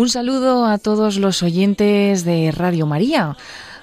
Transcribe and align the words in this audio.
Un 0.00 0.08
saludo 0.08 0.64
a 0.64 0.78
todos 0.78 1.18
los 1.18 1.42
oyentes 1.42 2.24
de 2.24 2.52
Radio 2.52 2.86
María. 2.86 3.36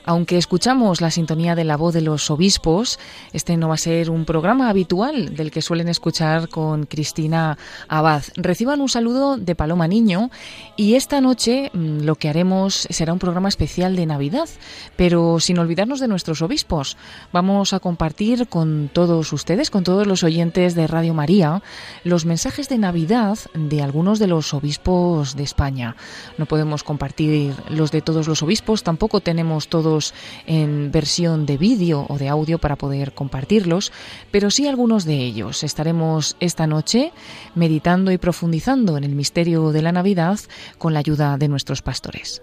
Aunque 0.08 0.38
escuchamos 0.38 1.02
la 1.02 1.12
sintonía 1.12 1.54
de 1.54 1.66
la 1.66 1.76
voz 1.76 1.94
de 1.94 2.00
los 2.00 2.32
obispos, 2.32 2.98
este 3.34 3.58
no 3.58 3.68
va 3.68 3.74
a 3.74 3.78
ser 3.78 4.10
un 4.10 4.24
programa 4.24 4.70
habitual 4.70 5.36
del 5.36 5.52
que 5.52 5.62
suelen 5.62 5.90
escuchar 5.90 6.48
con 6.48 6.86
Cristina 6.86 7.58
Abad. 7.90 8.24
Reciban 8.38 8.80
un 8.80 8.88
saludo 8.88 9.36
de 9.36 9.54
Paloma 9.54 9.86
Niño 9.90 10.32
y 10.78 10.96
esta 10.96 11.20
noche 11.20 11.72
mm, 11.74 12.04
lo 12.06 12.16
que 12.16 12.30
haremos 12.30 12.88
será 12.90 13.12
un 13.12 13.20
programa 13.20 13.50
especial 13.50 13.98
de 13.98 14.06
Navidad, 14.06 14.48
pero 14.96 15.42
sin 15.42 15.60
olvidarnos 15.60 16.00
de 16.00 16.08
nuestros 16.08 16.42
obispos. 16.42 16.96
Vamos 17.34 17.74
a 17.74 17.82
compartir 17.82 18.48
con 18.48 18.90
todos 18.94 19.34
ustedes, 19.34 19.70
con 19.70 19.84
todos 19.84 20.08
los 20.08 20.24
oyentes 20.24 20.74
de 20.74 20.88
Radio 20.88 21.14
María, 21.14 21.62
los 22.06 22.24
mensajes 22.24 22.70
de 22.70 22.78
Navidad 22.78 23.40
de 23.54 23.82
algunos 23.82 24.20
de 24.20 24.28
los 24.28 24.54
obispos 24.54 25.36
de 25.36 25.44
España. 25.44 25.98
No 26.38 26.46
podemos 26.46 26.86
compartir 26.86 27.56
los 27.68 27.92
de 27.92 28.02
todos 28.02 28.26
los 28.30 28.42
obispos, 28.42 28.84
tampoco 28.84 29.20
tenemos 29.20 29.68
todos 29.68 29.97
en 30.46 30.92
versión 30.92 31.46
de 31.46 31.58
vídeo 31.58 32.06
o 32.10 32.18
de 32.18 32.30
audio 32.30 32.60
para 32.60 32.76
poder 32.76 33.14
compartirlos, 33.14 33.92
pero 34.32 34.52
sí 34.52 34.68
algunos 34.68 35.06
de 35.06 35.18
ellos. 35.18 35.64
Estaremos 35.64 36.36
esta 36.40 36.68
noche 36.68 37.12
meditando 37.56 38.12
y 38.12 38.18
profundizando 38.18 38.98
en 38.98 39.04
el 39.04 39.16
misterio 39.16 39.72
de 39.72 39.82
la 39.82 39.92
Navidad 39.92 40.40
con 40.78 40.94
la 40.94 41.00
ayuda 41.00 41.38
de 41.38 41.48
nuestros 41.48 41.82
pastores. 41.82 42.42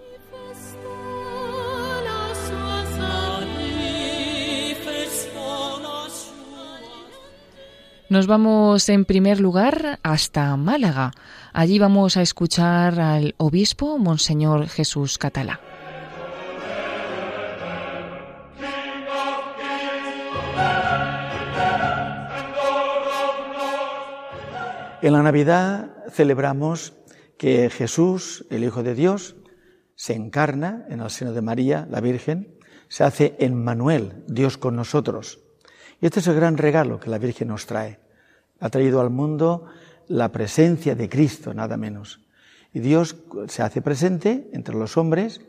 Nos 8.07 8.27
vamos 8.27 8.87
en 8.89 9.03
primer 9.03 9.39
lugar 9.39 9.99
hasta 10.03 10.55
Málaga. 10.57 11.11
Allí 11.53 11.79
vamos 11.79 12.17
a 12.17 12.21
escuchar 12.21 12.99
al 12.99 13.33
obispo 13.37 13.97
Monseñor 13.97 14.67
Jesús 14.69 15.17
Catalá. 15.17 15.59
En 25.05 25.13
la 25.13 25.21
Navidad 25.21 26.03
celebramos 26.09 26.93
que 27.37 27.69
Jesús, 27.69 28.47
el 28.49 28.63
Hijo 28.63 28.81
de 28.81 28.95
Dios, 28.95 29.35
se 29.93 30.15
encarna 30.15 30.83
en 30.89 30.99
el 30.99 31.11
seno 31.11 31.31
de 31.31 31.43
María, 31.43 31.87
la 31.91 32.01
Virgen, 32.01 32.57
se 32.87 33.03
hace 33.03 33.35
en 33.37 33.53
Manuel, 33.63 34.23
Dios 34.27 34.57
con 34.57 34.75
nosotros. 34.75 35.41
Y 36.01 36.07
este 36.07 36.21
es 36.21 36.27
el 36.27 36.33
gran 36.33 36.57
regalo 36.57 36.99
que 36.99 37.11
la 37.11 37.19
Virgen 37.19 37.49
nos 37.49 37.67
trae. 37.67 37.99
Ha 38.59 38.69
traído 38.69 38.99
al 38.99 39.11
mundo 39.11 39.67
la 40.07 40.31
presencia 40.31 40.95
de 40.95 41.07
Cristo, 41.07 41.53
nada 41.53 41.77
menos. 41.77 42.25
Y 42.73 42.79
Dios 42.79 43.15
se 43.47 43.61
hace 43.61 43.83
presente 43.83 44.49
entre 44.53 44.73
los 44.73 44.97
hombres 44.97 45.39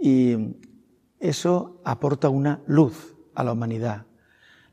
y 0.00 0.56
eso 1.20 1.82
aporta 1.84 2.30
una 2.30 2.62
luz 2.66 3.14
a 3.34 3.44
la 3.44 3.52
humanidad. 3.52 4.06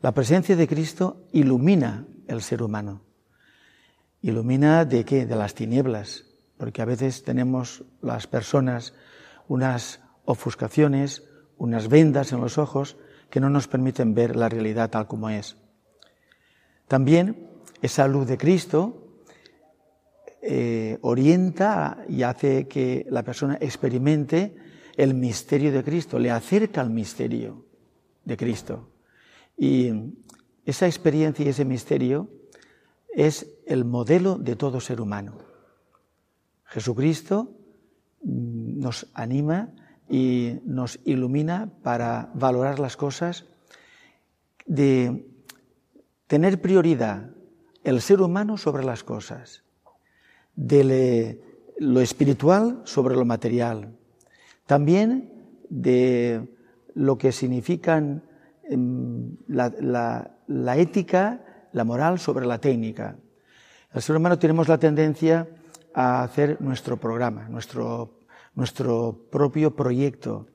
La 0.01 0.13
presencia 0.13 0.55
de 0.55 0.69
Cristo 0.69 1.27
ilumina 1.33 2.07
el 2.29 2.41
ser 2.41 2.63
humano. 2.63 3.01
Ilumina 4.23 4.85
de 4.85 5.03
qué? 5.03 5.25
De 5.25 5.35
las 5.35 5.53
tinieblas, 5.53 6.23
porque 6.57 6.81
a 6.81 6.85
veces 6.85 7.23
tenemos 7.23 7.83
las 8.01 8.25
personas 8.25 8.93
unas 9.49 9.99
ofuscaciones, 10.23 11.23
unas 11.57 11.89
vendas 11.89 12.31
en 12.31 12.39
los 12.39 12.57
ojos 12.57 12.95
que 13.29 13.41
no 13.41 13.49
nos 13.49 13.67
permiten 13.67 14.13
ver 14.13 14.37
la 14.37 14.47
realidad 14.47 14.89
tal 14.89 15.07
como 15.07 15.29
es. 15.29 15.57
También 16.87 17.49
esa 17.81 18.07
luz 18.07 18.25
de 18.25 18.37
Cristo 18.37 19.19
eh, 20.41 20.99
orienta 21.01 22.05
y 22.07 22.23
hace 22.23 22.69
que 22.69 23.05
la 23.09 23.23
persona 23.23 23.57
experimente 23.59 24.55
el 24.95 25.15
misterio 25.15 25.73
de 25.73 25.83
Cristo, 25.83 26.17
le 26.17 26.31
acerca 26.31 26.79
al 26.79 26.91
misterio 26.91 27.65
de 28.23 28.37
Cristo. 28.37 28.89
Y 29.57 29.91
esa 30.65 30.85
experiencia 30.85 31.43
y 31.43 31.49
ese 31.49 31.65
misterio 31.65 32.29
es 33.15 33.47
el 33.65 33.85
modelo 33.85 34.37
de 34.37 34.55
todo 34.55 34.79
ser 34.79 34.99
humano. 34.99 35.37
Jesucristo 36.65 37.51
mm, 38.23 38.79
nos 38.79 39.07
anima 39.13 39.69
y 40.09 40.59
nos 40.65 40.99
ilumina 41.05 41.71
para 41.81 42.31
valorar 42.33 42.79
las 42.79 42.97
cosas, 42.97 43.45
de 44.65 45.25
tener 46.27 46.61
prioridad 46.61 47.31
el 47.83 48.01
ser 48.01 48.21
humano 48.21 48.57
sobre 48.57 48.83
las 48.83 49.03
cosas, 49.03 49.63
de 50.55 51.41
lo 51.77 52.01
espiritual 52.01 52.81
sobre 52.85 53.15
lo 53.15 53.25
material, 53.25 53.95
también 54.65 55.31
de 55.69 56.47
lo 56.93 57.17
que 57.17 57.31
significan 57.31 58.23
em, 58.63 59.35
la 59.47 60.77
ética 60.77 61.52
la 61.73 61.83
moral 61.83 62.19
sobre 62.19 62.45
la 62.45 62.59
técnica. 62.59 63.17
El 63.93 64.01
ser 64.01 64.15
humano 64.15 64.39
tenemos 64.39 64.67
la 64.67 64.77
tendencia 64.77 65.47
a 65.93 66.23
hacer 66.23 66.61
nuestro 66.61 66.97
programa, 66.97 67.47
nuestro, 67.49 68.19
nuestro 68.55 69.27
propio 69.31 69.75
proyecto. 69.75 70.47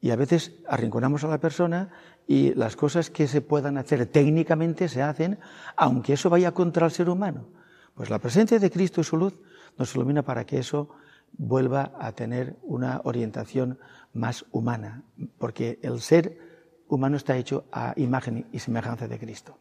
Y 0.00 0.10
a 0.10 0.16
veces 0.16 0.52
arrinconamos 0.68 1.24
a 1.24 1.28
la 1.28 1.38
persona 1.38 1.90
y 2.26 2.54
las 2.54 2.76
cosas 2.76 3.10
que 3.10 3.26
se 3.26 3.40
puedan 3.40 3.78
hacer 3.78 4.06
técnicamente 4.06 4.88
se 4.88 5.02
hacen, 5.02 5.38
aunque 5.76 6.14
eso 6.14 6.28
vaya 6.28 6.52
contra 6.52 6.86
el 6.86 6.92
ser 6.92 7.08
humano. 7.08 7.46
Pues 7.94 8.10
la 8.10 8.18
presencia 8.18 8.58
de 8.58 8.70
Cristo 8.70 9.00
y 9.00 9.04
su 9.04 9.16
luz 9.16 9.34
nos 9.78 9.94
ilumina 9.94 10.22
para 10.22 10.44
que 10.44 10.58
eso 10.58 10.90
vuelva 11.36 11.92
a 11.98 12.12
tener 12.12 12.56
una 12.62 13.00
orientación 13.04 13.78
más 14.12 14.44
humana, 14.50 15.02
porque 15.38 15.78
el 15.82 16.00
ser 16.00 16.53
humano 16.94 17.16
está 17.16 17.36
hecho 17.36 17.64
a 17.72 17.92
imagen 17.96 18.46
y 18.52 18.58
semejanza 18.58 19.08
de 19.08 19.18
Cristo. 19.18 19.58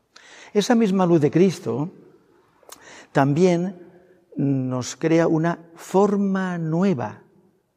Esa 0.53 0.75
misma 0.75 1.05
luz 1.05 1.21
de 1.21 1.31
Cristo 1.31 1.91
también 3.11 3.77
nos 4.35 4.95
crea 4.95 5.27
una 5.27 5.59
forma 5.75 6.57
nueva, 6.57 7.21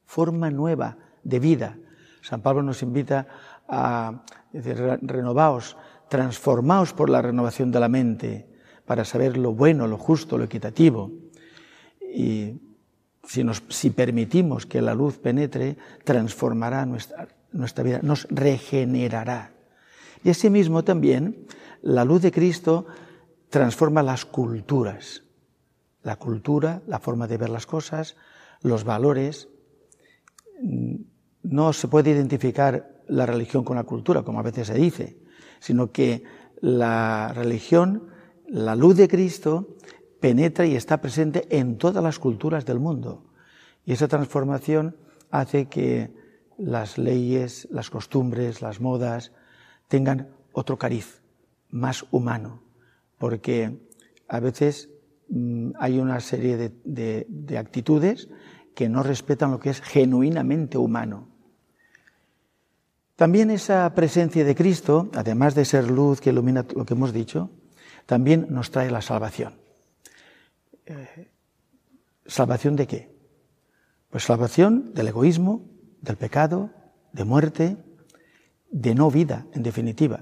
forma 0.05 0.51
nueva 0.51 0.97
de 1.23 1.39
vida. 1.39 1.79
San 2.23 2.41
Pablo 2.41 2.63
nos 2.63 2.83
invita 2.83 3.27
a 3.69 4.23
decir, 4.53 4.77
renovaos, 5.03 5.77
transformaos 6.09 6.93
por 6.93 7.11
la 7.11 7.23
renovación 7.23 7.71
de 7.71 7.81
la 7.81 7.89
mente 7.89 8.49
para 8.85 9.05
saber 9.05 9.37
lo 9.37 9.53
bueno, 9.53 9.87
lo 9.87 9.99
justo, 9.99 10.39
lo 10.39 10.45
equitativo. 10.45 11.11
Y 12.01 12.61
si, 13.25 13.45
nos, 13.45 13.63
si 13.69 13.91
permitimos 13.91 14.67
que 14.67 14.81
la 14.81 14.95
luz 14.95 15.19
penetre, 15.19 15.77
transformará 16.05 16.87
nuestra, 16.87 17.29
nuestra 17.57 17.85
vida, 17.85 18.01
nos 18.03 18.27
regenerará. 18.31 19.53
Y 20.23 20.31
asimismo 20.31 20.85
también 20.85 21.47
la 21.83 22.05
luz 22.05 22.23
de 22.23 22.33
Cristo 22.33 22.87
transforma 23.51 24.03
las 24.03 24.25
culturas, 24.25 25.23
la 26.03 26.17
cultura, 26.17 26.83
la 26.87 26.99
forma 26.99 27.27
de 27.27 27.39
ver 27.39 27.49
las 27.49 27.67
cosas, 27.67 28.17
los 28.63 28.85
valores. 28.85 29.49
No 31.43 31.73
se 31.73 31.89
puede 31.89 32.11
identificar 32.11 33.03
la 33.09 33.27
religión 33.27 33.65
con 33.65 33.77
la 33.77 33.85
cultura, 33.85 34.23
como 34.23 34.41
a 34.41 34.43
veces 34.43 34.67
se 34.67 34.75
dice, 34.75 35.19
sino 35.61 35.93
que 35.93 36.25
la 36.61 37.33
religión, 37.35 38.09
la 38.49 38.75
luz 38.75 38.97
de 38.97 39.09
Cristo, 39.09 39.77
penetra 40.21 40.67
y 40.67 40.75
está 40.75 41.01
presente 41.01 41.47
en 41.57 41.79
todas 41.79 42.03
las 42.03 42.19
culturas 42.19 42.65
del 42.65 42.81
mundo. 42.81 43.27
Y 43.85 43.93
esa 43.93 44.09
transformación 44.09 44.97
hace 45.31 45.67
que 45.67 46.13
las 46.59 46.99
leyes, 46.99 47.69
las 47.71 47.91
costumbres, 47.91 48.63
las 48.63 48.81
modas 48.81 49.33
tengan 49.89 50.29
otro 50.53 50.79
cariz, 50.79 51.21
más 51.71 52.05
humano, 52.11 52.63
porque 53.19 53.79
a 54.29 54.41
veces 54.41 54.89
mm, 55.29 55.73
hay 55.79 55.99
una 55.99 56.21
serie 56.21 56.57
de, 56.85 57.59
actitudes 57.59 58.29
que 58.75 58.89
no 58.89 59.03
respetan 59.03 59.51
lo 59.51 59.61
que 59.61 59.71
es 59.71 59.81
genuinamente 59.81 60.79
humano. 60.79 61.29
También 63.17 63.51
esa 63.51 63.95
presencia 63.95 64.45
de 64.45 64.55
Cristo, 64.55 65.09
además 65.15 65.55
de 65.55 65.65
ser 65.65 65.91
luz 65.91 66.21
que 66.21 66.31
ilumina 66.31 66.67
lo 66.75 66.85
que 66.85 66.95
hemos 66.95 67.13
dicho, 67.13 67.51
también 68.05 68.47
nos 68.51 68.71
trae 68.71 68.91
la 68.91 69.01
salvación. 69.01 69.55
Eh, 70.85 71.31
¿Salvación 72.27 72.77
de 72.77 72.87
qué? 72.87 73.17
Pues 74.11 74.25
salvación 74.25 74.93
del 74.93 75.09
egoísmo, 75.09 75.65
del 76.07 76.17
pecado, 76.17 76.71
de 77.13 77.25
muerte, 77.25 77.77
de 78.71 78.95
no 78.95 79.11
vida, 79.11 79.47
en 79.53 79.63
definitiva. 79.63 80.21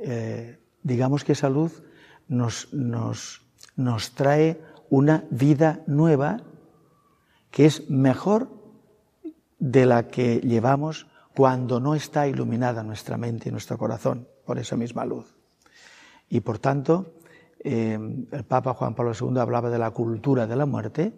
Eh, 0.00 0.58
digamos 0.82 1.24
que 1.24 1.32
esa 1.32 1.48
luz 1.48 1.82
nos, 2.28 2.72
nos, 2.72 3.42
nos 3.76 4.14
trae 4.14 4.60
una 4.90 5.24
vida 5.30 5.82
nueva 5.86 6.42
que 7.50 7.66
es 7.66 7.88
mejor 7.88 8.48
de 9.58 9.86
la 9.86 10.08
que 10.08 10.40
llevamos 10.40 11.06
cuando 11.36 11.80
no 11.80 11.94
está 11.94 12.26
iluminada 12.26 12.82
nuestra 12.82 13.16
mente 13.16 13.48
y 13.48 13.52
nuestro 13.52 13.78
corazón 13.78 14.28
por 14.44 14.58
esa 14.58 14.76
misma 14.76 15.04
luz. 15.04 15.36
Y 16.28 16.40
por 16.40 16.58
tanto, 16.58 17.14
eh, 17.60 17.98
el 18.30 18.44
Papa 18.44 18.74
Juan 18.74 18.94
Pablo 18.94 19.12
II 19.18 19.38
hablaba 19.38 19.70
de 19.70 19.78
la 19.78 19.90
cultura 19.90 20.46
de 20.46 20.56
la 20.56 20.66
muerte. 20.66 21.12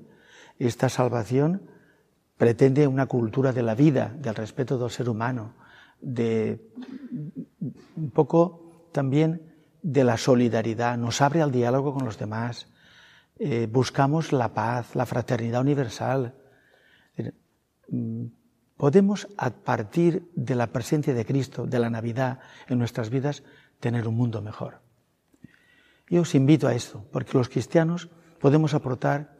Esta 0.59 0.89
salvación 0.89 1.63
pretende 2.37 2.87
una 2.87 3.07
cultura 3.07 3.53
de 3.53 3.63
la 3.63 3.75
vida, 3.75 4.15
del 4.19 4.35
respeto 4.35 4.79
del 4.79 4.91
ser 4.91 5.09
humano, 5.09 5.55
de 6.01 6.61
un 7.97 8.11
poco 8.11 8.89
también 8.93 9.55
de 9.83 10.05
la 10.05 10.17
solidaridad, 10.17 10.99
nos 10.99 11.21
abre 11.23 11.43
al 11.43 11.53
diálogo 11.53 11.95
con 11.95 12.05
los 12.05 12.19
demás, 12.19 12.69
eh, 13.39 13.69
buscamos 13.71 14.33
la 14.33 14.53
paz, 14.53 14.95
la 14.95 15.07
fraternidad 15.07 15.61
universal. 15.61 16.35
Mm, 17.89 18.27
podemos, 18.77 19.29
a 19.37 19.51
partir 19.51 20.29
de 20.35 20.55
la 20.55 20.69
presencia 20.69 21.15
de 21.15 21.25
Cristo, 21.25 21.67
de 21.67 21.79
la 21.79 21.91
Navidad 21.91 22.41
en 22.69 22.79
nuestras 22.79 23.11
vidas, 23.11 23.43
tener 23.81 24.09
un 24.09 24.17
mundo 24.17 24.43
mejor. 24.43 24.81
Yo 26.09 26.23
os 26.23 26.35
invito 26.35 26.69
a 26.69 26.75
esto, 26.75 27.05
porque 27.13 27.37
los 27.37 27.49
cristianos 27.49 28.09
podemos 28.41 28.75
aportar 28.75 29.37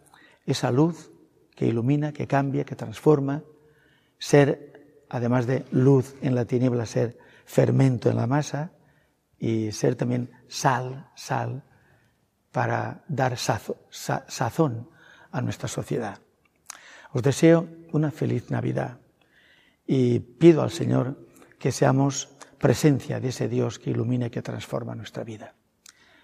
esa 0.47 0.71
luz 0.71 1.11
que 1.57 1.67
ilumina, 1.67 2.13
que 2.13 2.29
cambia, 2.29 2.65
que 2.65 2.77
transforma, 2.77 3.43
ser, 4.19 5.03
además 5.09 5.47
de 5.47 5.65
luz 5.73 6.15
en 6.21 6.35
la 6.35 6.45
tiniebla, 6.45 6.87
ser 6.87 7.19
fermento 7.47 8.11
en 8.11 8.17
la 8.17 8.27
masa 8.27 8.73
y 9.39 9.73
ser 9.73 9.97
también 9.97 10.31
sal, 10.47 11.11
sal, 11.17 11.65
para 12.53 13.05
dar 13.09 13.37
sazón 13.37 14.89
a 15.31 15.41
nuestra 15.41 15.69
sociedad. 15.69 16.21
Os 17.13 17.23
deseo 17.23 17.69
una 17.93 18.11
feliz 18.11 18.51
Navidad 18.51 19.01
y 19.87 20.21
pido 20.21 20.63
al 20.63 20.71
Señor 20.71 21.27
que 21.59 21.73
seamos 21.73 22.37
presencia 22.59 23.21
de 23.21 23.29
ese 23.29 23.49
Dios 23.49 23.79
que 23.79 23.91
ilumina 23.91 24.27
y 24.27 24.31
que 24.31 24.43
transforma 24.43 24.95
nuestra 24.95 25.25
vida. 25.25 25.55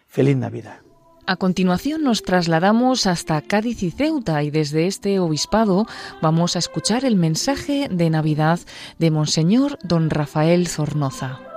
Feliz 0.06 0.37
Navidad. 0.37 0.91
A 1.24 1.36
continuación 1.36 2.02
nos 2.02 2.22
trasladamos 2.22 3.06
hasta 3.06 3.40
Cádiz 3.42 3.84
y 3.84 3.92
Ceuta 3.92 4.42
y 4.42 4.50
desde 4.50 4.88
este 4.88 5.20
obispado 5.20 5.86
vamos 6.20 6.56
a 6.56 6.58
escuchar 6.58 7.04
el 7.04 7.14
mensaje 7.14 7.88
de 7.88 8.10
Navidad 8.10 8.58
de 8.98 9.12
Monseñor 9.12 9.78
Don 9.84 10.10
Rafael 10.10 10.66
Zornoza. 10.66 11.51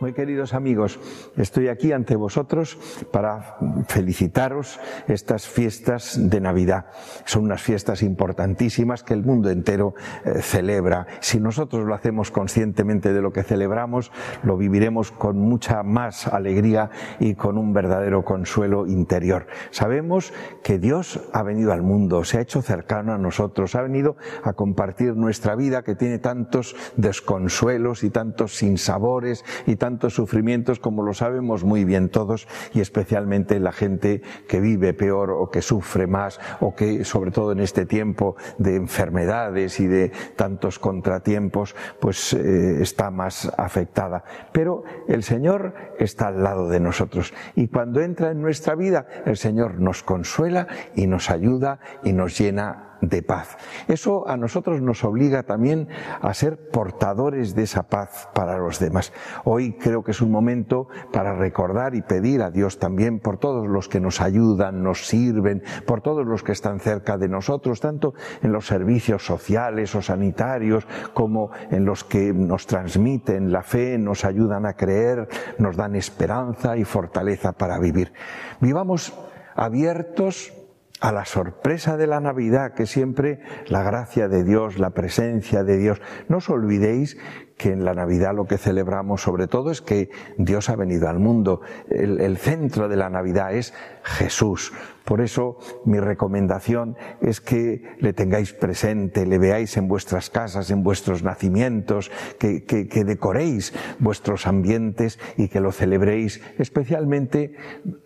Muy 0.00 0.12
queridos 0.12 0.54
amigos, 0.54 1.00
estoy 1.36 1.66
aquí 1.66 1.90
ante 1.90 2.14
vosotros 2.14 2.78
para 3.10 3.56
felicitaros 3.88 4.78
estas 5.08 5.48
fiestas 5.48 6.30
de 6.30 6.40
Navidad. 6.40 6.86
Son 7.24 7.42
unas 7.42 7.60
fiestas 7.60 8.04
importantísimas 8.04 9.02
que 9.02 9.14
el 9.14 9.24
mundo 9.24 9.50
entero 9.50 9.94
eh, 10.24 10.40
celebra. 10.40 11.08
Si 11.18 11.40
nosotros 11.40 11.84
lo 11.84 11.96
hacemos 11.96 12.30
conscientemente 12.30 13.12
de 13.12 13.20
lo 13.20 13.32
que 13.32 13.42
celebramos, 13.42 14.12
lo 14.44 14.56
viviremos 14.56 15.10
con 15.10 15.36
mucha 15.40 15.82
más 15.82 16.28
alegría 16.28 16.90
y 17.18 17.34
con 17.34 17.58
un 17.58 17.72
verdadero 17.72 18.24
consuelo 18.24 18.86
interior. 18.86 19.48
Sabemos 19.72 20.32
que 20.62 20.78
Dios 20.78 21.28
ha 21.32 21.42
venido 21.42 21.72
al 21.72 21.82
mundo, 21.82 22.22
se 22.22 22.38
ha 22.38 22.42
hecho 22.42 22.62
cercano 22.62 23.14
a 23.14 23.18
nosotros, 23.18 23.74
ha 23.74 23.82
venido 23.82 24.16
a 24.44 24.52
compartir 24.52 25.16
nuestra 25.16 25.56
vida 25.56 25.82
que 25.82 25.96
tiene 25.96 26.20
tantos 26.20 26.76
desconsuelos 26.96 28.04
y 28.04 28.10
tantos 28.10 28.54
sinsabores 28.54 29.44
y 29.66 29.74
tantos 29.74 29.87
tantos 29.88 30.12
sufrimientos 30.12 30.80
como 30.80 31.02
lo 31.02 31.14
sabemos 31.14 31.64
muy 31.64 31.86
bien 31.86 32.10
todos 32.10 32.46
y 32.74 32.82
especialmente 32.82 33.58
la 33.58 33.72
gente 33.72 34.20
que 34.46 34.60
vive 34.60 34.92
peor 34.92 35.30
o 35.30 35.48
que 35.48 35.62
sufre 35.62 36.06
más 36.06 36.40
o 36.60 36.74
que 36.74 37.06
sobre 37.06 37.30
todo 37.30 37.52
en 37.52 37.60
este 37.60 37.86
tiempo 37.86 38.36
de 38.58 38.76
enfermedades 38.76 39.80
y 39.80 39.86
de 39.86 40.12
tantos 40.36 40.78
contratiempos 40.78 41.74
pues 42.00 42.34
eh, 42.34 42.82
está 42.82 43.10
más 43.10 43.50
afectada. 43.56 44.24
Pero 44.52 44.84
el 45.08 45.22
Señor 45.22 45.72
está 45.98 46.28
al 46.28 46.42
lado 46.42 46.68
de 46.68 46.80
nosotros 46.80 47.32
y 47.56 47.68
cuando 47.68 48.02
entra 48.02 48.30
en 48.30 48.42
nuestra 48.42 48.74
vida 48.74 49.06
el 49.24 49.38
Señor 49.38 49.80
nos 49.80 50.02
consuela 50.02 50.66
y 50.96 51.06
nos 51.06 51.30
ayuda 51.30 51.80
y 52.04 52.12
nos 52.12 52.38
llena 52.38 52.97
de 53.00 53.22
paz. 53.22 53.56
Eso 53.86 54.28
a 54.28 54.36
nosotros 54.36 54.80
nos 54.80 55.04
obliga 55.04 55.44
también 55.44 55.88
a 56.20 56.34
ser 56.34 56.70
portadores 56.70 57.54
de 57.54 57.62
esa 57.62 57.84
paz 57.84 58.28
para 58.34 58.58
los 58.58 58.78
demás. 58.78 59.12
Hoy 59.44 59.74
creo 59.74 60.02
que 60.02 60.10
es 60.10 60.20
un 60.20 60.30
momento 60.30 60.88
para 61.12 61.34
recordar 61.34 61.94
y 61.94 62.02
pedir 62.02 62.42
a 62.42 62.50
Dios 62.50 62.78
también 62.78 63.20
por 63.20 63.38
todos 63.38 63.66
los 63.66 63.88
que 63.88 64.00
nos 64.00 64.20
ayudan, 64.20 64.82
nos 64.82 65.06
sirven, 65.06 65.62
por 65.86 66.00
todos 66.00 66.26
los 66.26 66.42
que 66.42 66.52
están 66.52 66.80
cerca 66.80 67.16
de 67.16 67.28
nosotros, 67.28 67.80
tanto 67.80 68.14
en 68.42 68.52
los 68.52 68.66
servicios 68.66 69.24
sociales 69.24 69.94
o 69.94 70.02
sanitarios 70.02 70.86
como 71.14 71.50
en 71.70 71.84
los 71.84 72.04
que 72.04 72.32
nos 72.32 72.66
transmiten 72.66 73.52
la 73.52 73.62
fe, 73.62 73.98
nos 73.98 74.24
ayudan 74.24 74.66
a 74.66 74.74
creer, 74.74 75.28
nos 75.58 75.76
dan 75.76 75.94
esperanza 75.94 76.76
y 76.76 76.84
fortaleza 76.84 77.52
para 77.52 77.78
vivir. 77.78 78.12
Vivamos 78.60 79.12
abiertos 79.54 80.52
a 81.00 81.12
la 81.12 81.24
sorpresa 81.24 81.96
de 81.96 82.06
la 82.06 82.20
Navidad, 82.20 82.74
que 82.74 82.86
siempre 82.86 83.40
la 83.66 83.82
gracia 83.82 84.28
de 84.28 84.44
Dios, 84.44 84.78
la 84.78 84.90
presencia 84.90 85.62
de 85.62 85.76
Dios. 85.76 86.00
No 86.28 86.38
os 86.38 86.50
olvidéis 86.50 87.16
que 87.56 87.72
en 87.72 87.84
la 87.84 87.94
Navidad 87.94 88.34
lo 88.34 88.46
que 88.46 88.56
celebramos 88.56 89.22
sobre 89.22 89.46
todo 89.46 89.70
es 89.70 89.82
que 89.82 90.10
Dios 90.38 90.70
ha 90.70 90.76
venido 90.76 91.08
al 91.08 91.18
mundo. 91.18 91.60
El, 91.90 92.36
centro 92.38 92.88
de 92.88 92.96
la 92.96 93.10
Navidad 93.10 93.52
es 93.54 93.74
Jesús. 94.02 94.72
Por 95.08 95.22
eso 95.22 95.56
mi 95.86 96.00
recomendación 96.00 96.94
es 97.22 97.40
que 97.40 97.96
le 97.98 98.12
tengáis 98.12 98.52
presente, 98.52 99.24
le 99.24 99.38
veáis 99.38 99.78
en 99.78 99.88
vuestras 99.88 100.28
casas, 100.28 100.70
en 100.70 100.82
vuestros 100.82 101.22
nacimientos, 101.22 102.10
que, 102.38 102.60
decoréis 103.06 103.72
vuestros 104.00 104.46
ambientes 104.46 105.18
y 105.38 105.48
que 105.48 105.60
lo 105.60 105.72
celebréis 105.72 106.42
especialmente 106.58 107.54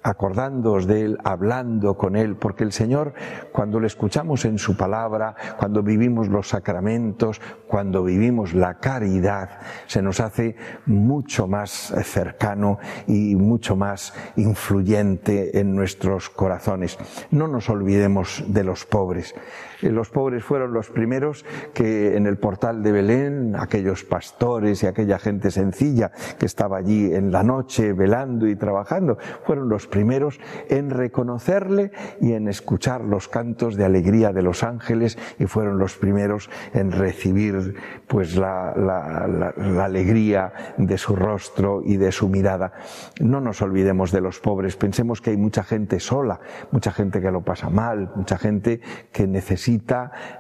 acordándoos 0.04 0.86
de 0.86 1.00
Él, 1.06 1.18
hablando 1.24 1.96
con 1.96 2.14
Él, 2.14 2.36
porque 2.36 2.62
el 2.62 2.70
Señor, 2.70 3.14
cuando 3.50 3.80
le 3.80 3.88
escuchamos 3.88 4.44
en 4.44 4.58
su 4.58 4.76
palabra, 4.76 5.34
cuando 5.58 5.82
vivimos 5.82 6.28
los 6.28 6.50
sacramentos, 6.50 7.40
cuando 7.66 8.04
vivimos 8.04 8.54
la 8.54 8.78
caridad, 8.78 9.58
se 9.88 10.02
nos 10.02 10.20
hace 10.20 10.54
mucho 10.86 11.48
más 11.48 11.92
cercano 12.04 12.78
y 13.08 13.34
mucho 13.34 13.74
más 13.74 14.14
influyente 14.36 15.58
en 15.58 15.74
nuestros 15.74 16.30
corazones. 16.30 16.91
No 17.30 17.48
nos 17.48 17.68
olvidemos 17.68 18.42
de 18.46 18.64
los 18.64 18.84
pobres. 18.84 19.34
Los 19.82 20.10
pobres 20.10 20.44
fueron 20.44 20.72
los 20.72 20.90
primeros 20.90 21.44
que 21.74 22.16
en 22.16 22.26
el 22.26 22.38
portal 22.38 22.82
de 22.82 22.92
Belén, 22.92 23.56
aquellos 23.56 24.04
pastores 24.04 24.82
y 24.82 24.86
aquella 24.86 25.18
gente 25.18 25.50
sencilla 25.50 26.12
que 26.38 26.46
estaba 26.46 26.78
allí 26.78 27.12
en 27.12 27.32
la 27.32 27.42
noche 27.42 27.92
velando 27.92 28.46
y 28.46 28.54
trabajando, 28.54 29.18
fueron 29.44 29.68
los 29.68 29.88
primeros 29.88 30.38
en 30.68 30.90
reconocerle 30.90 31.90
y 32.20 32.32
en 32.32 32.48
escuchar 32.48 33.02
los 33.02 33.28
cantos 33.28 33.76
de 33.76 33.84
alegría 33.84 34.32
de 34.32 34.42
los 34.42 34.62
ángeles 34.62 35.18
y 35.38 35.46
fueron 35.46 35.78
los 35.78 35.96
primeros 35.96 36.48
en 36.74 36.92
recibir 36.92 37.74
pues 38.06 38.36
la, 38.36 38.74
la 38.76 39.84
alegría 39.84 40.52
de 40.76 40.96
su 40.96 41.16
rostro 41.16 41.82
y 41.84 41.96
de 41.96 42.12
su 42.12 42.28
mirada. 42.28 42.72
No 43.20 43.40
nos 43.40 43.62
olvidemos 43.62 44.12
de 44.12 44.20
los 44.20 44.38
pobres, 44.38 44.76
pensemos 44.76 45.20
que 45.20 45.30
hay 45.30 45.36
mucha 45.36 45.64
gente 45.64 45.98
sola, 45.98 46.40
mucha 46.70 46.92
gente 46.92 47.20
que 47.20 47.30
lo 47.30 47.42
pasa 47.42 47.68
mal, 47.68 48.12
mucha 48.14 48.38
gente 48.38 48.80
que 49.10 49.26
necesita 49.26 49.71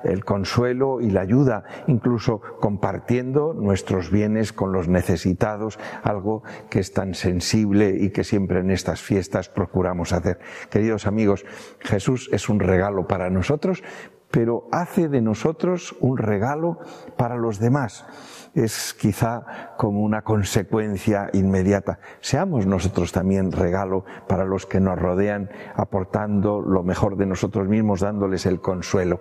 el 0.04 0.24
consuelo 0.24 1.00
y 1.00 1.10
la 1.10 1.22
ayuda, 1.22 1.64
incluso 1.86 2.40
compartiendo 2.60 3.54
nuestros 3.54 4.10
bienes 4.10 4.52
con 4.52 4.72
los 4.72 4.88
necesitados, 4.88 5.78
algo 6.02 6.42
que 6.70 6.80
es 6.80 6.92
tan 6.92 7.14
sensible 7.14 7.96
y 7.98 8.10
que 8.10 8.24
siempre 8.24 8.60
en 8.60 8.70
estas 8.70 9.00
fiestas 9.00 9.48
procuramos 9.48 10.12
hacer. 10.12 10.38
Queridos 10.70 11.06
amigos, 11.06 11.44
Jesús 11.80 12.28
es 12.32 12.48
un 12.48 12.60
regalo 12.60 13.06
para 13.06 13.30
nosotros, 13.30 13.82
pero 14.30 14.66
hace 14.72 15.08
de 15.08 15.20
nosotros 15.20 15.94
un 16.00 16.16
regalo 16.16 16.78
para 17.16 17.36
los 17.36 17.58
demás. 17.58 18.04
Es 18.54 18.94
quizá 18.94 19.74
como 19.78 20.02
una 20.02 20.22
consecuencia 20.22 21.30
inmediata. 21.32 21.98
Seamos 22.20 22.66
nosotros 22.66 23.12
también 23.12 23.50
regalo 23.50 24.04
para 24.28 24.44
los 24.44 24.66
que 24.66 24.80
nos 24.80 24.98
rodean, 24.98 25.50
aportando 25.74 26.60
lo 26.60 26.82
mejor 26.82 27.16
de 27.16 27.26
nosotros 27.26 27.68
mismos, 27.68 28.00
dándoles 28.00 28.44
el 28.46 28.60
consuelo. 28.60 29.20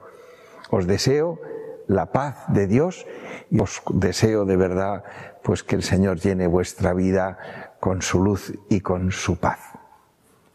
Os 0.70 0.86
deseo 0.86 1.40
la 1.88 2.12
paz 2.12 2.46
de 2.48 2.68
Dios 2.68 3.06
y 3.50 3.60
os 3.60 3.82
deseo 3.94 4.46
de 4.46 4.58
verdad 4.58 5.04
pues 5.44 5.64
que 5.64 5.76
el 5.76 5.84
Señor 5.84 6.20
llene 6.20 6.48
vuestra 6.48 6.94
vida 6.94 7.38
con 7.80 8.02
su 8.02 8.22
luz 8.24 8.54
y 8.70 8.82
con 8.82 9.12
su 9.12 9.38
paz. 9.38 9.60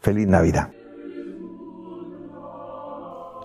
Feliz 0.01 0.27
Navidad. 0.27 0.76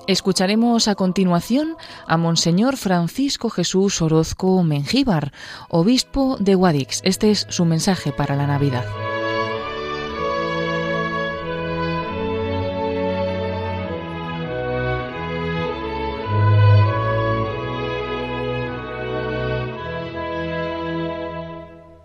Escucharemos 0.09 0.89
a 0.89 0.97
continuación 0.97 1.77
a 2.09 2.17
Monseñor 2.17 2.77
Francisco 2.77 3.51
Jesús 3.51 4.03
Orozco 4.03 4.65
Mengíbar, 4.65 5.31
obispo 5.69 6.37
de 6.41 6.57
Guadix. 6.57 7.01
Este 7.05 7.31
es 7.31 7.47
su 7.49 7.65
mensaje 7.65 8.11
para 8.13 8.35
la 8.35 8.49
Navidad. 8.49 8.85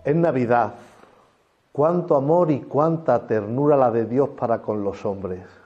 En 0.04 0.20
Navidad, 0.20 0.74
cuánto 1.72 2.14
amor 2.14 2.52
y 2.52 2.60
cuánta 2.60 3.26
ternura 3.26 3.76
la 3.76 3.90
de 3.90 4.06
Dios 4.06 4.28
para 4.38 4.62
con 4.62 4.84
los 4.84 5.04
hombres 5.04 5.57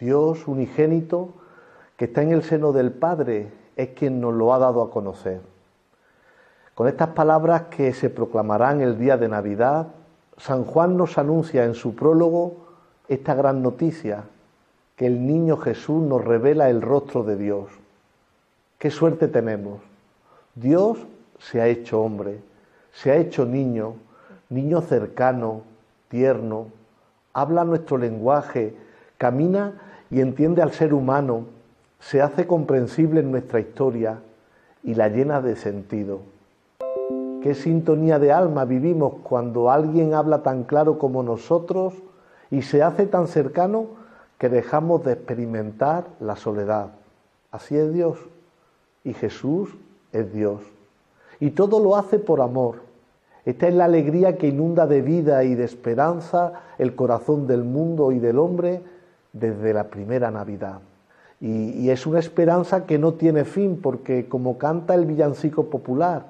Dios 0.00 0.46
unigénito 0.48 1.34
que 1.96 2.06
está 2.06 2.22
en 2.22 2.32
el 2.32 2.42
seno 2.42 2.72
del 2.72 2.92
Padre 2.92 3.52
es 3.76 3.90
quien 3.90 4.20
nos 4.20 4.34
lo 4.34 4.52
ha 4.52 4.58
dado 4.58 4.82
a 4.82 4.90
conocer. 4.90 5.40
Con 6.74 6.88
estas 6.88 7.10
palabras 7.10 7.62
que 7.70 7.92
se 7.92 8.10
proclamarán 8.10 8.80
el 8.80 8.98
día 8.98 9.16
de 9.16 9.28
Navidad, 9.28 9.88
San 10.36 10.64
Juan 10.64 10.96
nos 10.96 11.18
anuncia 11.18 11.64
en 11.64 11.74
su 11.74 11.94
prólogo 11.94 12.56
esta 13.08 13.34
gran 13.34 13.62
noticia, 13.62 14.24
que 14.96 15.06
el 15.06 15.26
niño 15.26 15.56
Jesús 15.56 16.02
nos 16.02 16.24
revela 16.24 16.70
el 16.70 16.82
rostro 16.82 17.22
de 17.22 17.36
Dios. 17.36 17.70
Qué 18.78 18.90
suerte 18.90 19.28
tenemos. 19.28 19.80
Dios 20.54 20.98
se 21.38 21.60
ha 21.60 21.68
hecho 21.68 22.00
hombre, 22.00 22.40
se 22.92 23.10
ha 23.10 23.16
hecho 23.16 23.44
niño, 23.44 23.94
niño 24.48 24.80
cercano, 24.82 25.62
tierno, 26.08 26.68
habla 27.32 27.64
nuestro 27.64 27.98
lenguaje, 27.98 28.76
camina 29.24 29.72
y 30.10 30.20
entiende 30.20 30.60
al 30.60 30.72
ser 30.72 30.92
humano, 30.92 31.46
se 31.98 32.20
hace 32.20 32.46
comprensible 32.46 33.20
en 33.20 33.30
nuestra 33.30 33.58
historia 33.58 34.18
y 34.82 34.96
la 34.96 35.08
llena 35.08 35.40
de 35.40 35.56
sentido. 35.56 36.18
Qué 37.42 37.54
sintonía 37.54 38.18
de 38.18 38.32
alma 38.32 38.66
vivimos 38.66 39.14
cuando 39.22 39.70
alguien 39.70 40.12
habla 40.12 40.42
tan 40.42 40.64
claro 40.64 40.98
como 40.98 41.22
nosotros 41.22 41.94
y 42.50 42.60
se 42.60 42.82
hace 42.82 43.06
tan 43.06 43.26
cercano 43.26 43.86
que 44.36 44.50
dejamos 44.50 45.02
de 45.06 45.14
experimentar 45.14 46.04
la 46.20 46.36
soledad. 46.36 46.88
Así 47.50 47.78
es 47.78 47.94
Dios. 47.94 48.18
Y 49.04 49.14
Jesús 49.14 49.70
es 50.12 50.34
Dios. 50.34 50.60
Y 51.40 51.52
todo 51.52 51.80
lo 51.80 51.96
hace 51.96 52.18
por 52.18 52.42
amor. 52.42 52.82
Esta 53.46 53.68
es 53.68 53.74
la 53.74 53.86
alegría 53.86 54.36
que 54.36 54.48
inunda 54.48 54.86
de 54.86 55.00
vida 55.00 55.44
y 55.44 55.54
de 55.54 55.64
esperanza 55.64 56.60
el 56.76 56.94
corazón 56.94 57.46
del 57.46 57.64
mundo 57.64 58.12
y 58.12 58.18
del 58.18 58.38
hombre 58.38 58.82
desde 59.34 59.74
la 59.74 59.84
primera 59.84 60.30
Navidad. 60.30 60.80
Y, 61.40 61.90
es 61.90 62.06
una 62.06 62.20
esperanza 62.20 62.86
que 62.86 62.98
no 62.98 63.14
tiene 63.14 63.44
fin, 63.44 63.78
porque 63.82 64.28
como 64.28 64.56
canta 64.56 64.94
el 64.94 65.04
villancico 65.04 65.66
popular, 65.66 66.24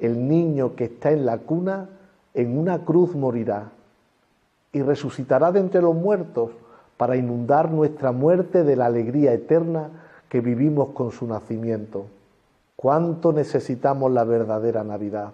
el 0.00 0.26
niño 0.26 0.74
que 0.74 0.84
está 0.84 1.12
en 1.12 1.24
la 1.24 1.38
cuna 1.38 1.88
en 2.34 2.58
una 2.58 2.84
cruz 2.84 3.14
morirá 3.14 3.70
y 4.72 4.82
resucitará 4.82 5.52
de 5.52 5.60
entre 5.60 5.82
los 5.82 5.94
muertos 5.94 6.50
para 6.96 7.14
inundar 7.14 7.70
nuestra 7.70 8.10
muerte 8.10 8.64
de 8.64 8.74
la 8.74 8.86
alegría 8.86 9.32
eterna 9.32 9.90
que 10.28 10.40
vivimos 10.40 10.88
con 10.88 11.12
su 11.12 11.26
nacimiento. 11.26 12.06
¿Cuánto 12.74 13.32
necesitamos 13.32 14.10
la 14.10 14.24
verdadera 14.24 14.82
Navidad? 14.82 15.32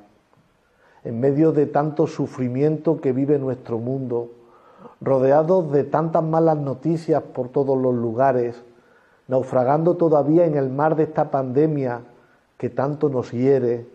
En 1.04 1.20
medio 1.20 1.52
de 1.52 1.66
tanto 1.66 2.06
sufrimiento 2.06 3.00
que 3.00 3.12
vive 3.12 3.38
nuestro 3.38 3.78
mundo, 3.78 4.32
rodeados 5.00 5.70
de 5.72 5.84
tantas 5.84 6.22
malas 6.22 6.56
noticias 6.56 7.22
por 7.22 7.48
todos 7.48 7.76
los 7.78 7.94
lugares, 7.94 8.62
naufragando 9.26 9.96
todavía 9.96 10.46
en 10.46 10.56
el 10.56 10.70
mar 10.70 10.96
de 10.96 11.04
esta 11.04 11.30
pandemia 11.30 12.00
que 12.56 12.70
tanto 12.70 13.08
nos 13.08 13.30
hiere, 13.30 13.86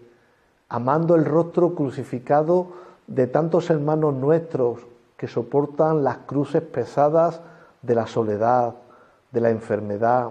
amando 0.69 1.15
el 1.15 1.25
rostro 1.25 1.75
crucificado 1.75 2.67
de 3.07 3.27
tantos 3.27 3.69
hermanos 3.69 4.13
nuestros 4.13 4.79
que 5.17 5.27
soportan 5.27 6.03
las 6.03 6.17
cruces 6.19 6.61
pesadas 6.61 7.41
de 7.81 7.95
la 7.95 8.07
soledad, 8.07 8.75
de 9.31 9.41
la 9.41 9.49
enfermedad, 9.49 10.29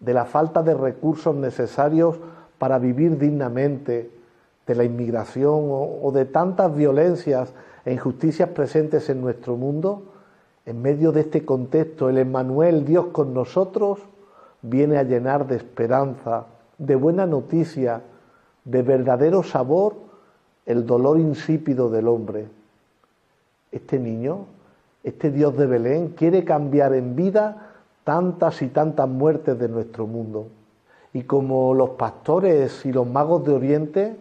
de 0.00 0.14
la 0.14 0.24
falta 0.24 0.62
de 0.62 0.74
recursos 0.74 1.34
necesarios 1.34 2.18
para 2.58 2.78
vivir 2.78 3.18
dignamente, 3.18 4.10
de 4.66 4.74
la 4.74 4.84
inmigración 4.84 5.68
o, 5.70 6.10
de 6.12 6.24
tantas 6.24 6.74
violencias 6.74 7.52
e 7.84 7.92
injusticias 7.92 8.48
presentes 8.50 9.08
en 9.08 9.20
nuestro 9.20 9.56
mundo, 9.56 10.02
en 10.64 10.80
medio 10.80 11.12
de 11.12 11.22
este 11.22 11.44
contexto, 11.44 12.08
el 12.08 12.18
Emmanuel, 12.18 12.84
Dios 12.84 13.06
con 13.06 13.34
nosotros, 13.34 13.98
viene 14.62 14.98
a 14.98 15.02
llenar 15.02 15.46
de 15.46 15.56
esperanza, 15.56 16.46
de 16.78 16.94
buena 16.94 17.26
noticia, 17.26 18.02
de 18.64 18.82
verdadero 18.82 19.42
sabor 19.42 19.94
el 20.66 20.86
dolor 20.86 21.18
insípido 21.18 21.90
del 21.90 22.08
hombre. 22.08 22.46
Este 23.72 23.98
niño, 23.98 24.46
este 25.02 25.30
Dios 25.30 25.56
de 25.56 25.66
Belén, 25.66 26.08
quiere 26.10 26.44
cambiar 26.44 26.94
en 26.94 27.16
vida 27.16 27.72
tantas 28.04 28.62
y 28.62 28.68
tantas 28.68 29.08
muertes 29.08 29.58
de 29.58 29.68
nuestro 29.68 30.06
mundo. 30.06 30.46
Y 31.12 31.24
como 31.24 31.74
los 31.74 31.90
pastores 31.90 32.86
y 32.86 32.92
los 32.92 33.06
magos 33.06 33.44
de 33.44 33.52
Oriente, 33.52 34.16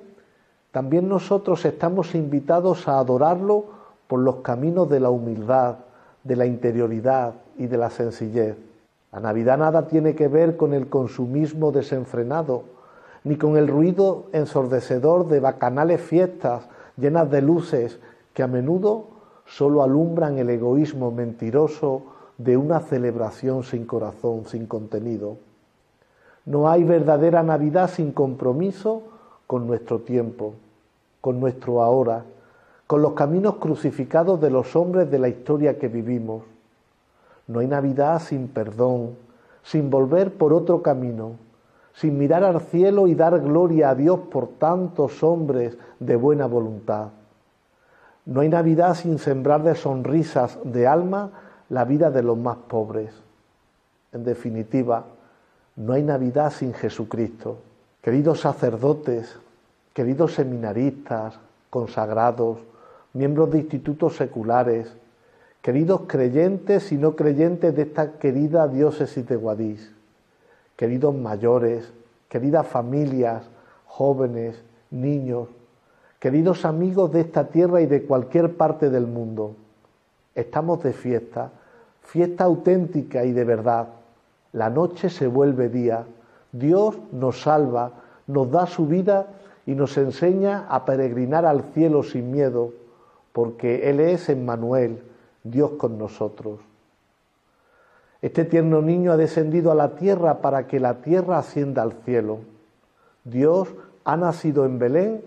también 0.72 1.10
nosotros 1.10 1.66
estamos 1.66 2.16
invitados 2.16 2.88
a 2.88 3.00
adorarlo 3.00 3.66
por 4.08 4.20
los 4.20 4.38
caminos 4.38 4.90
de 4.90 5.00
la 5.00 5.10
humildad, 5.10 5.78
de 6.24 6.36
la 6.36 6.46
interioridad 6.46 7.34
y 7.58 7.68
de 7.68 7.78
la 7.78 7.90
sencillez. 7.90 8.58
La 9.12 9.20
Navidad 9.20 9.58
nada 9.58 9.88
tiene 9.88 10.16
que 10.16 10.30
ver 10.30 10.56
con 10.56 10.74
el 10.74 10.88
consumismo 10.88 11.72
desenfrenado, 11.72 12.63
ni 13.24 13.36
con 13.36 13.58
el 13.58 13.68
ruido 13.68 14.25
ensordecedor 14.32 15.28
de 15.28 15.42
bacanales 15.42 16.01
fiestas 16.01 16.63
llenas 16.98 17.30
de 17.30 17.42
luces 17.42 18.00
que 18.34 18.44
a 18.44 18.48
menudo 18.48 19.06
solo 19.46 19.84
alumbran 19.84 20.38
el 20.38 20.50
egoísmo 20.50 21.12
mentiroso 21.12 22.04
de 22.38 22.56
una 22.56 22.80
celebración 22.80 23.63
sin 23.63 23.86
corazón, 23.86 24.46
sin 24.46 24.66
contenido. 24.66 25.38
No 26.46 26.70
hay 26.70 26.84
verdadera 26.84 27.44
Navidad 27.44 27.90
sin 27.90 28.13
compromiso 28.13 29.04
con 29.51 29.67
nuestro 29.67 30.00
tiempo, 30.00 30.53
con 31.20 31.41
nuestro 31.41 31.84
ahora, 31.84 32.24
con 32.88 33.01
los 33.01 33.12
caminos 33.12 33.55
crucificados 33.55 34.39
de 34.39 34.50
los 34.50 34.77
hombres 34.77 35.12
de 35.12 35.20
la 35.20 35.27
historia 35.27 35.77
que 35.77 35.89
vivimos. 35.89 36.43
No 37.48 37.60
hay 37.60 37.67
Navidad 37.67 38.22
sin 38.22 38.48
perdón, 38.48 39.17
sin 39.62 39.89
volver 39.89 40.31
por 40.36 40.53
otro 40.53 40.81
camino, 40.81 41.34
sin 41.93 42.17
mirar 42.17 42.46
al 42.46 42.62
cielo 42.62 43.08
y 43.08 43.13
dar 43.13 43.41
gloria 43.41 43.89
a 43.89 43.96
Dios 43.96 44.22
por 44.31 44.48
tantos 44.48 45.22
hombres 45.22 45.77
de 46.00 46.15
buena 46.15 46.46
voluntad. 46.46 47.10
No 48.25 48.39
hay 48.39 48.48
Navidad 48.48 48.96
sin 48.96 49.20
sembrar 49.20 49.63
de 49.63 49.75
sonrisas 49.75 50.60
de 50.63 50.88
alma 50.88 51.29
la 51.67 51.84
vida 51.84 52.10
de 52.10 52.24
los 52.24 52.38
más 52.38 52.55
pobres. 52.55 53.13
En 54.13 54.24
definitiva, 54.24 55.03
no 55.75 55.91
hay 55.91 56.03
Navidad 56.03 56.53
sin 56.53 56.74
Jesucristo. 56.74 57.58
Queridos 58.01 58.39
sacerdotes, 58.39 59.38
queridos 59.93 60.34
seminaristas, 60.34 61.39
consagrados, 61.70 62.58
miembros 63.13 63.51
de 63.51 63.60
institutos 63.60 64.15
seculares, 64.15 64.91
queridos 65.62 66.01
creyentes 66.08 66.91
y 66.91 66.98
no 66.98 67.15
creyentes 67.15 67.75
de 67.75 67.84
esta 67.84 68.13
querida 68.13 68.67
diócesis 68.67 69.27
de 69.27 69.36
Guadix, 69.36 69.91
queridos 70.75 71.13
mayores, 71.13 71.93
queridas 72.27 72.65
familias, 72.65 73.43
jóvenes, 73.86 74.60
niños, 74.89 75.50
queridos 76.20 76.65
amigos 76.65 77.12
de 77.12 77.22
esta 77.22 77.50
tierra 77.50 77.81
y 77.81 77.86
de 77.86 78.03
cualquier 78.03 78.55
parte 78.58 78.89
del 78.89 79.05
mundo, 79.05 79.55
estamos 80.34 80.81
de 80.81 80.93
fiesta, 80.93 81.51
fiesta 82.01 82.46
auténtica 82.46 83.24
y 83.25 83.31
de 83.31 83.43
verdad. 83.43 83.89
La 84.53 84.72
noche 84.72 85.10
se 85.12 85.27
vuelve 85.27 85.70
día, 85.70 86.03
Dios 86.51 86.98
nos 87.12 87.41
salva, 87.41 87.91
nos 88.27 88.51
da 88.51 88.65
su 88.65 88.86
vida 88.88 89.27
y 89.65 89.75
nos 89.75 89.98
enseña 89.98 90.65
a 90.70 90.86
peregrinar 90.86 91.46
al 91.46 91.63
cielo 91.74 92.03
sin 92.03 92.31
miedo, 92.31 92.74
porque 93.34 93.89
Él 93.89 94.00
es 94.00 94.29
Emmanuel, 94.29 95.01
Dios 95.43 95.72
con 95.72 95.98
nosotros. 95.98 96.60
Este 98.22 98.46
tierno 98.46 98.81
niño 98.81 99.12
ha 99.12 99.17
descendido 99.17 99.72
a 99.72 99.75
la 99.75 99.96
tierra 99.96 100.41
para 100.41 100.67
que 100.67 100.79
la 100.79 101.01
tierra 101.01 101.39
ascienda 101.39 101.81
al 101.81 101.93
cielo. 102.05 102.39
Dios 103.24 103.70
ha 104.03 104.15
nacido 104.17 104.65
en 104.65 104.77
Belén 104.77 105.24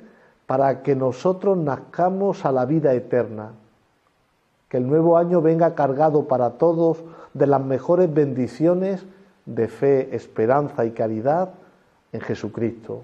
para 0.47 0.83
que 0.83 0.95
nosotros 0.95 1.57
nazcamos 1.57 2.45
a 2.45 2.53
la 2.53 2.67
vida 2.67 2.93
eterna. 2.93 3.53
Que 4.69 4.77
el 4.77 4.87
nuevo 4.87 5.17
año 5.17 5.43
venga 5.43 5.75
cargado 5.75 6.29
para 6.29 6.51
todos 6.51 7.03
de 7.33 7.47
las 7.47 7.65
mejores 7.65 8.13
bendiciones 8.13 9.05
de 9.47 9.69
fe, 9.69 10.15
esperanza 10.15 10.85
y 10.85 10.93
caridad 10.93 11.51
en 12.13 12.21
Jesucristo. 12.21 13.03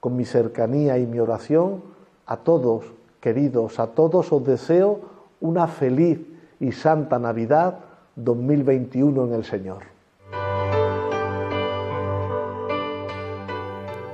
Con 0.00 0.16
mi 0.16 0.24
cercanía 0.24 0.98
y 0.98 1.06
mi 1.06 1.18
oración, 1.18 1.82
a 2.26 2.36
todos, 2.38 2.84
queridos, 3.20 3.78
a 3.78 3.88
todos 3.88 4.32
os 4.32 4.44
deseo 4.44 5.00
una 5.40 5.66
feliz 5.66 6.20
y 6.60 6.72
santa 6.72 7.18
Navidad 7.18 7.80
2021 8.16 9.26
en 9.26 9.34
el 9.34 9.44
Señor. 9.44 9.97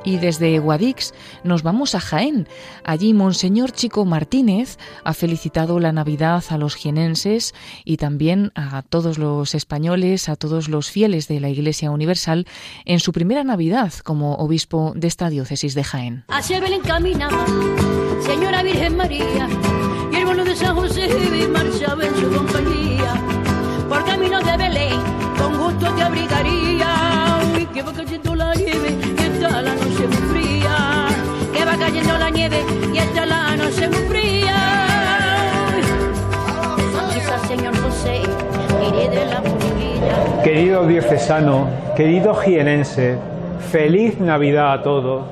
Y 0.04 0.18
desde 0.18 0.58
Guadix 0.58 1.14
nos 1.42 1.62
vamos 1.62 1.94
a 1.94 2.00
Jaén. 2.00 2.46
Allí 2.84 3.14
Monseñor 3.14 3.72
Chico 3.72 4.04
Martínez 4.04 4.78
ha 5.02 5.14
felicitado 5.14 5.80
la 5.80 5.92
Navidad 5.92 6.44
a 6.50 6.58
los 6.58 6.74
jienenses 6.74 7.54
y 7.84 7.96
también 7.96 8.52
a 8.54 8.82
todos 8.82 9.18
los 9.18 9.54
españoles, 9.54 10.28
a 10.28 10.36
todos 10.36 10.68
los 10.68 10.90
fieles 10.90 11.26
de 11.28 11.40
la 11.40 11.48
Iglesia 11.48 11.90
Universal 11.90 12.46
en 12.84 13.00
su 13.00 13.12
primera 13.12 13.44
Navidad 13.44 13.92
como 14.04 14.34
obispo 14.34 14.92
de 14.94 15.08
esta 15.08 15.30
diócesis 15.30 15.74
de 15.74 15.84
Jaén. 15.84 16.24
Señora 18.26 18.62
Virgen 18.62 18.96
María, 18.96 19.48
y 20.12 20.44
de 20.44 20.56
San 20.56 20.76
José 20.76 21.08
marchaba 21.48 22.04
en 22.04 22.14
su 22.16 22.30
compañía. 22.30 23.14
Por 23.88 24.04
de 24.04 24.56
Belén, 24.56 25.00
con 25.38 25.58
gusto 25.58 25.94
te 25.94 26.02
abrigaría. 26.02 27.68
que 27.72 27.82
va 27.82 27.92
cayendo 27.92 28.34
la 28.34 28.54
la 29.50 29.62
noche 29.62 30.08
muy 30.08 30.44
Querido 40.42 40.86
diocesano, 40.86 41.68
querido 41.96 42.34
jienense, 42.34 43.16
feliz 43.70 44.20
Navidad 44.20 44.72
a 44.72 44.82
todos. 44.82 45.24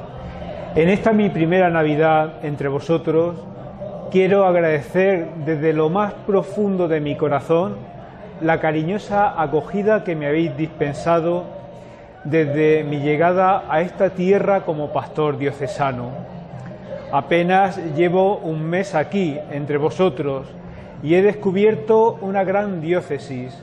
En 0.74 0.88
esta 0.88 1.12
mi 1.12 1.28
primera 1.28 1.68
Navidad 1.68 2.34
entre 2.42 2.68
vosotros, 2.68 3.36
quiero 4.10 4.46
agradecer 4.46 5.28
desde 5.44 5.72
lo 5.72 5.90
más 5.90 6.12
profundo 6.26 6.88
de 6.88 7.00
mi 7.00 7.16
corazón 7.16 7.76
la 8.40 8.58
cariñosa 8.58 9.40
acogida 9.40 10.02
que 10.04 10.16
me 10.16 10.26
habéis 10.26 10.56
dispensado 10.56 11.61
desde 12.24 12.84
mi 12.84 13.00
llegada 13.00 13.64
a 13.68 13.80
esta 13.80 14.10
tierra 14.10 14.64
como 14.64 14.92
pastor 14.92 15.38
diocesano. 15.38 16.10
Apenas 17.12 17.78
llevo 17.94 18.38
un 18.38 18.62
mes 18.62 18.94
aquí 18.94 19.38
entre 19.50 19.76
vosotros 19.76 20.46
y 21.02 21.14
he 21.14 21.22
descubierto 21.22 22.18
una 22.20 22.44
gran 22.44 22.80
diócesis, 22.80 23.60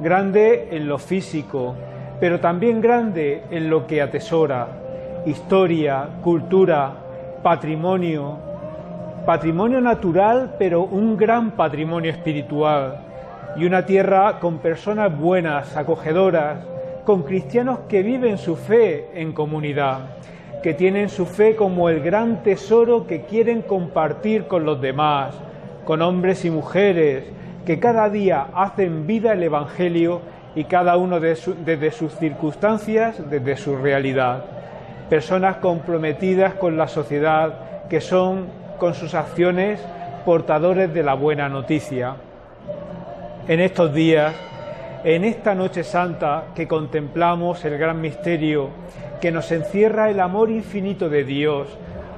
grande 0.00 0.68
en 0.72 0.88
lo 0.88 0.98
físico, 0.98 1.74
pero 2.20 2.40
también 2.40 2.80
grande 2.80 3.44
en 3.50 3.70
lo 3.70 3.86
que 3.86 4.02
atesora, 4.02 4.68
historia, 5.24 6.08
cultura, 6.22 6.92
patrimonio, 7.42 8.36
patrimonio 9.24 9.80
natural, 9.80 10.56
pero 10.58 10.82
un 10.82 11.16
gran 11.16 11.52
patrimonio 11.52 12.10
espiritual, 12.10 12.98
y 13.56 13.64
una 13.64 13.84
tierra 13.86 14.38
con 14.40 14.58
personas 14.58 15.16
buenas, 15.16 15.76
acogedoras, 15.76 16.58
con 17.04 17.22
cristianos 17.22 17.80
que 17.88 18.02
viven 18.02 18.38
su 18.38 18.56
fe 18.56 19.10
en 19.14 19.32
comunidad, 19.32 20.16
que 20.62 20.74
tienen 20.74 21.08
su 21.08 21.26
fe 21.26 21.56
como 21.56 21.88
el 21.88 22.00
gran 22.00 22.42
tesoro 22.42 23.06
que 23.06 23.22
quieren 23.22 23.62
compartir 23.62 24.46
con 24.46 24.64
los 24.64 24.80
demás, 24.80 25.34
con 25.84 26.02
hombres 26.02 26.44
y 26.44 26.50
mujeres, 26.50 27.24
que 27.66 27.78
cada 27.80 28.08
día 28.08 28.48
hacen 28.54 29.06
vida 29.06 29.32
el 29.32 29.42
Evangelio 29.42 30.20
y 30.54 30.64
cada 30.64 30.96
uno 30.96 31.18
desde 31.20 31.90
sus 31.90 32.14
circunstancias, 32.16 33.22
desde 33.30 33.56
su 33.56 33.76
realidad 33.76 34.44
personas 35.12 35.58
comprometidas 35.58 36.54
con 36.54 36.78
la 36.78 36.88
sociedad 36.88 37.86
que 37.90 38.00
son 38.00 38.46
con 38.78 38.94
sus 38.94 39.12
acciones 39.12 39.78
portadores 40.24 40.94
de 40.94 41.02
la 41.02 41.12
buena 41.12 41.50
noticia. 41.50 42.16
En 43.46 43.60
estos 43.60 43.92
días, 43.92 44.34
en 45.04 45.24
esta 45.24 45.54
noche 45.54 45.82
santa 45.82 46.44
que 46.54 46.68
contemplamos 46.68 47.64
el 47.64 47.76
gran 47.76 48.00
misterio 48.00 48.68
que 49.20 49.32
nos 49.32 49.50
encierra 49.50 50.10
el 50.10 50.20
amor 50.20 50.50
infinito 50.50 51.08
de 51.08 51.24
Dios 51.24 51.68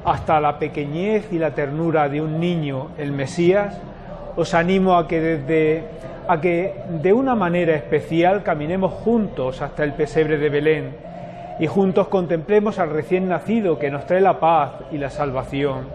hasta 0.04 0.40
la 0.40 0.58
pequeñez 0.58 1.32
y 1.32 1.38
la 1.38 1.54
ternura 1.54 2.08
de 2.10 2.20
un 2.20 2.38
niño, 2.38 2.90
el 2.98 3.12
Mesías, 3.12 3.80
os 4.36 4.52
animo 4.52 4.96
a 4.96 5.08
que 5.08 5.20
desde 5.20 5.84
a 6.26 6.40
que 6.40 6.74
de 6.88 7.12
una 7.12 7.34
manera 7.34 7.74
especial 7.74 8.42
caminemos 8.42 8.92
juntos 8.92 9.60
hasta 9.60 9.84
el 9.84 9.92
pesebre 9.92 10.38
de 10.38 10.48
Belén 10.48 10.96
y 11.58 11.66
juntos 11.66 12.08
contemplemos 12.08 12.78
al 12.78 12.90
recién 12.90 13.28
nacido 13.28 13.78
que 13.78 13.90
nos 13.90 14.06
trae 14.06 14.20
la 14.20 14.40
paz 14.40 14.72
y 14.90 14.98
la 14.98 15.10
salvación. 15.10 15.86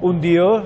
Un 0.00 0.20
Dios 0.20 0.64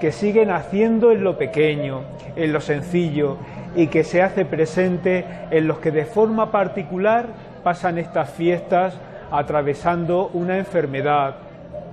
que 0.00 0.12
sigue 0.12 0.46
naciendo 0.46 1.12
en 1.12 1.22
lo 1.22 1.36
pequeño, 1.36 2.00
en 2.36 2.52
lo 2.52 2.60
sencillo 2.60 3.36
y 3.74 3.86
que 3.86 4.04
se 4.04 4.22
hace 4.22 4.44
presente 4.44 5.24
en 5.50 5.66
los 5.66 5.78
que 5.78 5.90
de 5.90 6.04
forma 6.04 6.50
particular 6.50 7.26
pasan 7.62 7.98
estas 7.98 8.30
fiestas 8.30 8.94
atravesando 9.30 10.30
una 10.32 10.58
enfermedad, 10.58 11.36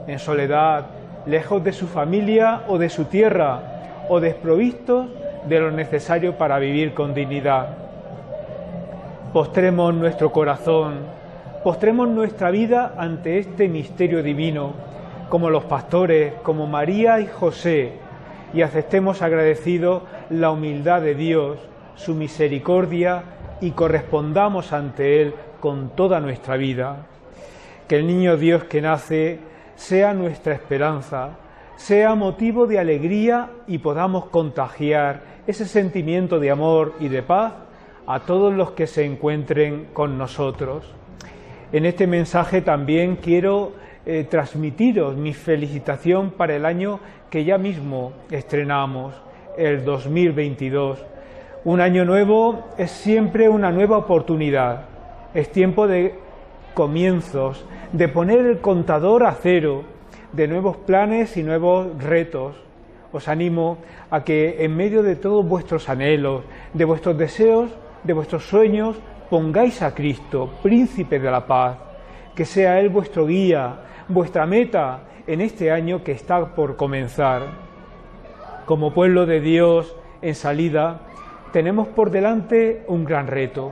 en 0.07 0.19
soledad, 0.19 0.85
lejos 1.25 1.63
de 1.63 1.73
su 1.73 1.87
familia 1.87 2.61
o 2.67 2.77
de 2.77 2.89
su 2.89 3.05
tierra, 3.05 3.59
o 4.09 4.19
desprovistos 4.19 5.07
de 5.47 5.59
lo 5.59 5.71
necesario 5.71 6.37
para 6.37 6.59
vivir 6.59 6.93
con 6.93 7.13
dignidad. 7.13 7.67
Postremos 9.33 9.93
nuestro 9.93 10.31
corazón 10.31 11.17
Postremos 11.67 12.07
nuestra 12.07 12.49
vida 12.49 12.93
ante 12.97 13.39
este 13.39 13.67
misterio 13.67 14.23
divino, 14.23 14.71
como 15.27 15.49
los 15.49 15.65
pastores, 15.65 16.33
como 16.41 16.65
María 16.65 17.19
y 17.19 17.27
José, 17.27 17.91
y 18.53 18.61
aceptemos 18.61 19.21
agradecido 19.21 20.03
la 20.29 20.51
humildad 20.51 21.01
de 21.01 21.15
Dios, 21.15 21.59
su 21.95 22.15
misericordia, 22.15 23.23
y 23.61 23.71
correspondamos 23.71 24.73
ante 24.73 25.21
Él 25.21 25.33
con 25.59 25.89
toda 25.95 26.19
nuestra 26.19 26.57
vida. 26.57 27.07
Que 27.87 27.97
el 27.97 28.07
niño 28.07 28.37
Dios 28.37 28.65
que 28.65 28.81
nace 28.81 29.39
sea 29.75 30.13
nuestra 30.13 30.53
esperanza, 30.53 31.37
sea 31.75 32.15
motivo 32.15 32.67
de 32.67 32.79
alegría 32.79 33.51
y 33.67 33.77
podamos 33.77 34.25
contagiar 34.25 35.21
ese 35.45 35.65
sentimiento 35.65 36.39
de 36.39 36.51
amor 36.51 36.95
y 36.99 37.07
de 37.07 37.23
paz 37.23 37.53
a 38.05 38.21
todos 38.21 38.53
los 38.53 38.71
que 38.71 38.87
se 38.87 39.05
encuentren 39.05 39.87
con 39.93 40.17
nosotros. 40.17 40.85
En 41.71 41.85
este 41.85 42.07
mensaje 42.07 42.61
también 42.61 43.17
quiero 43.17 43.73
eh, 44.09 44.23
transmitiros 44.23 45.17
mi 45.17 45.33
felicitación 45.33 46.31
para 46.31 46.55
el 46.55 46.65
año 46.65 47.01
que 47.29 47.43
ya 47.43 47.57
mismo 47.57 48.13
estrenamos, 48.31 49.13
el 49.57 49.83
2022. 49.83 51.03
Un 51.65 51.81
año 51.81 52.05
nuevo 52.05 52.69
es 52.77 52.89
siempre 52.89 53.49
una 53.49 53.69
nueva 53.69 53.97
oportunidad, 53.97 54.85
es 55.33 55.51
tiempo 55.51 55.89
de 55.89 56.15
comienzos, 56.73 57.65
de 57.91 58.07
poner 58.07 58.39
el 58.45 58.59
contador 58.59 59.25
a 59.25 59.33
cero, 59.33 59.83
de 60.31 60.47
nuevos 60.47 60.77
planes 60.77 61.35
y 61.35 61.43
nuevos 61.43 62.01
retos. 62.01 62.55
Os 63.11 63.27
animo 63.27 63.79
a 64.09 64.23
que 64.23 64.63
en 64.63 64.73
medio 64.73 65.03
de 65.03 65.17
todos 65.17 65.45
vuestros 65.45 65.89
anhelos, 65.89 66.43
de 66.73 66.85
vuestros 66.85 67.17
deseos, 67.17 67.71
de 68.05 68.13
vuestros 68.13 68.45
sueños, 68.45 68.95
pongáis 69.29 69.81
a 69.81 69.93
Cristo, 69.93 70.49
príncipe 70.63 71.19
de 71.19 71.29
la 71.29 71.45
paz, 71.45 71.77
que 72.33 72.45
sea 72.45 72.79
Él 72.79 72.87
vuestro 72.87 73.25
guía, 73.25 73.81
vuestra 74.07 74.45
meta 74.45 75.01
en 75.27 75.41
este 75.41 75.71
año 75.71 76.03
que 76.03 76.13
está 76.13 76.55
por 76.55 76.75
comenzar. 76.75 77.43
Como 78.65 78.93
pueblo 78.93 79.25
de 79.25 79.41
Dios 79.41 79.95
en 80.21 80.35
salida, 80.35 81.01
tenemos 81.51 81.87
por 81.87 82.11
delante 82.11 82.83
un 82.87 83.03
gran 83.03 83.27
reto, 83.27 83.71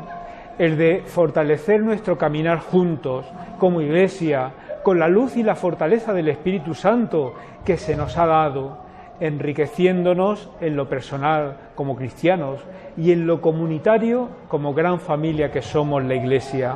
el 0.58 0.78
de 0.78 1.04
fortalecer 1.06 1.82
nuestro 1.82 2.18
caminar 2.18 2.60
juntos, 2.60 3.26
como 3.60 3.82
iglesia, 3.82 4.52
con 4.84 5.00
la 5.00 5.08
luz 5.08 5.36
y 5.36 5.44
la 5.44 5.56
fortaleza 5.56 6.14
del 6.14 6.30
Espíritu 6.30 6.74
Santo 6.74 7.34
que 7.66 7.78
se 7.78 7.96
nos 7.96 8.18
ha 8.18 8.26
dado, 8.26 8.78
enriqueciéndonos 9.20 10.50
en 10.62 10.76
lo 10.76 10.88
personal 10.90 11.58
como 11.76 11.96
cristianos 11.96 12.60
y 12.98 13.12
en 13.12 13.26
lo 13.26 13.42
comunitario 13.42 14.30
como 14.48 14.74
gran 14.74 15.00
familia 15.00 15.52
que 15.52 15.62
somos 15.62 16.04
la 16.04 16.16
Iglesia. 16.16 16.76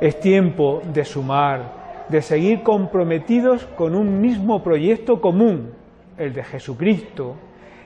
Es 0.00 0.18
tiempo 0.20 0.82
de 0.92 1.04
sumar, 1.04 1.79
de 2.10 2.22
seguir 2.22 2.62
comprometidos 2.62 3.66
con 3.76 3.94
un 3.94 4.20
mismo 4.20 4.62
proyecto 4.62 5.20
común, 5.20 5.70
el 6.18 6.32
de 6.32 6.42
Jesucristo, 6.42 7.36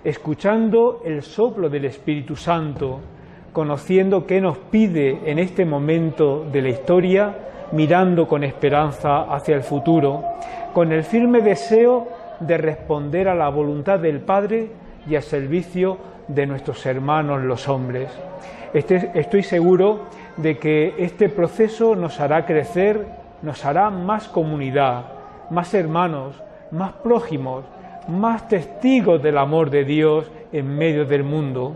escuchando 0.03 1.03
el 1.05 1.23
soplo 1.23 1.69
del 1.69 1.85
Espíritu 1.85 2.35
Santo, 2.35 3.01
conociendo 3.53 4.27
qué 4.27 4.41
nos 4.41 4.59
pide 4.59 5.31
en 5.31 5.39
este 5.39 5.65
momento 5.65 6.45
de 6.51 6.63
la 6.63 6.69
historia, 6.71 7.35
mirando 7.73 8.27
con 8.27 8.45
esperanza 8.45 9.23
hacia 9.23 9.55
el 9.55 9.63
futuro, 9.63 10.23
con 10.73 10.91
el 10.93 11.05
firme 11.05 11.41
deseo 11.41 12.09
de 12.41 12.59
responder 12.59 13.29
a 13.29 13.35
la 13.35 13.49
voluntad 13.49 13.99
del 13.99 14.21
Padre 14.21 14.71
y 15.07 15.17
al 15.17 15.23
servicio 15.23 15.99
de 16.29 16.47
nuestros 16.47 16.85
hermanos 16.87 17.43
los 17.43 17.69
hombres. 17.69 18.11
Este, 18.73 19.11
estoy 19.15 19.43
seguro 19.43 20.07
de 20.37 20.59
que 20.59 20.95
este 20.99 21.29
proceso 21.29 21.95
nos 21.95 22.19
hará 22.21 22.45
crecer, 22.45 23.24
nos 23.45 23.65
hará 23.65 23.91
más 23.91 24.27
comunidad, 24.29 25.05
más 25.51 25.75
hermanos, 25.75 26.43
más 26.71 26.93
prójimos, 26.93 27.65
más 28.09 28.49
testigos 28.49 29.23
del 29.23 29.39
amor 29.39 29.71
de 29.71 29.85
Dios 29.85 30.31
en 30.51 30.77
medio 30.77 31.05
del 31.05 31.25
mundo. 31.25 31.75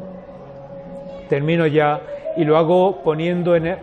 Termino 1.28 1.66
ya 1.66 2.00
y 2.37 2.44
lo 2.44 2.57
hago 2.57 3.02
poniendo 3.02 3.54
en 3.54 3.76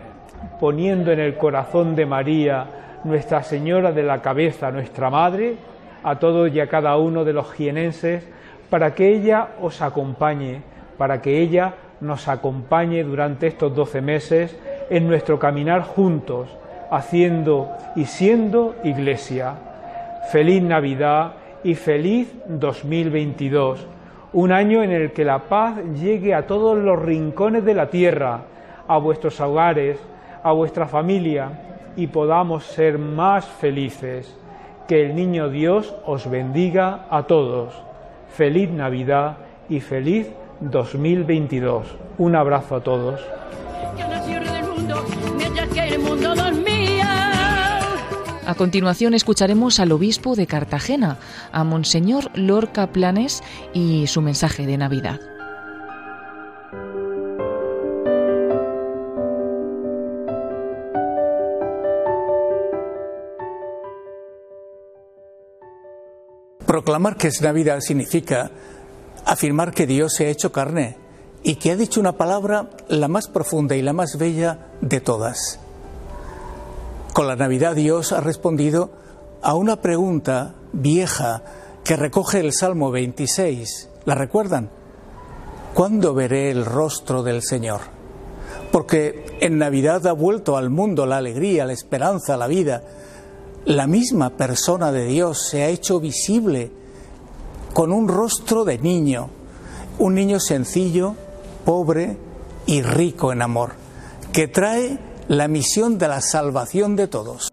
poniendo 0.60 1.12
en 1.12 1.20
el 1.20 1.36
corazón 1.36 1.94
de 1.94 2.06
María 2.06 2.66
Nuestra 3.04 3.42
Señora 3.42 3.92
de 3.92 4.02
la 4.02 4.20
Cabeza, 4.20 4.70
nuestra 4.70 5.10
Madre, 5.10 5.56
a 6.02 6.18
todos 6.18 6.52
y 6.52 6.60
a 6.60 6.68
cada 6.68 6.96
uno 6.96 7.24
de 7.24 7.32
los 7.32 7.52
jienenses, 7.52 8.26
para 8.68 8.94
que 8.94 9.14
ella 9.14 9.48
os 9.60 9.80
acompañe, 9.80 10.62
para 10.98 11.22
que 11.22 11.40
ella 11.40 11.74
nos 12.00 12.26
acompañe 12.28 13.04
durante 13.04 13.46
estos 13.46 13.74
doce 13.74 14.00
meses 14.00 14.56
en 14.90 15.06
nuestro 15.06 15.38
caminar 15.38 15.82
juntos, 15.82 16.48
haciendo 16.90 17.68
y 17.94 18.04
siendo 18.04 18.74
iglesia. 18.84 19.54
Feliz 20.30 20.62
Navidad 20.62 21.32
y 21.62 21.74
feliz 21.74 22.32
2022, 22.46 23.86
un 24.32 24.52
año 24.52 24.82
en 24.82 24.90
el 24.90 25.12
que 25.12 25.24
la 25.24 25.40
paz 25.40 25.78
llegue 26.00 26.34
a 26.34 26.46
todos 26.46 26.78
los 26.78 27.00
rincones 27.00 27.64
de 27.64 27.74
la 27.74 27.88
tierra, 27.88 28.42
a 28.86 28.98
vuestros 28.98 29.40
hogares, 29.40 29.98
a 30.42 30.52
vuestra 30.52 30.86
familia 30.86 31.50
y 31.96 32.06
podamos 32.06 32.64
ser 32.64 32.98
más 32.98 33.46
felices. 33.46 34.38
Que 34.86 35.04
el 35.04 35.16
niño 35.16 35.48
Dios 35.48 35.94
os 36.04 36.30
bendiga 36.30 37.06
a 37.10 37.24
todos. 37.24 37.74
Feliz 38.28 38.70
Navidad 38.70 39.38
y 39.68 39.80
feliz 39.80 40.30
2022. 40.60 41.96
Un 42.18 42.36
abrazo 42.36 42.76
a 42.76 42.80
todos. 42.80 43.20
A 48.46 48.54
continuación 48.54 49.12
escucharemos 49.14 49.80
al 49.80 49.90
obispo 49.90 50.36
de 50.36 50.46
Cartagena, 50.46 51.18
a 51.50 51.64
Monseñor 51.64 52.30
Lorca 52.38 52.86
Planes 52.92 53.42
y 53.74 54.06
su 54.06 54.22
mensaje 54.22 54.66
de 54.66 54.78
Navidad. 54.78 55.20
Proclamar 66.64 67.16
que 67.16 67.26
es 67.26 67.42
Navidad 67.42 67.80
significa 67.80 68.52
afirmar 69.24 69.74
que 69.74 69.88
Dios 69.88 70.14
se 70.14 70.26
ha 70.26 70.30
hecho 70.30 70.52
carne 70.52 70.98
y 71.42 71.56
que 71.56 71.72
ha 71.72 71.76
dicho 71.76 71.98
una 71.98 72.12
palabra 72.12 72.70
la 72.86 73.08
más 73.08 73.26
profunda 73.26 73.74
y 73.74 73.82
la 73.82 73.92
más 73.92 74.16
bella 74.18 74.68
de 74.82 75.00
todas. 75.00 75.65
Con 77.16 77.28
la 77.28 77.36
Navidad 77.36 77.74
Dios 77.74 78.12
ha 78.12 78.20
respondido 78.20 78.90
a 79.40 79.54
una 79.54 79.80
pregunta 79.80 80.54
vieja 80.74 81.42
que 81.82 81.96
recoge 81.96 82.40
el 82.40 82.52
Salmo 82.52 82.90
26. 82.90 83.88
¿La 84.04 84.14
recuerdan? 84.14 84.68
¿Cuándo 85.72 86.12
veré 86.12 86.50
el 86.50 86.66
rostro 86.66 87.22
del 87.22 87.40
Señor? 87.40 87.80
Porque 88.70 89.24
en 89.40 89.56
Navidad 89.56 90.06
ha 90.06 90.12
vuelto 90.12 90.58
al 90.58 90.68
mundo 90.68 91.06
la 91.06 91.16
alegría, 91.16 91.64
la 91.64 91.72
esperanza, 91.72 92.36
la 92.36 92.48
vida. 92.48 92.82
La 93.64 93.86
misma 93.86 94.28
persona 94.36 94.92
de 94.92 95.06
Dios 95.06 95.48
se 95.48 95.62
ha 95.62 95.68
hecho 95.68 95.98
visible 95.98 96.70
con 97.72 97.92
un 97.92 98.08
rostro 98.08 98.66
de 98.66 98.76
niño, 98.76 99.30
un 99.98 100.14
niño 100.14 100.38
sencillo, 100.38 101.14
pobre 101.64 102.18
y 102.66 102.82
rico 102.82 103.32
en 103.32 103.40
amor, 103.40 103.72
que 104.34 104.48
trae 104.48 105.15
la 105.28 105.48
misión 105.48 105.98
de 105.98 106.08
la 106.08 106.20
salvación 106.20 106.94
de 106.94 107.08
todos. 107.08 107.52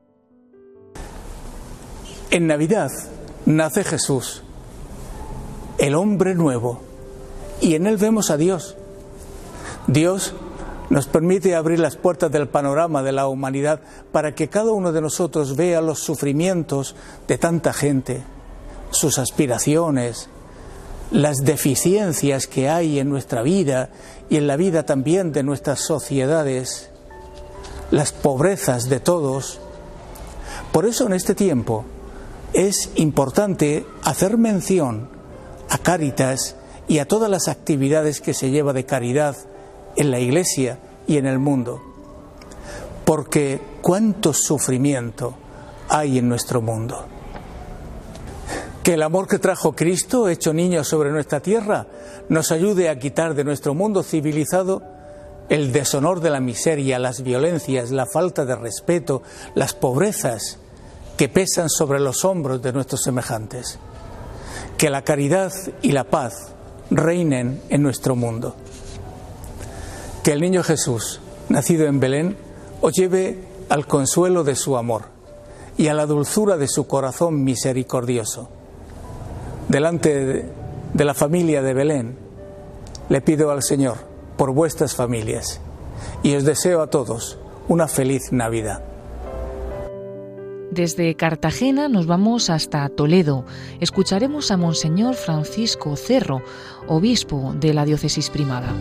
En 2.30 2.48
Navidad 2.48 2.92
nace 3.46 3.84
Jesús, 3.84 4.44
el 5.80 5.96
hombre 5.96 6.36
nuevo, 6.36 6.82
y 7.62 7.76
en 7.76 7.88
él 7.88 7.98
vemos 7.98 8.30
a 8.30 8.38
Dios. 8.38 8.76
Dios 9.88 10.36
nos 10.90 11.08
permite 11.08 11.56
abrir 11.56 11.80
las 11.80 11.96
puertas 11.96 12.32
del 12.32 12.48
panorama 12.48 13.02
de 13.02 13.12
la 13.12 13.28
humanidad 13.28 13.82
para 14.12 14.36
que 14.36 14.50
cada 14.50 14.72
uno 14.72 14.92
de 14.92 15.02
nosotros 15.02 15.56
vea 15.56 15.82
los 15.82 16.00
sufrimientos 16.00 16.96
de 17.28 17.40
tanta 17.40 17.74
gente, 17.74 18.22
sus 18.92 19.18
aspiraciones, 19.18 20.30
las 21.10 21.38
deficiencias 21.38 22.46
que 22.46 22.70
hay 22.70 23.00
en 23.00 23.10
nuestra 23.10 23.42
vida 23.42 23.90
y 24.30 24.38
en 24.38 24.46
la 24.46 24.58
vida 24.58 24.84
también 24.84 25.32
de 25.32 25.42
nuestras 25.42 25.80
sociedades 25.80 26.92
las 27.93 28.12
pobrezas 28.12 28.89
de 28.89 28.99
todos. 28.99 29.60
Por 30.71 30.88
eso 30.88 31.06
en 31.06 31.13
este 31.13 31.36
tiempo 31.36 31.86
es 32.51 32.89
importante 32.95 33.86
hacer 34.03 34.39
mención 34.39 35.10
a 35.69 35.77
Cáritas 35.77 36.56
y 36.88 36.97
a 36.97 37.08
todas 37.08 37.29
las 37.29 37.47
actividades 37.47 38.19
que 38.19 38.34
se 38.34 38.49
lleva 38.49 38.73
de 38.73 38.88
caridad 38.88 39.36
en 39.95 40.10
la 40.10 40.19
Iglesia 40.19 40.79
y 41.06 41.17
en 41.17 41.27
el 41.27 41.38
mundo. 41.38 41.84
Porque 43.06 43.62
cuánto 43.84 44.34
sufrimiento 44.34 45.36
hay 45.88 46.17
en 46.17 46.27
nuestro 46.27 46.63
mundo. 46.63 47.06
Que 48.82 48.95
el 48.95 49.03
amor 49.03 49.27
que 49.27 49.38
trajo 49.38 49.73
Cristo, 49.73 50.29
hecho 50.29 50.51
niño 50.51 50.84
sobre 50.84 51.12
nuestra 51.12 51.41
tierra, 51.41 51.86
nos 52.27 52.51
ayude 52.51 52.89
a 52.89 52.97
quitar 52.97 53.36
de 53.36 53.43
nuestro 53.43 53.75
mundo 53.75 54.01
civilizado 54.01 54.92
el 55.54 55.72
deshonor 55.72 56.20
de 56.20 56.32
la 56.32 56.39
miseria, 56.39 56.98
las 56.98 57.22
violencias, 57.22 57.92
la 57.92 58.08
falta 58.08 58.44
de 58.44 58.56
respeto, 58.56 59.22
las 59.54 59.76
pobrezas 59.76 60.58
que 61.16 61.30
pesan 61.30 61.70
sobre 61.70 62.00
los 62.00 62.26
hombros 62.26 62.63
de 62.63 62.74
nuestros 62.74 63.04
semejantes. 63.04 63.78
Que 64.80 64.89
la 64.89 65.04
caridad 65.04 65.54
y 65.84 65.92
la 65.92 66.06
paz 66.06 66.54
reinen 66.89 67.62
en 67.70 67.84
nuestro 67.84 68.16
mundo. 68.16 68.56
Que 70.24 70.32
el 70.32 70.42
niño 70.42 70.63
Jesús, 70.63 71.20
nacido 71.50 71.86
en 71.86 72.00
Belén, 72.00 72.36
os 72.82 72.94
lleve 72.94 73.38
al 73.70 73.86
consuelo 73.86 74.44
de 74.44 74.56
su 74.56 74.76
amor 74.76 75.04
y 75.78 75.88
a 75.88 75.94
la 75.94 76.08
dulzura 76.08 76.58
de 76.58 76.68
su 76.68 76.88
corazón 76.88 77.44
misericordioso. 77.44 78.50
Delante 79.68 80.50
de 80.94 81.06
la 81.06 81.13
familia 81.13 81.62
de 81.62 81.76
Belén, 81.76 82.18
le 83.08 83.22
pido 83.22 83.52
al 83.52 83.62
Señor 83.62 84.12
por 84.38 84.52
vuestras 84.52 84.96
familias 84.96 85.62
y 86.22 86.36
os 86.36 86.46
deseo 86.46 86.82
a 86.82 86.88
todos 86.88 87.38
una 87.67 87.88
feliz 87.88 88.32
Navidad. 88.32 88.84
Desde 90.72 91.15
Cartagena 91.15 91.88
nos 91.88 92.08
vamos 92.08 92.50
hasta 92.50 92.89
Toledo. 92.89 93.46
Escucharemos 93.80 94.50
a 94.50 94.58
Monseñor 94.58 95.13
Francisco 95.13 95.96
Cerro, 95.96 96.41
obispo 96.88 97.54
de 97.60 97.76
la 97.76 97.86
diócesis 97.86 98.32
primada. 98.32 98.74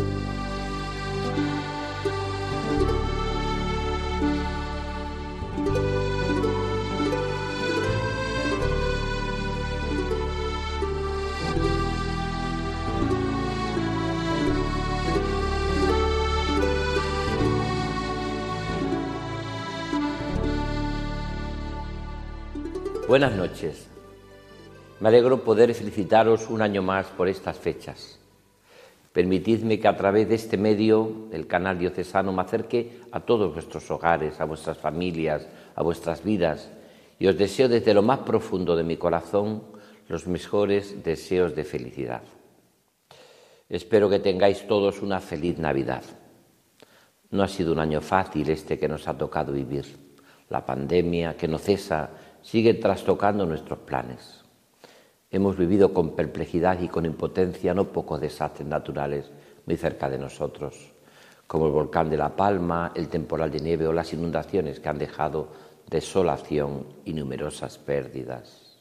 Buenas 23.12 23.37
noches. 23.37 23.88
Me 25.01 25.11
alegro 25.11 25.44
poder 25.44 25.75
felicitaros 25.75 26.48
un 26.48 26.62
año 26.62 26.81
más 26.81 27.09
por 27.09 27.29
estas 27.29 27.59
fechas. 27.59 28.18
Permitidme 29.12 29.79
que 29.79 29.87
a 29.87 29.98
través 29.98 30.31
de 30.31 30.37
este 30.37 30.57
medio, 30.57 31.29
el 31.31 31.46
canal 31.46 31.79
diocesano, 31.79 32.33
me 32.33 32.40
acerque 32.40 33.03
a 33.12 33.20
todos 33.20 33.53
vuestros 33.53 33.90
hogares, 33.90 34.40
a 34.40 34.46
vuestras 34.46 34.79
familias, 34.79 35.46
a 35.75 35.83
vuestras 35.83 36.25
vidas, 36.25 36.70
y 37.18 37.27
os 37.27 37.37
deseo 37.37 37.68
desde 37.68 37.92
lo 37.92 38.01
más 38.01 38.20
profundo 38.20 38.75
de 38.77 38.83
mi 38.83 38.96
corazón 38.96 39.62
los 40.09 40.27
mejores 40.27 41.05
deseos 41.05 41.55
de 41.55 41.64
felicidad. 41.64 42.22
Espero 43.68 44.09
que 44.09 44.20
tengáis 44.20 44.66
todos 44.66 45.03
una 45.03 45.20
feliz 45.20 45.59
Navidad. 45.59 46.05
No 47.31 47.42
ha 47.42 47.48
sido 47.48 47.72
un 47.72 47.79
año 47.79 48.01
fácil 48.01 48.48
este 48.48 48.79
que 48.79 48.88
nos 48.88 49.07
ha 49.07 49.18
tocado 49.18 49.53
vivir. 49.53 49.85
La 50.48 50.64
pandemia 50.64 51.37
que 51.37 51.46
no 51.46 51.59
cesa 51.59 52.09
sigue 52.43 52.75
trastocando 52.75 53.47
nuestros 53.47 53.79
planes. 53.81 54.43
Hemos 55.31 55.57
vivido 55.57 55.95
con 55.95 56.15
perplejidad 56.15 56.81
y 56.81 56.89
con 56.89 57.07
impotencia 57.07 57.73
no 57.73 57.89
pocos 57.89 58.21
desastres 58.21 58.69
naturales 58.69 59.31
muy 59.65 59.77
cerca 59.77 60.11
de 60.11 60.19
nosotros, 60.19 60.93
como 61.47 61.67
el 61.67 61.73
volcán 61.73 62.11
de 62.11 62.19
La 62.19 62.37
Palma, 62.37 62.93
el 62.95 63.09
temporal 63.09 63.51
de 63.51 63.61
nieve 63.61 63.87
o 63.87 63.93
las 63.93 64.13
inundaciones 64.13 64.81
que 64.81 64.89
han 64.89 64.99
dejado 64.99 65.49
desolación 65.89 66.87
y 67.05 67.15
numerosas 67.15 67.79
pérdidas. 67.79 68.77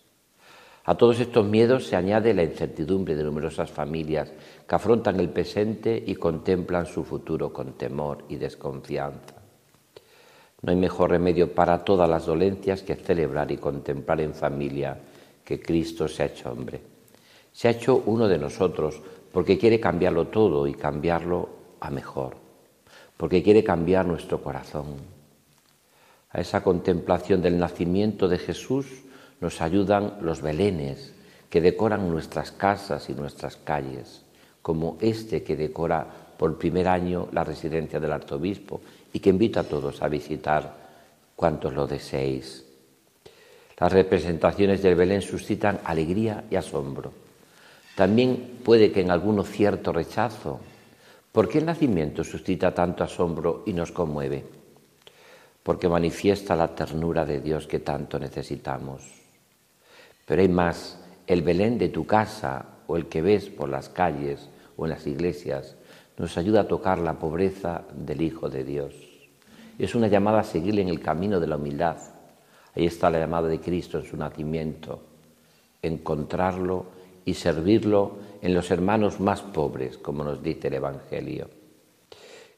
A 0.83 0.95
todos 0.95 1.19
estos 1.19 1.45
miedos 1.45 1.85
se 1.85 1.95
añade 1.95 2.33
la 2.33 2.43
incertidumbre 2.43 3.15
de 3.15 3.23
numerosas 3.23 3.69
familias 3.69 4.33
que 4.67 4.75
afrontan 4.75 5.19
el 5.19 5.29
presente 5.29 6.03
y 6.05 6.15
contemplan 6.15 6.87
su 6.87 7.03
futuro 7.03 7.53
con 7.53 7.73
temor 7.73 8.25
y 8.29 8.37
desconfianza. 8.37 9.40
No 10.61 10.71
hay 10.71 10.77
mejor 10.77 11.09
remedio 11.09 11.53
para 11.53 11.83
todas 11.83 12.09
las 12.09 12.25
dolencias 12.25 12.83
que 12.83 12.95
celebrar 12.95 13.51
y 13.51 13.57
contemplar 13.57 14.21
en 14.21 14.33
familia 14.33 14.97
que 15.43 15.59
Cristo 15.59 16.07
se 16.07 16.23
ha 16.23 16.27
hecho 16.27 16.51
hombre. 16.51 16.81
Se 17.51 17.67
ha 17.67 17.71
hecho 17.71 18.03
uno 18.05 18.27
de 18.27 18.37
nosotros 18.37 19.01
porque 19.31 19.57
quiere 19.57 19.79
cambiarlo 19.79 20.27
todo 20.27 20.67
y 20.67 20.73
cambiarlo 20.73 21.49
a 21.79 21.89
mejor, 21.89 22.35
porque 23.17 23.41
quiere 23.41 23.63
cambiar 23.63 24.05
nuestro 24.05 24.41
corazón. 24.41 24.97
A 26.29 26.39
esa 26.39 26.63
contemplación 26.63 27.41
del 27.41 27.57
nacimiento 27.57 28.27
de 28.27 28.37
Jesús 28.37 29.03
nos 29.41 29.61
ayudan 29.61 30.19
los 30.21 30.41
belenes 30.41 31.13
que 31.49 31.59
decoran 31.59 32.09
nuestras 32.09 32.51
casas 32.51 33.09
y 33.09 33.13
nuestras 33.13 33.57
calles, 33.57 34.21
como 34.61 34.97
este 35.01 35.43
que 35.43 35.55
decora 35.57 36.07
por 36.37 36.57
primer 36.57 36.87
año 36.87 37.27
la 37.31 37.43
residencia 37.43 37.99
del 37.99 38.13
arzobispo 38.13 38.81
y 39.13 39.19
que 39.19 39.29
invito 39.29 39.59
a 39.59 39.63
todos 39.63 40.01
a 40.01 40.07
visitar 40.07 40.75
cuantos 41.35 41.73
lo 41.73 41.87
deseéis. 41.87 42.65
Las 43.79 43.91
representaciones 43.91 44.83
del 44.83 44.95
Belén 44.95 45.21
suscitan 45.21 45.79
alegría 45.83 46.43
y 46.51 46.55
asombro. 46.55 47.11
También 47.95 48.59
puede 48.63 48.91
que 48.91 49.01
en 49.01 49.09
alguno 49.09 49.43
cierto 49.43 49.91
rechazo. 49.91 50.59
¿Por 51.31 51.49
qué 51.49 51.57
el 51.57 51.65
nacimiento 51.65 52.23
suscita 52.23 52.73
tanto 52.73 53.03
asombro 53.03 53.63
y 53.65 53.73
nos 53.73 53.91
conmueve? 53.91 54.45
Porque 55.63 55.89
manifiesta 55.89 56.55
la 56.55 56.75
ternura 56.75 57.25
de 57.25 57.41
Dios 57.41 57.65
que 57.65 57.79
tanto 57.79 58.19
necesitamos. 58.19 59.01
Pero 60.25 60.41
hay 60.41 60.49
más, 60.49 60.99
el 61.25 61.41
Belén 61.41 61.77
de 61.77 61.89
tu 61.89 62.05
casa 62.05 62.65
o 62.87 62.97
el 62.97 63.07
que 63.07 63.21
ves 63.21 63.49
por 63.49 63.69
las 63.69 63.89
calles 63.89 64.47
o 64.77 64.85
en 64.85 64.91
las 64.91 65.07
iglesias 65.07 65.75
nos 66.21 66.37
ayuda 66.37 66.61
a 66.61 66.67
tocar 66.67 66.99
la 66.99 67.17
pobreza 67.17 67.81
del 67.95 68.21
Hijo 68.21 68.47
de 68.47 68.63
Dios. 68.63 68.93
Es 69.79 69.95
una 69.95 70.07
llamada 70.07 70.41
a 70.41 70.43
seguirle 70.43 70.83
en 70.83 70.89
el 70.89 70.99
camino 70.99 71.39
de 71.39 71.47
la 71.47 71.55
humildad. 71.55 71.97
Ahí 72.75 72.85
está 72.85 73.09
la 73.09 73.17
llamada 73.17 73.47
de 73.47 73.59
Cristo 73.59 73.97
en 73.97 74.05
su 74.05 74.15
nacimiento, 74.15 75.01
encontrarlo 75.81 76.85
y 77.25 77.33
servirlo 77.33 78.19
en 78.39 78.53
los 78.53 78.69
hermanos 78.69 79.19
más 79.19 79.41
pobres, 79.41 79.97
como 79.97 80.23
nos 80.23 80.43
dice 80.43 80.67
el 80.67 80.75
Evangelio. 80.75 81.49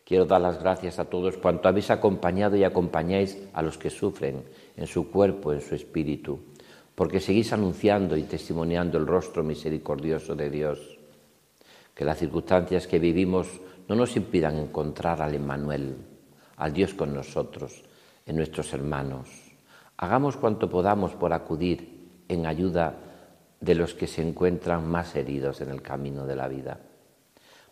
Quiero 0.04 0.26
dar 0.26 0.42
las 0.42 0.60
gracias 0.60 1.00
a 1.00 1.06
todos 1.06 1.38
cuanto 1.38 1.70
habéis 1.70 1.90
acompañado 1.90 2.58
y 2.58 2.66
acompañáis 2.66 3.48
a 3.54 3.62
los 3.62 3.78
que 3.78 3.90
sufren 3.90 4.44
en 4.76 4.88
su 4.88 5.10
cuerpo, 5.10 5.54
en 5.54 5.62
su 5.62 5.74
espíritu, 5.74 6.38
porque 6.96 7.22
seguís 7.22 7.54
anunciando 7.54 8.18
y 8.18 8.24
testimoniando 8.24 8.98
el 8.98 9.08
rostro 9.08 9.42
misericordioso 9.42 10.36
de 10.36 10.50
Dios. 10.50 10.93
Que 11.94 12.06
las 12.06 12.18
circunstancias 12.18 12.88
que 12.88 13.00
vivimos 13.00 13.48
no 13.88 13.96
nos 13.96 14.16
impidan 14.16 14.58
encontrar 14.58 15.22
al 15.22 15.36
Emmanuel, 15.36 15.98
al 16.58 16.74
Dios 16.74 16.94
con 16.94 17.14
nosotros, 17.14 17.84
en 18.26 18.36
nuestros 18.36 18.74
hermanos. 18.74 19.30
Hagamos 19.98 20.38
cuanto 20.38 20.70
podamos 20.70 21.14
por 21.14 21.34
acudir 21.34 22.24
en 22.28 22.46
ayuda 22.46 22.96
de 23.60 23.76
los 23.76 23.94
que 23.94 24.08
se 24.08 24.22
encuentran 24.22 24.88
más 24.90 25.16
heridos 25.16 25.62
en 25.62 25.70
el 25.70 25.82
camino 25.82 26.26
de 26.26 26.36
la 26.36 26.48
vida. 26.48 26.80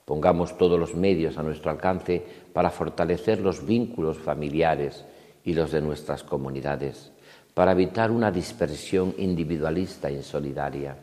Pongamos 0.05 0.57
todos 0.57 0.79
los 0.79 0.95
medios 0.95 1.37
a 1.37 1.43
nuestro 1.43 1.71
alcance 1.71 2.23
para 2.53 2.69
fortalecer 2.69 3.39
los 3.39 3.65
vínculos 3.65 4.17
familiares 4.17 5.05
y 5.43 5.53
los 5.53 5.71
de 5.71 5.81
nuestras 5.81 6.23
comunidades, 6.23 7.11
para 7.53 7.73
evitar 7.73 8.11
una 8.11 8.31
dispersión 8.31 9.13
individualista 9.17 10.09
e 10.09 10.13
insolidaria. 10.13 10.95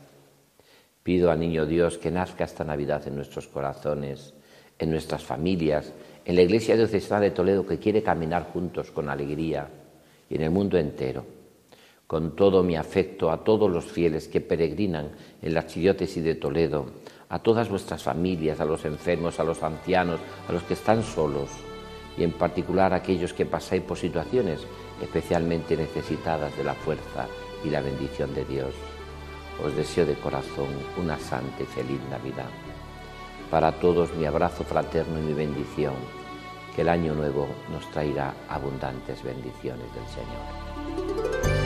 Pido 1.08 1.30
al 1.30 1.40
Niño 1.40 1.64
Dios 1.64 1.96
que 1.96 2.10
nazca 2.10 2.44
esta 2.44 2.64
Navidad 2.64 3.08
en 3.08 3.16
nuestros 3.16 3.48
corazones, 3.48 4.34
en 4.78 4.90
nuestras 4.90 5.24
familias, 5.24 5.94
en 6.22 6.36
la 6.36 6.42
Iglesia 6.42 6.76
Diocesana 6.76 7.22
de 7.22 7.30
Toledo 7.30 7.64
que 7.64 7.78
quiere 7.78 8.02
caminar 8.02 8.50
juntos 8.52 8.90
con 8.90 9.08
alegría 9.08 9.70
y 10.28 10.34
en 10.34 10.42
el 10.42 10.50
mundo 10.50 10.76
entero. 10.76 11.24
Con 12.06 12.36
todo 12.36 12.62
mi 12.62 12.76
afecto 12.76 13.30
a 13.30 13.42
todos 13.42 13.70
los 13.70 13.86
fieles 13.86 14.28
que 14.28 14.42
peregrinan 14.42 15.12
en 15.40 15.54
la 15.54 15.60
archidiócesis 15.60 16.22
de 16.22 16.34
Toledo, 16.34 16.84
a 17.30 17.38
todas 17.38 17.70
vuestras 17.70 18.02
familias, 18.02 18.60
a 18.60 18.66
los 18.66 18.84
enfermos, 18.84 19.40
a 19.40 19.44
los 19.44 19.62
ancianos, 19.62 20.20
a 20.46 20.52
los 20.52 20.62
que 20.64 20.74
están 20.74 21.02
solos 21.02 21.48
y 22.18 22.22
en 22.22 22.32
particular 22.32 22.92
a 22.92 22.96
aquellos 22.96 23.32
que 23.32 23.46
pasáis 23.46 23.80
por 23.80 23.96
situaciones 23.96 24.60
especialmente 25.00 25.74
necesitadas 25.74 26.54
de 26.58 26.64
la 26.64 26.74
fuerza 26.74 27.26
y 27.64 27.70
la 27.70 27.80
bendición 27.80 28.34
de 28.34 28.44
Dios. 28.44 28.74
Os 29.64 29.74
deseo 29.74 30.06
de 30.06 30.14
corazón 30.14 30.68
una 30.96 31.18
santa 31.18 31.62
y 31.62 31.66
feliz 31.66 32.00
Navidad. 32.10 32.50
Para 33.50 33.72
todos 33.72 34.14
mi 34.14 34.26
abrazo 34.26 34.64
fraterno 34.64 35.18
y 35.18 35.22
mi 35.22 35.32
bendición 35.32 35.94
que 36.74 36.82
el 36.82 36.88
año 36.88 37.14
nuevo 37.14 37.48
nos 37.72 37.90
traerá 37.90 38.34
abundantes 38.48 39.22
bendiciones 39.22 39.86
del 39.94 40.06
Señor. 40.06 41.58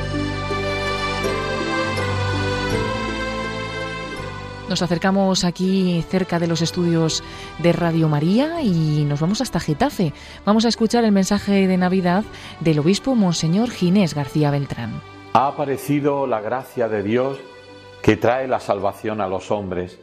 Nos 4.72 4.80
acercamos 4.80 5.44
aquí 5.44 6.02
cerca 6.08 6.38
de 6.38 6.46
los 6.46 6.62
estudios 6.62 7.22
de 7.58 7.74
Radio 7.74 8.08
María 8.08 8.62
y 8.62 9.04
nos 9.04 9.20
vamos 9.20 9.42
hasta 9.42 9.60
Getafe. 9.60 10.14
Vamos 10.46 10.64
a 10.64 10.68
escuchar 10.68 11.04
el 11.04 11.12
mensaje 11.12 11.66
de 11.66 11.76
Navidad 11.76 12.24
del 12.60 12.78
obispo 12.78 13.14
Monseñor 13.14 13.68
Ginés 13.68 14.14
García 14.14 14.50
Beltrán. 14.50 15.02
Ha 15.34 15.48
aparecido 15.48 16.26
la 16.26 16.40
gracia 16.40 16.88
de 16.88 17.02
Dios 17.02 17.38
que 18.02 18.16
trae 18.16 18.48
la 18.48 18.60
salvación 18.60 19.20
a 19.20 19.28
los 19.28 19.50
hombres. 19.50 20.00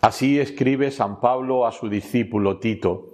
Así 0.00 0.40
escribe 0.40 0.90
San 0.90 1.20
Pablo 1.20 1.66
a 1.66 1.72
su 1.72 1.88
discípulo 1.88 2.58
Tito 2.58 3.08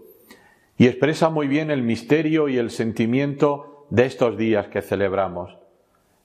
y 0.78 0.86
expresa 0.86 1.28
muy 1.28 1.48
bien 1.48 1.70
el 1.70 1.82
misterio 1.82 2.48
y 2.48 2.56
el 2.56 2.70
sentimiento 2.70 3.86
de 3.90 4.06
estos 4.06 4.36
días 4.38 4.68
que 4.68 4.80
celebramos. 4.80 5.58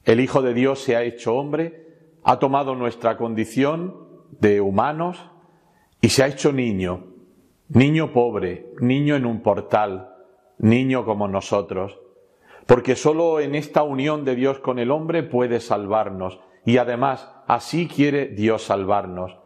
El 0.06 0.19
Hijo 0.19 0.43
de 0.43 0.54
Dios 0.54 0.80
se 0.80 0.95
ha 0.95 1.04
hecho 1.04 1.36
hombre, 1.36 1.88
ha 2.23 2.38
tomado 2.38 2.75
nuestra 2.75 3.17
condición 3.17 3.95
de 4.39 4.62
humanos 4.62 5.19
y 6.01 6.10
se 6.10 6.23
ha 6.23 6.28
hecho 6.28 6.54
niño, 6.54 7.08
niño 7.69 8.13
pobre, 8.13 8.71
niño 8.80 9.15
en 9.15 9.25
un 9.25 9.41
portal, 9.41 10.12
niño 10.60 11.04
como 11.04 11.28
nosotros, 11.28 11.99
porque 12.67 12.95
sólo 12.95 13.39
en 13.39 13.56
esta 13.56 13.82
unión 13.84 14.23
de 14.23 14.36
Dios 14.36 14.60
con 14.60 14.78
el 14.78 14.91
hombre 14.91 15.23
puede 15.23 15.60
salvarnos 15.60 16.39
y 16.63 16.78
además 16.78 17.35
así 17.47 17.88
quiere 17.88 18.27
Dios 18.27 18.63
salvarnos. 18.63 19.38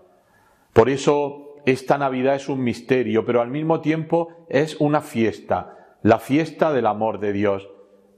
Por 0.73 0.89
eso 0.89 1.55
esta 1.65 1.97
Navidad 1.97 2.35
es 2.35 2.49
un 2.49 2.63
misterio, 2.63 3.25
pero 3.25 3.41
al 3.41 3.49
mismo 3.49 3.81
tiempo 3.81 4.29
es 4.49 4.79
una 4.79 5.01
fiesta, 5.01 5.97
la 6.01 6.19
fiesta 6.19 6.71
del 6.73 6.85
amor 6.85 7.19
de 7.19 7.33
Dios. 7.33 7.69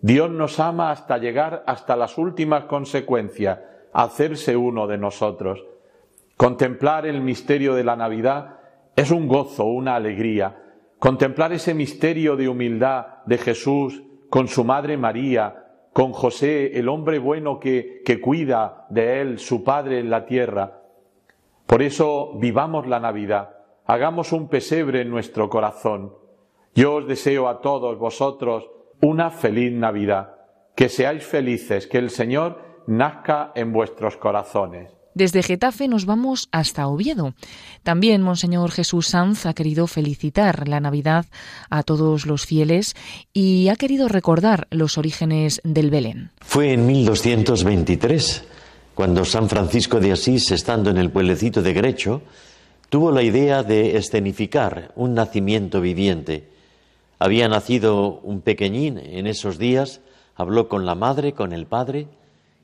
Dios 0.02 0.30
nos 0.32 0.60
ama 0.60 0.92
hasta 0.92 1.18
llegar 1.18 1.64
hasta 1.68 1.96
las 1.96 2.18
últimas 2.18 2.66
consecuencias, 2.66 3.60
hacerse 3.94 4.56
uno 4.56 4.88
de 4.88 4.98
nosotros. 4.98 5.64
Contemplar 6.38 7.06
el 7.06 7.22
misterio 7.22 7.76
de 7.76 7.84
la 7.84 7.96
Navidad 7.96 8.58
es 8.96 9.12
un 9.12 9.28
gozo, 9.28 9.66
una 9.66 9.96
alegría. 9.96 10.58
Contemplar 10.98 11.54
ese 11.54 11.74
misterio 11.74 12.36
de 12.36 12.50
humildad 12.50 13.24
de 13.26 13.38
Jesús 13.38 14.02
con 14.30 14.48
su 14.48 14.64
Madre 14.64 14.98
María, 14.98 15.71
con 15.94 16.14
José, 16.14 16.78
el 16.78 16.90
hombre 16.90 17.20
bueno 17.20 17.60
que, 17.60 18.02
que 18.06 18.22
cuida 18.22 18.86
de 18.90 19.22
él, 19.22 19.40
su 19.40 19.64
Padre 19.64 20.00
en 20.00 20.10
la 20.10 20.26
tierra, 20.26 20.82
por 21.66 21.82
eso 21.82 22.34
vivamos 22.36 22.88
la 22.88 23.00
Navidad, 23.00 23.58
hagamos 23.86 24.34
un 24.34 24.50
pesebre 24.50 25.02
en 25.02 25.10
nuestro 25.10 25.50
corazón. 25.50 26.14
Yo 26.76 26.96
os 26.96 27.08
deseo 27.08 27.48
a 27.48 27.62
todos 27.62 27.98
vosotros 27.98 28.70
una 29.02 29.30
feliz 29.30 29.72
Navidad, 29.72 30.36
que 30.76 30.90
seáis 30.90 31.26
felices, 31.26 31.88
que 31.88 31.98
el 31.98 32.10
Señor 32.10 32.60
nazca 32.88 33.52
en 33.56 33.72
vuestros 33.74 34.18
corazones. 34.18 35.01
Desde 35.14 35.44
Getafe 35.44 35.88
nos 35.88 36.06
vamos 36.06 36.48
hasta 36.52 36.88
Oviedo. 36.88 37.34
También 37.84 38.22
Monseñor 38.22 38.72
Jesús 38.72 39.08
Sanz 39.08 39.46
ha 39.46 39.54
querido 39.54 39.88
felicitar 39.88 40.68
la 40.68 40.80
Navidad 40.80 41.26
a 41.70 41.84
todos 41.84 42.26
los 42.26 42.46
fieles 42.46 42.96
y 43.34 43.68
ha 43.68 43.76
querido 43.76 44.08
recordar 44.08 44.68
los 44.72 44.98
orígenes 44.98 45.60
del 45.64 45.90
Belén. 45.90 46.32
Fue 46.40 46.74
en 46.74 46.86
1223 46.88 48.46
cuando 48.96 49.26
San 49.26 49.50
Francisco 49.50 50.00
de 50.00 50.12
Asís, 50.12 50.52
estando 50.52 50.90
en 50.90 50.98
el 50.98 51.12
pueblecito 51.12 51.62
de 51.62 51.74
Grecho, 51.74 52.22
tuvo 52.90 53.12
la 53.12 53.24
idea 53.24 53.64
de 53.64 53.98
escenificar 53.98 54.92
un 54.96 55.14
nacimiento 55.14 55.82
viviente. 55.82 56.50
Había 57.20 57.48
nacido 57.48 58.20
un 58.24 58.42
pequeñín 58.42 58.98
en 58.98 59.28
esos 59.28 59.58
días, 59.58 60.02
habló 60.36 60.68
con 60.68 60.86
la 60.86 60.96
madre, 60.96 61.34
con 61.34 61.54
el 61.54 61.66
padre, 61.66 62.08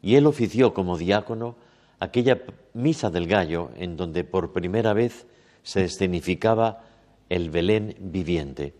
y 0.01 0.15
él 0.15 0.25
ofició 0.25 0.73
como 0.73 0.97
diácono 0.97 1.55
aquella 1.99 2.41
misa 2.73 3.09
del 3.09 3.27
gallo 3.27 3.71
en 3.75 3.97
donde 3.97 4.23
por 4.23 4.53
primera 4.53 4.93
vez 4.93 5.25
se 5.63 5.83
escenificaba 5.83 6.83
el 7.29 7.49
Belén 7.49 7.95
viviente. 7.99 8.73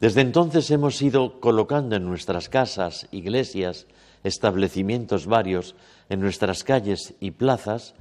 Desde 0.00 0.20
entonces 0.20 0.70
hemos 0.70 1.00
ido 1.00 1.40
colocando 1.40 1.94
en 1.94 2.04
nuestras 2.04 2.48
casas, 2.48 3.06
iglesias, 3.12 3.86
establecimientos 4.24 5.26
varios, 5.26 5.76
en 6.08 6.20
nuestras 6.20 6.64
calles 6.64 7.14
y 7.20 7.30
plazas, 7.30 7.94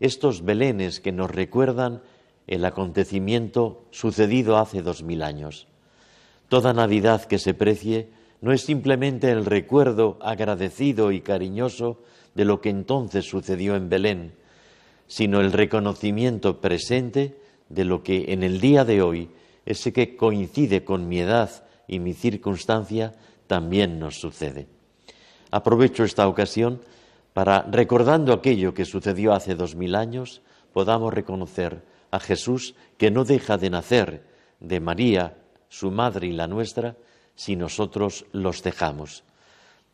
estos 0.00 0.44
belenes 0.44 0.98
que 0.98 1.12
nos 1.12 1.30
recuerdan 1.30 2.02
el 2.46 2.64
acontecimiento 2.64 3.86
sucedido 3.90 4.58
hace 4.58 4.82
dos 4.82 5.02
mil 5.02 5.22
años. 5.22 5.68
Toda 6.48 6.72
Navidad 6.72 7.24
que 7.24 7.38
se 7.38 7.54
precie 7.54 8.10
no 8.40 8.52
es 8.52 8.62
simplemente 8.62 9.30
el 9.30 9.46
recuerdo 9.46 10.18
agradecido 10.20 11.12
y 11.12 11.20
cariñoso 11.20 12.02
de 12.34 12.44
lo 12.44 12.60
que 12.60 12.70
entonces 12.70 13.24
sucedió 13.28 13.76
en 13.76 13.88
Belén, 13.88 14.32
sino 15.06 15.40
el 15.40 15.52
reconocimiento 15.52 16.60
presente 16.60 17.38
de 17.68 17.84
lo 17.84 18.02
que 18.02 18.32
en 18.32 18.42
el 18.42 18.60
día 18.60 18.84
de 18.84 19.02
hoy, 19.02 19.30
ese 19.66 19.92
que 19.92 20.16
coincide 20.16 20.84
con 20.84 21.08
mi 21.08 21.20
edad 21.20 21.50
y 21.86 21.98
mi 21.98 22.14
circunstancia, 22.14 23.14
también 23.46 23.98
nos 23.98 24.20
sucede. 24.20 24.66
Aprovecho 25.50 26.04
esta 26.04 26.26
ocasión 26.26 26.80
para, 27.32 27.62
recordando 27.62 28.32
aquello 28.32 28.74
que 28.74 28.84
sucedió 28.84 29.32
hace 29.32 29.54
dos 29.54 29.74
mil 29.74 29.94
años, 29.94 30.42
podamos 30.72 31.12
reconocer 31.12 31.82
a 32.10 32.20
Jesús 32.20 32.74
que 32.96 33.10
no 33.10 33.24
deja 33.24 33.58
de 33.58 33.70
nacer 33.70 34.24
de 34.60 34.80
María, 34.80 35.36
su 35.68 35.90
madre 35.90 36.28
y 36.28 36.32
la 36.32 36.46
nuestra, 36.46 36.96
si 37.34 37.56
nosotros 37.56 38.26
los 38.32 38.62
dejamos. 38.62 39.24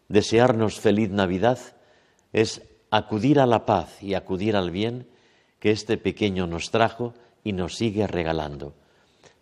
Desearnos 0.09 0.81
feliz 0.81 1.11
Navidad 1.11 1.59
es 2.33 2.63
acudir 2.91 3.41
a 3.41 3.47
la 3.47 3.67
paz 3.67 4.03
y 4.03 4.15
acudir 4.15 4.57
al 4.57 4.71
bien 4.71 5.07
que 5.59 5.71
este 5.71 5.97
pequeño 5.97 6.47
nos 6.47 6.71
trajo 6.71 7.15
y 7.45 7.53
nos 7.53 7.77
sigue 7.77 8.07
regalando. 8.07 8.75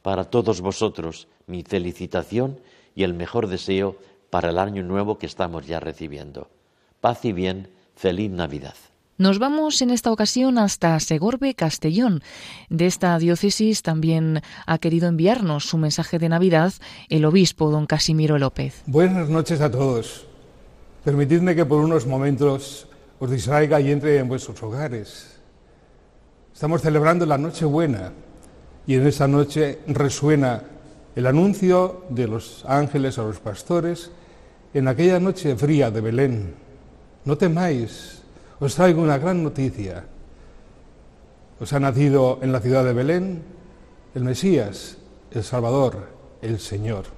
Para 0.02 0.24
todos 0.24 0.60
vosotros 0.60 1.28
mi 1.46 1.62
felicitación 1.62 2.60
y 2.94 3.04
el 3.04 3.14
mejor 3.14 3.48
deseo 3.48 3.96
para 4.30 4.50
el 4.50 4.58
año 4.58 4.82
nuevo 4.82 5.18
que 5.18 5.26
estamos 5.26 5.66
ya 5.66 5.80
recibiendo. 5.80 6.48
Paz 7.00 7.24
y 7.24 7.32
bien, 7.32 7.70
feliz 7.94 8.30
Navidad. 8.30 8.74
Nos 9.16 9.40
vamos 9.40 9.82
en 9.82 9.90
esta 9.90 10.12
ocasión 10.12 10.58
hasta 10.58 10.98
Segorbe, 11.00 11.54
Castellón. 11.54 12.22
De 12.68 12.86
esta 12.86 13.18
diócesis 13.18 13.82
también 13.82 14.42
ha 14.64 14.78
querido 14.78 15.08
enviarnos 15.08 15.64
su 15.64 15.76
mensaje 15.76 16.20
de 16.20 16.28
Navidad 16.28 16.72
el 17.08 17.24
obispo 17.24 17.70
don 17.72 17.86
Casimiro 17.86 18.38
López. 18.38 18.84
Buenas 18.86 19.28
noches 19.28 19.60
a 19.60 19.72
todos. 19.72 20.27
Permitidme 21.04 21.54
que 21.54 21.64
por 21.64 21.78
unos 21.78 22.06
momentos 22.06 22.88
os 23.18 23.30
distraiga 23.30 23.80
y 23.80 23.90
entre 23.90 24.18
en 24.18 24.28
vuestros 24.28 24.62
hogares. 24.62 25.38
Estamos 26.52 26.82
celebrando 26.82 27.24
la 27.24 27.38
Nochebuena 27.38 28.12
y 28.86 28.94
en 28.94 29.06
esa 29.06 29.28
noche 29.28 29.80
resuena 29.86 30.62
el 31.14 31.26
anuncio 31.26 32.04
de 32.10 32.26
los 32.26 32.64
ángeles 32.66 33.18
a 33.18 33.22
los 33.22 33.38
pastores 33.38 34.10
en 34.74 34.88
aquella 34.88 35.20
noche 35.20 35.56
fría 35.56 35.90
de 35.90 36.00
Belén. 36.00 36.54
No 37.24 37.36
temáis, 37.38 38.22
os 38.60 38.74
traigo 38.74 39.02
una 39.02 39.18
gran 39.18 39.42
noticia. 39.42 40.04
Os 41.60 41.72
ha 41.72 41.80
nacido 41.80 42.38
en 42.42 42.52
la 42.52 42.60
ciudad 42.60 42.84
de 42.84 42.92
Belén 42.92 43.42
el 44.14 44.24
Mesías, 44.24 44.96
el 45.30 45.44
Salvador, 45.44 46.08
el 46.42 46.58
Señor. 46.58 47.17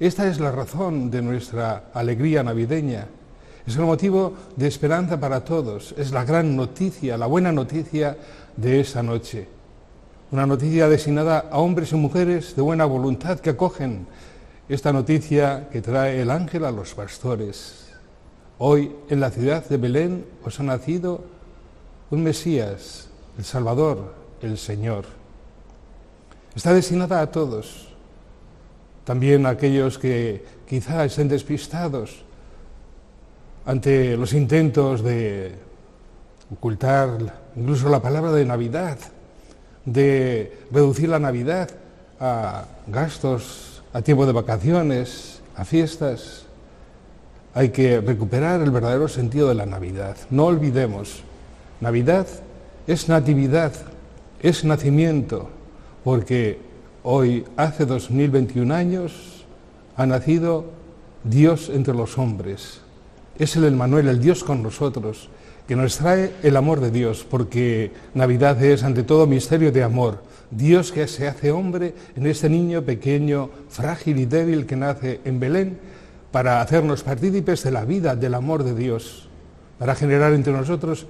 Esta 0.00 0.28
es 0.28 0.38
la 0.38 0.52
razón 0.52 1.10
de 1.10 1.22
nuestra 1.22 1.90
alegría 1.92 2.44
navideña. 2.44 3.08
Es 3.66 3.76
el 3.76 3.82
motivo 3.82 4.32
de 4.54 4.68
esperanza 4.68 5.18
para 5.18 5.44
todos. 5.44 5.92
Es 5.98 6.12
la 6.12 6.24
gran 6.24 6.54
noticia, 6.54 7.18
la 7.18 7.26
buena 7.26 7.50
noticia 7.50 8.16
de 8.56 8.80
esa 8.80 9.02
noche. 9.02 9.48
Una 10.30 10.46
noticia 10.46 10.88
destinada 10.88 11.48
a 11.50 11.58
hombres 11.58 11.90
y 11.90 11.96
mujeres 11.96 12.54
de 12.54 12.62
buena 12.62 12.84
voluntad 12.84 13.40
que 13.40 13.50
acogen 13.50 14.06
esta 14.68 14.92
noticia 14.92 15.68
que 15.72 15.82
trae 15.82 16.22
el 16.22 16.30
ángel 16.30 16.64
a 16.64 16.70
los 16.70 16.94
pastores. 16.94 17.88
Hoy 18.58 18.92
en 19.08 19.18
la 19.18 19.30
ciudad 19.30 19.64
de 19.64 19.78
Belén 19.78 20.26
os 20.44 20.60
ha 20.60 20.62
nacido 20.62 21.24
un 22.10 22.22
Mesías, 22.22 23.08
el 23.36 23.44
Salvador, 23.44 24.14
el 24.42 24.58
Señor. 24.58 25.06
Está 26.54 26.72
destinada 26.72 27.20
a 27.20 27.30
todos, 27.30 27.87
también 29.08 29.46
aquellos 29.46 29.96
que 29.96 30.44
quizá 30.68 31.00
estén 31.08 31.32
despistados 31.32 32.28
ante 33.64 34.20
los 34.20 34.36
intentos 34.36 35.00
de 35.00 35.56
ocultar 36.52 37.16
incluso 37.56 37.88
la 37.88 38.04
palabra 38.04 38.32
de 38.32 38.44
Navidad 38.44 38.98
de 39.86 40.52
reducir 40.70 41.08
la 41.08 41.18
Navidad 41.18 41.70
a 42.20 42.66
gastos, 42.86 43.82
a 43.94 44.02
tiempo 44.02 44.26
de 44.26 44.32
vacaciones, 44.32 45.40
a 45.56 45.64
fiestas. 45.64 46.44
Hay 47.54 47.70
que 47.70 48.02
recuperar 48.02 48.60
el 48.60 48.70
verdadero 48.70 49.08
sentido 49.08 49.48
de 49.48 49.54
la 49.54 49.64
Navidad. 49.64 50.18
No 50.28 50.44
olvidemos, 50.44 51.22
Navidad 51.80 52.26
es 52.86 53.08
natividad, 53.08 53.72
es 54.42 54.66
nacimiento, 54.66 55.48
porque 56.04 56.67
hoy, 57.10 57.42
hace 57.56 57.86
2021 57.86 58.74
años, 58.74 59.46
ha 59.96 60.04
nacido 60.04 60.66
Dios 61.24 61.70
entre 61.70 61.94
los 61.94 62.18
hombres. 62.18 62.82
Es 63.38 63.56
el 63.56 63.64
Emmanuel, 63.64 64.08
el 64.08 64.20
Dios 64.20 64.44
con 64.44 64.62
nosotros, 64.62 65.30
que 65.66 65.74
nos 65.74 65.96
trae 65.96 66.34
el 66.42 66.54
amor 66.54 66.80
de 66.80 66.90
Dios, 66.90 67.24
porque 67.24 67.92
Navidad 68.12 68.62
es 68.62 68.82
ante 68.82 69.04
todo 69.04 69.26
misterio 69.26 69.72
de 69.72 69.82
amor. 69.82 70.22
Dios 70.50 70.92
que 70.92 71.08
se 71.08 71.26
hace 71.26 71.50
hombre 71.50 71.94
en 72.14 72.26
este 72.26 72.50
niño 72.50 72.82
pequeño, 72.82 73.48
frágil 73.70 74.18
y 74.18 74.26
débil 74.26 74.66
que 74.66 74.76
nace 74.76 75.20
en 75.24 75.40
Belén, 75.40 75.78
para 76.30 76.60
hacernos 76.60 77.04
partícipes 77.04 77.62
de 77.62 77.70
la 77.70 77.86
vida, 77.86 78.16
del 78.16 78.34
amor 78.34 78.64
de 78.64 78.74
Dios, 78.74 79.30
para 79.78 79.94
generar 79.94 80.34
entre 80.34 80.52
nosotros 80.52 81.06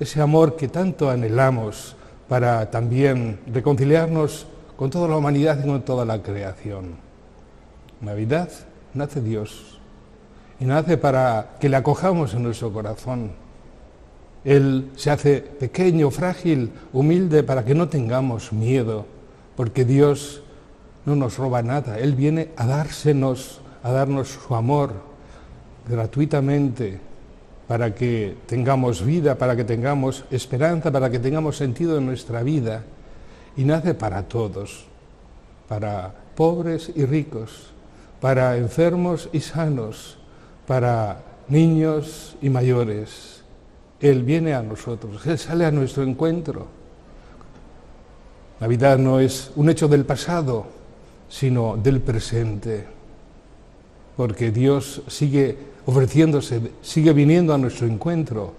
ese 0.00 0.22
amor 0.22 0.56
que 0.56 0.68
tanto 0.68 1.10
anhelamos, 1.10 1.94
para 2.26 2.70
también 2.70 3.38
reconciliarnos 3.52 4.46
con 4.76 4.90
toda 4.90 5.08
la 5.08 5.16
humanidad 5.16 5.58
y 5.62 5.66
con 5.66 5.82
toda 5.82 6.04
la 6.04 6.22
creación. 6.22 6.96
Navidad 8.00 8.50
nace 8.94 9.20
Dios 9.20 9.80
y 10.60 10.64
nace 10.64 10.96
para 10.96 11.56
que 11.60 11.68
le 11.68 11.76
acojamos 11.76 12.34
en 12.34 12.42
nuestro 12.42 12.72
corazón 12.72 13.42
él 14.44 14.90
se 14.96 15.10
hace 15.10 15.40
pequeño, 15.40 16.10
frágil, 16.10 16.72
humilde 16.92 17.42
para 17.44 17.64
que 17.64 17.74
no 17.74 17.88
tengamos 17.88 18.52
miedo, 18.52 19.06
porque 19.56 19.84
Dios 19.84 20.42
no 21.06 21.14
nos 21.14 21.36
roba 21.38 21.62
nada. 21.62 21.98
Él 21.98 22.14
viene 22.14 22.50
a 22.56 22.66
dársenos, 22.66 23.60
a 23.82 23.92
darnos 23.92 24.28
su 24.28 24.54
amor 24.54 24.92
gratuitamente 25.88 26.98
para 27.68 27.94
que 27.94 28.36
tengamos 28.46 29.04
vida, 29.04 29.38
para 29.38 29.54
que 29.54 29.64
tengamos 29.64 30.24
esperanza, 30.30 30.90
para 30.90 31.10
que 31.10 31.20
tengamos 31.20 31.56
sentido 31.56 31.98
en 31.98 32.06
nuestra 32.06 32.42
vida. 32.42 32.82
Y 33.56 33.64
nace 33.64 33.94
para 33.94 34.22
todos, 34.28 34.86
para 35.68 36.14
pobres 36.34 36.90
y 36.94 37.04
ricos, 37.04 37.70
para 38.20 38.56
enfermos 38.56 39.28
y 39.32 39.40
sanos, 39.40 40.18
para 40.66 41.22
niños 41.48 42.36
y 42.40 42.48
mayores 42.48 43.42
él 44.02 44.24
viene 44.24 44.52
a 44.52 44.62
nosotros, 44.62 45.24
Él 45.26 45.38
sale 45.38 45.64
a 45.64 45.70
nuestro 45.70 46.02
encuentro. 46.02 46.66
Navidad 48.58 48.98
no 48.98 49.20
es 49.20 49.52
un 49.54 49.70
hecho 49.70 49.86
del 49.86 50.04
pasado, 50.04 50.66
sino 51.28 51.76
del 51.76 52.00
presente, 52.00 52.84
porque 54.16 54.50
Dios 54.50 55.02
sigue 55.06 55.56
ofreciéndose, 55.86 56.60
sigue 56.82 57.12
viniendo 57.12 57.54
a 57.54 57.58
nuestro 57.58 57.86
encuentro. 57.86 58.54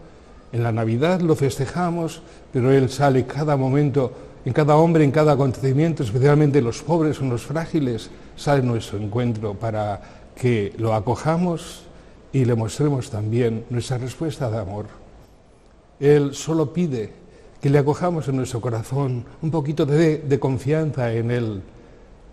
En 0.53 0.63
la 0.63 0.71
Navidad 0.71 1.19
lo 1.19 1.36
festejamos, 1.36 2.21
pero 2.53 2.71
Él 2.71 2.89
sale 2.89 3.25
cada 3.25 3.58
momento, 3.58 4.13
en 4.45 4.53
cada 4.53 4.75
hombre, 4.75 5.03
en 5.03 5.12
cada 5.12 5.34
acontecimiento, 5.34 6.03
especialmente 6.03 6.62
los 6.62 6.82
pobres 6.82 7.21
o 7.21 7.25
los 7.25 7.43
frágiles, 7.43 8.10
sale 8.36 8.62
nuestro 8.62 8.97
encuentro 8.97 9.53
para 9.53 10.01
que 10.36 10.73
lo 10.77 10.93
acojamos 10.93 11.84
y 12.34 12.45
le 12.45 12.56
mostremos 12.56 13.10
también 13.10 13.63
nuestra 13.69 13.97
respuesta 13.97 14.49
de 14.49 14.58
amor. 14.58 14.88
Él 15.99 16.34
solo 16.34 16.74
pide 16.74 17.11
que 17.61 17.70
le 17.70 17.78
acojamos 17.78 18.28
en 18.28 18.36
nuestro 18.36 18.59
corazón 18.59 19.24
un 19.41 19.49
poquito 19.49 19.86
de, 19.86 20.38
confianza 20.39 21.13
en 21.13 21.32
Él, 21.32 21.61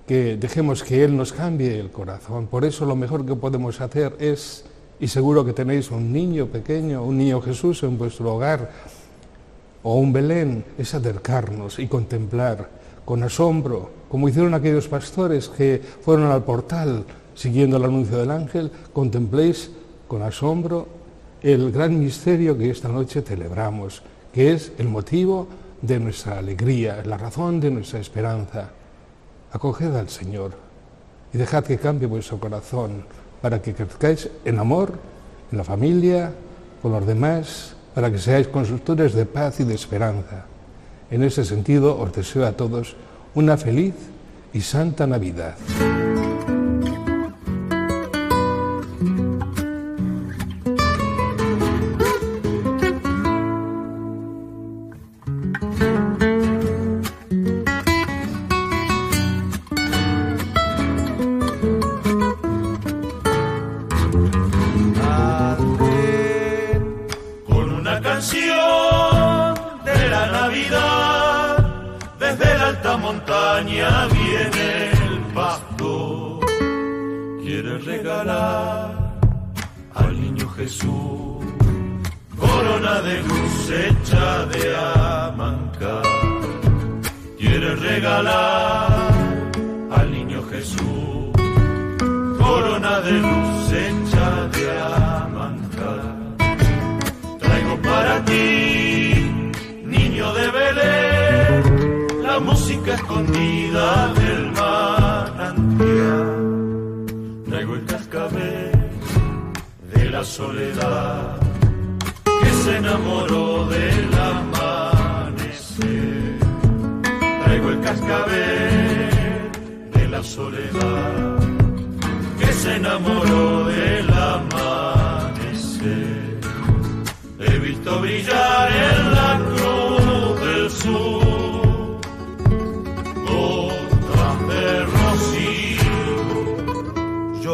que 0.05 0.37
dejemos 0.37 0.83
que 0.83 1.05
Él 1.05 1.17
nos 1.17 1.33
cambie 1.33 1.79
el 1.79 1.91
corazón. 1.91 2.49
Por 2.49 2.65
eso 2.65 2.85
lo 2.85 2.97
mejor 2.97 3.25
que 3.25 3.37
podemos 3.37 3.81
hacer 3.81 4.17
es, 4.19 4.65
y 4.99 5.07
seguro 5.07 5.45
que 5.45 5.53
tenéis 5.53 5.93
un 5.93 6.13
niño 6.13 6.47
pequeño, 6.47 7.05
un 7.05 7.19
niño 7.19 7.41
Jesús 7.41 7.85
en 7.85 7.97
vuestro 7.97 8.35
hogar, 8.35 8.73
o 9.83 9.95
un 9.97 10.13
Belén, 10.13 10.65
es 10.79 10.95
acercarnos 10.95 11.79
y 11.79 11.87
contemplar 11.87 12.69
con 13.05 13.23
asombro, 13.23 13.91
como 14.09 14.29
hicieron 14.29 14.55
aquellos 14.55 14.89
pastores 14.89 15.49
que 15.49 15.81
fueron 16.03 16.31
al 16.31 16.45
portal 16.45 17.05
siguiendo 17.35 17.79
el 17.79 17.85
anuncio 17.85 18.19
del 18.19 18.31
ángel, 18.31 18.71
contempléis 18.93 19.71
con 20.07 20.23
asombro 20.23 20.87
el 21.43 21.73
gran 21.73 21.99
misterio 21.99 22.59
que 22.59 22.71
esta 22.71 22.89
noche 22.89 23.23
celebramos, 23.23 24.03
que 24.33 24.53
es 24.53 24.73
el 24.79 24.89
motivo 24.89 25.49
de 25.81 25.99
nuestra 25.99 26.39
alegría, 26.39 27.03
la 27.05 27.17
razón 27.17 27.61
de 27.61 27.71
nuestra 27.71 27.99
esperanza. 27.99 28.71
Acoged 29.53 29.95
al 29.97 30.11
Señor 30.11 30.53
y 31.33 31.39
dejad 31.39 31.65
que 31.65 31.79
cambie 31.79 32.07
vuestro 32.07 32.39
corazón 32.39 33.05
para 33.41 33.63
que 33.63 33.73
crezcáis 33.73 34.29
en 34.45 34.59
amor, 34.59 34.99
en 35.51 35.59
la 35.59 35.65
familia, 35.65 36.33
con 36.83 36.93
los 36.93 37.07
demás, 37.07 37.75
para 37.95 38.11
que 38.11 38.19
seáis 38.19 38.47
constructores 38.49 39.15
de 39.15 39.27
paz 39.27 39.61
y 39.61 39.65
de 39.65 39.75
esperanza. 39.75 40.47
En 41.11 41.23
ese 41.23 41.45
sentido, 41.45 41.99
os 41.99 42.13
deseo 42.13 42.47
a 42.47 42.53
todos 42.53 42.97
una 43.35 43.57
feliz 43.57 43.95
y 44.53 44.61
santa 44.61 45.07
Navidad. 45.07 45.55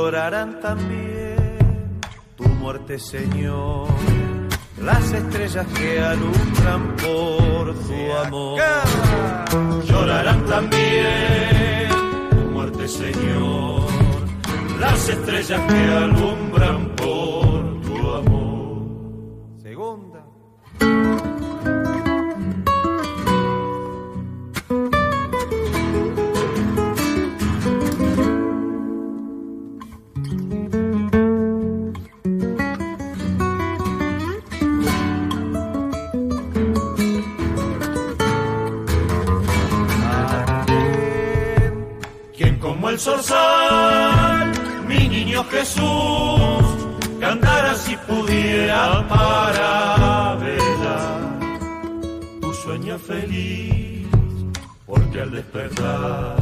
Llorarán 0.07 0.61
también 0.61 2.01
tu 2.37 2.45
muerte, 2.45 2.97
Señor 2.97 3.89
las 4.81 5.13
estrellas 5.13 5.67
que 5.77 6.01
alumbran 6.01 6.97
por 6.97 7.75
tu 7.75 8.13
amor. 8.25 8.61
Llorarán 9.85 10.47
también 10.47 11.89
tu 12.31 12.37
muerte, 12.53 12.87
Señor, 12.87 13.83
las 14.79 15.09
estrellas 15.09 15.61
que 15.69 15.93
alumbran 15.93 16.89
por 16.95 17.16
Jesús, 45.57 46.67
cantara 47.19 47.75
si 47.77 47.97
pudiera 48.09 49.07
para 49.09 50.35
velar 50.35 51.39
tu 52.43 52.53
sueño 52.53 52.99
feliz, 52.99 54.07
porque 54.85 55.21
al 55.23 55.31
despertar 55.31 56.37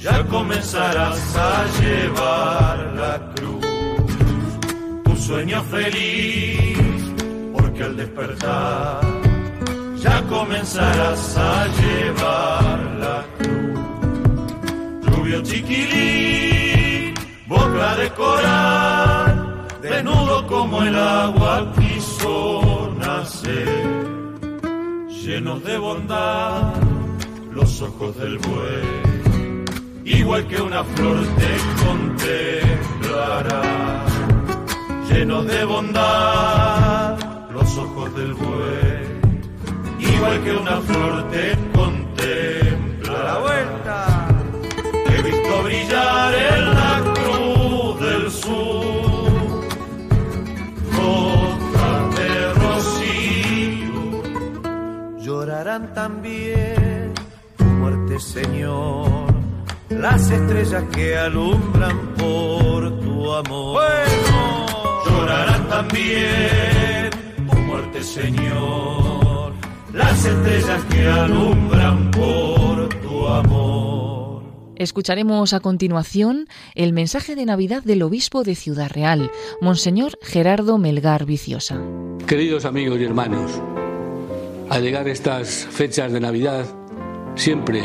ya 0.00 0.24
comenzarás 0.24 1.36
a 1.36 1.64
llevar 1.80 2.78
la 3.02 3.14
cruz. 3.34 3.66
Tu 5.04 5.16
sueño 5.16 5.62
feliz, 5.64 6.78
porque 7.52 7.82
al 7.82 7.96
despertar 7.96 9.00
ya 9.96 10.22
comenzarás 10.22 11.36
a 11.36 11.66
llevar 11.78 12.78
la 13.04 13.24
cruz 13.38 13.54
rubio 15.24 15.42
chiquilín, 15.42 16.53
boca 17.74 17.96
de 17.96 18.10
coral, 18.10 19.66
desnudo 19.82 20.46
como 20.46 20.82
el 20.82 20.96
agua 20.96 21.72
quiso 21.76 22.92
nacer, 22.98 23.68
llenos 25.08 25.64
de 25.64 25.78
bondad 25.78 26.74
los 27.52 27.82
ojos 27.82 28.16
del 28.16 28.38
buey, 28.38 29.64
igual 30.04 30.46
que 30.46 30.62
una 30.62 30.84
flor 30.84 31.18
te 31.40 31.84
contemplará, 31.84 33.62
llenos 35.08 35.46
de 35.46 35.64
bondad 35.64 37.18
los 37.50 37.78
ojos 37.78 38.14
del 38.16 38.34
buey, 38.34 40.14
igual 40.14 40.44
que 40.44 40.52
una 40.52 40.80
flor 40.80 41.28
te 41.30 41.56
contemplará. 41.74 43.24
la 43.24 43.38
vuelta 43.38 44.28
he 45.06 45.22
visto 45.22 45.62
brillar 45.62 46.34
en 46.34 46.74
la 46.74 47.13
también 55.94 57.12
tu 57.56 57.64
muerte, 57.64 58.20
Señor, 58.20 59.32
las 59.88 60.30
estrellas 60.30 60.84
que 60.94 61.16
alumbran 61.16 61.98
por 62.18 63.00
tu 63.00 63.32
amor. 63.32 63.82
Llorarán 65.06 65.68
también 65.68 67.10
tu 67.50 67.56
muerte, 67.56 68.02
Señor, 68.02 69.52
las 69.92 70.24
estrellas 70.24 70.82
que 70.90 71.08
alumbran 71.08 72.10
por 72.10 72.88
tu 73.00 73.26
amor. 73.28 74.03
Escucharemos 74.76 75.52
a 75.52 75.60
continuación 75.60 76.48
el 76.74 76.92
mensaje 76.92 77.36
de 77.36 77.46
Navidad 77.46 77.84
del 77.84 78.02
obispo 78.02 78.42
de 78.42 78.56
Ciudad 78.56 78.90
Real, 78.90 79.30
Monseñor 79.60 80.18
Gerardo 80.20 80.78
Melgar 80.78 81.26
Viciosa. 81.26 81.80
Queridos 82.26 82.64
amigos 82.64 82.98
y 82.98 83.04
hermanos, 83.04 83.52
al 84.68 84.82
llegar 84.82 85.06
estas 85.06 85.66
fechas 85.70 86.12
de 86.12 86.18
Navidad, 86.18 86.66
siempre, 87.36 87.84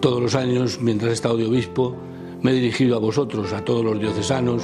todos 0.00 0.22
los 0.22 0.34
años, 0.34 0.80
mientras 0.80 1.10
he 1.10 1.14
estado 1.14 1.36
de 1.36 1.44
obispo, 1.44 1.94
me 2.40 2.52
he 2.52 2.54
dirigido 2.54 2.96
a 2.96 3.00
vosotros, 3.00 3.52
a 3.52 3.62
todos 3.62 3.84
los 3.84 4.00
diocesanos, 4.00 4.62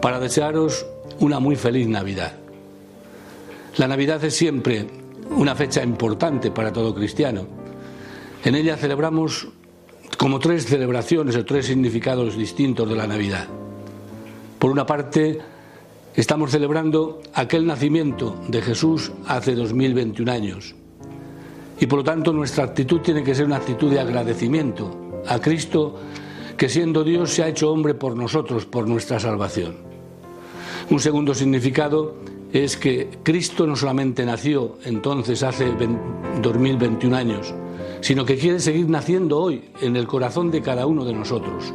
para 0.00 0.20
desearos 0.20 0.86
una 1.18 1.40
muy 1.40 1.56
feliz 1.56 1.88
Navidad. 1.88 2.38
La 3.76 3.88
Navidad 3.88 4.22
es 4.24 4.36
siempre 4.36 4.86
una 5.30 5.56
fecha 5.56 5.82
importante 5.82 6.52
para 6.52 6.72
todo 6.72 6.94
cristiano. 6.94 7.46
En 8.44 8.54
ella 8.54 8.76
celebramos 8.76 9.48
como 10.16 10.38
tres 10.38 10.66
celebraciones 10.66 11.36
o 11.36 11.44
tres 11.44 11.66
significados 11.66 12.36
distintos 12.36 12.88
de 12.88 12.96
la 12.96 13.06
Navidad. 13.06 13.46
Por 14.58 14.70
una 14.70 14.86
parte, 14.86 15.38
estamos 16.14 16.50
celebrando 16.50 17.20
aquel 17.34 17.66
nacimiento 17.66 18.36
de 18.48 18.62
Jesús 18.62 19.12
hace 19.26 19.54
2021 19.54 20.32
años. 20.32 20.74
Y 21.78 21.86
por 21.86 21.98
lo 21.98 22.04
tanto 22.04 22.32
nuestra 22.32 22.64
actitud 22.64 23.00
tiene 23.00 23.22
que 23.22 23.34
ser 23.34 23.44
una 23.44 23.56
actitud 23.56 23.90
de 23.90 24.00
agradecimiento 24.00 25.22
a 25.26 25.38
Cristo 25.38 26.00
que 26.56 26.70
siendo 26.70 27.04
Dios 27.04 27.32
se 27.32 27.42
ha 27.42 27.48
hecho 27.48 27.70
hombre 27.70 27.92
por 27.92 28.16
nosotros, 28.16 28.64
por 28.64 28.88
nuestra 28.88 29.20
salvación. 29.20 29.76
Un 30.88 31.00
segundo 31.00 31.34
significado 31.34 32.14
es 32.52 32.76
que 32.78 33.10
Cristo 33.22 33.66
no 33.66 33.76
solamente 33.76 34.24
nació 34.24 34.78
entonces 34.84 35.42
hace 35.42 35.70
2021 36.40 37.14
años, 37.14 37.52
sino 38.06 38.24
que 38.24 38.36
quiere 38.36 38.60
seguir 38.60 38.88
naciendo 38.88 39.40
hoy 39.40 39.64
en 39.80 39.96
el 39.96 40.06
corazón 40.06 40.52
de 40.52 40.62
cada 40.62 40.86
uno 40.86 41.04
de 41.04 41.12
nosotros. 41.12 41.74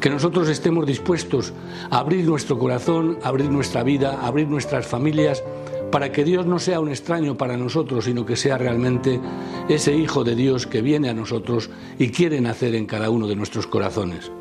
Que 0.00 0.10
nosotros 0.10 0.48
estemos 0.48 0.84
dispuestos 0.84 1.52
a 1.88 2.00
abrir 2.00 2.24
nuestro 2.24 2.58
corazón, 2.58 3.16
abrir 3.22 3.48
nuestra 3.48 3.84
vida, 3.84 4.18
abrir 4.26 4.48
nuestras 4.48 4.88
familias, 4.88 5.44
para 5.92 6.10
que 6.10 6.24
Dios 6.24 6.46
no 6.46 6.58
sea 6.58 6.80
un 6.80 6.88
extraño 6.88 7.36
para 7.36 7.56
nosotros, 7.56 8.06
sino 8.06 8.26
que 8.26 8.34
sea 8.34 8.58
realmente 8.58 9.20
ese 9.68 9.94
Hijo 9.94 10.24
de 10.24 10.34
Dios 10.34 10.66
que 10.66 10.82
viene 10.82 11.08
a 11.08 11.14
nosotros 11.14 11.70
y 11.96 12.08
quiere 12.08 12.40
nacer 12.40 12.74
en 12.74 12.86
cada 12.86 13.08
uno 13.08 13.28
de 13.28 13.36
nuestros 13.36 13.68
corazones. 13.68 14.32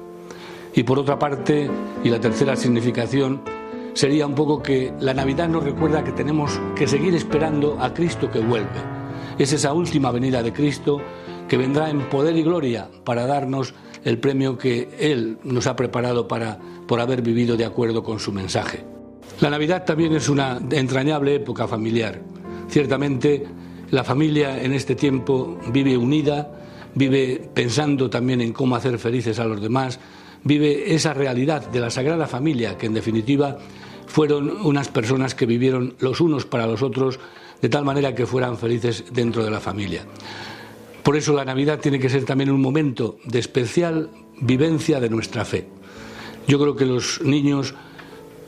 Y 0.74 0.82
por 0.82 0.98
otra 0.98 1.20
parte, 1.20 1.70
y 2.04 2.10
la 2.10 2.20
tercera 2.20 2.56
significación, 2.56 3.42
sería 3.94 4.26
un 4.26 4.34
poco 4.34 4.64
que 4.64 4.92
la 5.00 5.14
Navidad 5.14 5.50
nos 5.50 5.64
recuerda 5.64 6.04
que 6.04 6.14
tenemos 6.14 6.60
que 6.76 6.88
seguir 6.88 7.14
esperando 7.14 7.78
a 7.80 7.94
Cristo 7.94 8.32
que 8.32 8.40
vuelve. 8.40 9.01
Es 9.42 9.54
esa 9.54 9.74
última 9.74 10.12
venida 10.12 10.44
de 10.44 10.54
Cristo 10.54 11.02
que 11.50 11.58
vendrá 11.58 11.90
en 11.90 12.02
poder 12.10 12.38
y 12.38 12.44
gloria 12.44 12.88
para 13.04 13.26
darnos 13.26 13.74
el 14.04 14.20
premio 14.20 14.56
que 14.56 14.88
Él 15.00 15.40
nos 15.44 15.66
ha 15.66 15.76
preparado 15.76 16.28
para, 16.28 16.60
por 16.88 17.00
haber 17.00 17.24
vivido 17.24 17.58
de 17.58 17.66
acuerdo 17.66 18.04
con 18.04 18.20
su 18.20 18.32
mensaje. 18.32 18.86
La 19.40 19.50
Navidad 19.50 19.84
también 19.84 20.14
es 20.14 20.30
una 20.30 20.62
entrañable 20.70 21.34
época 21.34 21.68
familiar. 21.68 22.22
Ciertamente 22.70 23.44
la 23.90 24.04
familia 24.04 24.62
en 24.62 24.74
este 24.74 24.94
tiempo 24.94 25.58
vive 25.74 25.98
unida, 25.98 26.52
vive 26.94 27.50
pensando 27.52 28.12
también 28.12 28.42
en 28.42 28.54
cómo 28.54 28.76
hacer 28.76 29.00
felices 29.00 29.40
a 29.40 29.46
los 29.46 29.60
demás, 29.60 30.00
vive 30.44 30.94
esa 30.94 31.16
realidad 31.16 31.68
de 31.68 31.80
la 31.80 31.90
Sagrada 31.90 32.28
Familia, 32.28 32.78
que 32.78 32.86
en 32.86 32.94
definitiva 32.94 33.58
fueron 34.06 34.52
unas 34.64 34.90
personas 34.90 35.34
que 35.34 35.48
vivieron 35.48 35.96
los 35.98 36.22
unos 36.22 36.46
para 36.46 36.68
los 36.68 36.84
otros 36.84 37.20
de 37.62 37.70
tal 37.70 37.86
manera 37.86 38.16
que 38.16 38.26
fueran 38.26 38.58
felices 38.58 39.06
dentro 39.12 39.44
de 39.44 39.52
la 39.52 39.60
familia. 39.60 40.06
Por 41.04 41.16
eso 41.16 41.34
la 41.34 41.46
Navidad 41.46 41.80
tiene 41.80 42.00
que 42.00 42.10
ser 42.10 42.26
también 42.26 42.52
un 42.52 42.62
momento 42.62 43.18
de 43.26 43.40
especial 43.40 44.10
vivencia 44.40 45.00
de 45.00 45.10
nuestra 45.10 45.46
fe. 45.46 45.68
Yo 46.48 46.60
creo 46.60 46.76
que 46.76 46.86
los 46.86 47.22
niños 47.22 47.74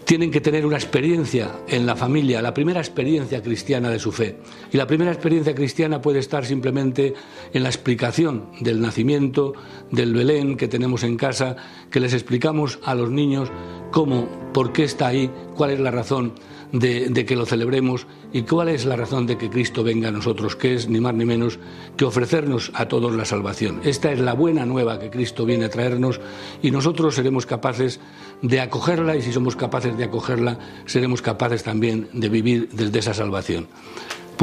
tienen 0.06 0.32
que 0.32 0.42
tener 0.42 0.66
una 0.66 0.76
experiencia 0.76 1.52
en 1.68 1.86
la 1.86 1.96
familia, 1.96 2.42
la 2.42 2.54
primera 2.54 2.80
experiencia 2.80 3.42
cristiana 3.42 3.90
de 3.90 4.00
su 4.00 4.12
fe. 4.12 4.38
Y 4.72 4.78
la 4.78 4.88
primera 4.88 5.12
experiencia 5.12 5.56
cristiana 5.56 6.02
puede 6.02 6.20
estar 6.20 6.46
simplemente 6.46 7.14
en 7.54 7.64
la 7.64 7.70
explicación 7.70 8.50
del 8.60 8.82
nacimiento, 8.82 9.54
del 9.92 10.14
Belén 10.14 10.58
que 10.58 10.68
tenemos 10.68 11.04
en 11.04 11.18
casa, 11.18 11.56
que 11.90 12.00
les 12.00 12.14
explicamos 12.14 12.80
a 12.84 12.96
los 12.96 13.10
niños 13.10 13.50
cómo, 13.92 14.28
por 14.54 14.74
qué 14.74 14.84
está 14.84 15.08
ahí, 15.08 15.32
cuál 15.56 15.72
es 15.72 15.80
la 15.80 15.92
razón 15.92 16.34
de, 16.74 17.26
que 17.26 17.36
lo 17.36 17.46
celebremos 17.46 18.08
y 18.34 18.42
cuál 18.42 18.70
es 18.70 18.86
la 18.86 18.96
razón 18.96 19.28
de 19.28 19.38
que 19.38 19.50
Cristo 19.50 19.84
venga 19.84 20.10
a 20.10 20.12
nosotros, 20.12 20.56
que 20.56 20.74
es 20.74 20.90
ni 20.90 21.00
más 21.00 21.14
ni 21.14 21.24
menos 21.24 21.60
que 21.96 22.04
ofrecernos 22.04 22.72
a 22.74 22.88
todos 22.88 23.16
la 23.16 23.26
salvación. 23.26 23.80
Esta 23.84 24.12
es 24.12 24.20
la 24.20 24.34
buena 24.34 24.66
nueva 24.66 25.00
que 25.00 25.10
Cristo 25.10 25.46
viene 25.46 25.66
a 25.66 25.70
traernos 25.70 26.20
y 26.62 26.72
nosotros 26.72 27.16
seremos 27.16 27.46
capaces 27.46 28.00
de 28.42 28.60
acogerla 28.60 29.16
y 29.16 29.22
si 29.22 29.32
somos 29.32 29.56
capaces 29.56 29.96
de 29.96 30.04
acogerla, 30.04 30.58
seremos 30.86 31.22
capaces 31.22 31.64
también 31.64 32.10
de 32.12 32.28
vivir 32.28 32.70
desde 32.74 33.00
esa 33.00 33.14
salvación 33.14 33.68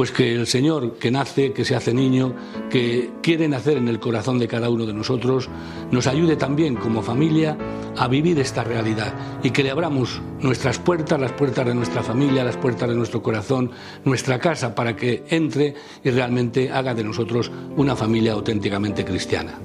pues 0.01 0.13
que 0.13 0.35
el 0.35 0.47
Señor 0.47 0.95
que 0.95 1.11
nace, 1.11 1.53
que 1.53 1.63
se 1.63 1.77
hace 1.77 1.93
niño, 1.93 2.35
que 2.71 3.11
quiere 3.23 3.47
nacer 3.49 3.77
en 3.77 3.87
el 3.87 4.01
corazón 4.01 4.39
de 4.39 4.49
cada 4.49 4.71
uno 4.71 4.87
de 4.87 4.95
nosotros, 4.95 5.51
nos 5.91 6.07
ayude 6.07 6.37
también 6.37 6.75
como 6.77 7.03
familia 7.03 7.59
a 7.99 8.09
vivir 8.09 8.39
esta 8.39 8.65
realidad 8.65 9.13
y 9.43 9.51
que 9.51 9.63
le 9.63 9.71
abramos 9.71 10.23
nuestras 10.41 10.79
puertas, 10.79 11.21
las 11.21 11.33
puertas 11.33 11.67
de 11.67 11.75
nuestra 11.75 12.03
familia, 12.03 12.45
las 12.45 12.57
puertas 12.57 12.89
de 12.89 12.95
nuestro 12.95 13.23
corazón, 13.23 13.73
nuestra 14.07 14.39
casa, 14.39 14.75
para 14.75 14.97
que 14.97 15.23
entre 15.29 15.75
y 16.03 16.09
realmente 16.09 16.73
haga 16.73 16.95
de 16.95 17.05
nosotros 17.05 17.53
una 17.77 17.95
familia 17.95 18.33
auténticamente 18.33 19.05
cristiana. 19.05 19.59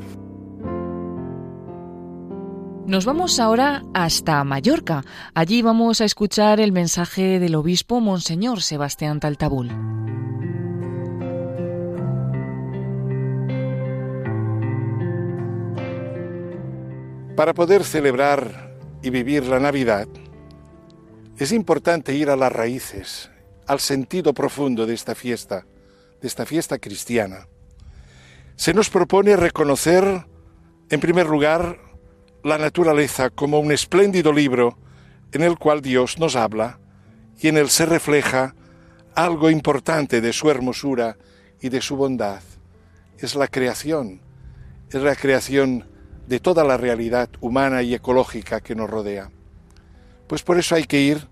Nos 2.87 3.03
vamos 3.03 3.39
ahora 3.39 3.83
hasta 3.95 4.43
Mallorca. 4.43 5.03
Allí 5.33 5.63
vamos 5.63 6.01
a 6.01 6.05
escuchar 6.05 6.59
el 6.59 6.71
mensaje 6.71 7.39
del 7.39 7.55
obispo 7.55 7.99
Monseñor 7.99 8.61
Sebastián 8.61 9.19
Taltabul. 9.19 9.69
Para 17.35 17.55
poder 17.55 17.83
celebrar 17.83 18.77
y 19.01 19.09
vivir 19.09 19.47
la 19.47 19.59
Navidad, 19.59 20.07
es 21.39 21.51
importante 21.51 22.13
ir 22.13 22.29
a 22.29 22.35
las 22.35 22.51
raíces, 22.51 23.31
al 23.65 23.79
sentido 23.79 24.31
profundo 24.35 24.85
de 24.85 24.93
esta 24.93 25.15
fiesta, 25.15 25.65
de 26.21 26.27
esta 26.27 26.45
fiesta 26.45 26.77
cristiana. 26.77 27.47
Se 28.55 28.75
nos 28.75 28.91
propone 28.91 29.35
reconocer, 29.35 30.27
en 30.91 30.99
primer 30.99 31.25
lugar, 31.25 31.84
la 32.45 32.59
naturaleza 32.59 33.31
como 33.31 33.59
un 33.59 33.71
espléndido 33.71 34.31
libro 34.31 34.77
en 35.31 35.41
el 35.41 35.57
cual 35.57 35.81
Dios 35.81 36.19
nos 36.19 36.35
habla 36.35 36.77
y 37.41 37.47
en 37.47 37.57
él 37.57 37.71
se 37.71 37.87
refleja 37.87 38.53
algo 39.15 39.49
importante 39.49 40.21
de 40.21 40.31
su 40.31 40.51
hermosura 40.51 41.17
y 41.59 41.69
de 41.69 41.81
su 41.81 41.95
bondad. 41.95 42.43
Es 43.17 43.33
la 43.33 43.47
creación, 43.47 44.21
es 44.91 45.01
la 45.01 45.15
creación 45.15 45.87
de 46.27 46.39
toda 46.39 46.63
la 46.63 46.77
realidad 46.77 47.29
humana 47.41 47.81
y 47.81 47.95
ecológica 47.95 48.61
que 48.61 48.75
nos 48.75 48.91
rodea. 48.91 49.31
Pues 50.27 50.43
por 50.43 50.59
eso 50.59 50.75
hay 50.75 50.83
que 50.83 51.01
ir 51.01 51.27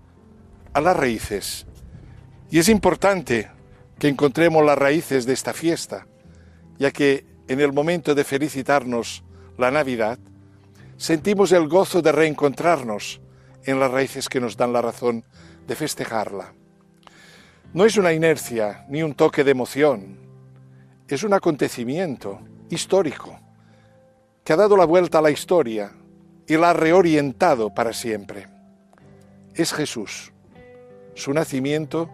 a 0.72 0.80
las 0.80 0.96
raíces. 0.96 1.64
Y 2.50 2.58
es 2.58 2.68
importante 2.68 3.52
que 4.00 4.08
encontremos 4.08 4.66
las 4.66 4.76
raíces 4.76 5.26
de 5.26 5.32
esta 5.34 5.52
fiesta, 5.52 6.08
ya 6.76 6.90
que 6.90 7.24
en 7.46 7.60
el 7.60 7.72
momento 7.72 8.16
de 8.16 8.24
felicitarnos 8.24 9.22
la 9.56 9.70
Navidad, 9.70 10.18
sentimos 10.96 11.52
el 11.52 11.68
gozo 11.68 12.02
de 12.02 12.12
reencontrarnos 12.12 13.20
en 13.64 13.80
las 13.80 13.90
raíces 13.90 14.28
que 14.28 14.40
nos 14.40 14.56
dan 14.56 14.72
la 14.72 14.82
razón 14.82 15.24
de 15.66 15.74
festejarla. 15.74 16.54
No 17.72 17.84
es 17.84 17.96
una 17.96 18.12
inercia 18.12 18.84
ni 18.88 19.02
un 19.02 19.14
toque 19.14 19.42
de 19.42 19.50
emoción, 19.50 20.18
es 21.08 21.24
un 21.24 21.34
acontecimiento 21.34 22.40
histórico 22.70 23.38
que 24.44 24.52
ha 24.52 24.56
dado 24.56 24.76
la 24.76 24.84
vuelta 24.84 25.18
a 25.18 25.22
la 25.22 25.30
historia 25.30 25.92
y 26.46 26.56
la 26.56 26.70
ha 26.70 26.72
reorientado 26.74 27.74
para 27.74 27.92
siempre. 27.92 28.46
Es 29.54 29.72
Jesús, 29.72 30.32
su 31.14 31.32
nacimiento 31.32 32.10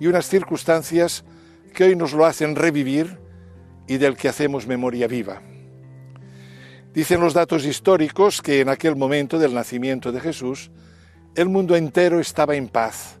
y 0.00 0.06
unas 0.06 0.28
circunstancias 0.28 1.24
que 1.74 1.84
hoy 1.84 1.96
nos 1.96 2.12
lo 2.12 2.24
hacen 2.24 2.56
revivir 2.56 3.18
y 3.86 3.98
del 3.98 4.16
que 4.16 4.28
hacemos 4.28 4.66
memoria 4.66 5.06
viva. 5.06 5.42
Dicen 6.96 7.20
los 7.20 7.34
datos 7.34 7.66
históricos 7.66 8.40
que 8.40 8.62
en 8.62 8.70
aquel 8.70 8.96
momento 8.96 9.38
del 9.38 9.52
nacimiento 9.52 10.12
de 10.12 10.18
Jesús 10.18 10.70
el 11.34 11.46
mundo 11.46 11.76
entero 11.76 12.20
estaba 12.20 12.56
en 12.56 12.68
paz 12.68 13.18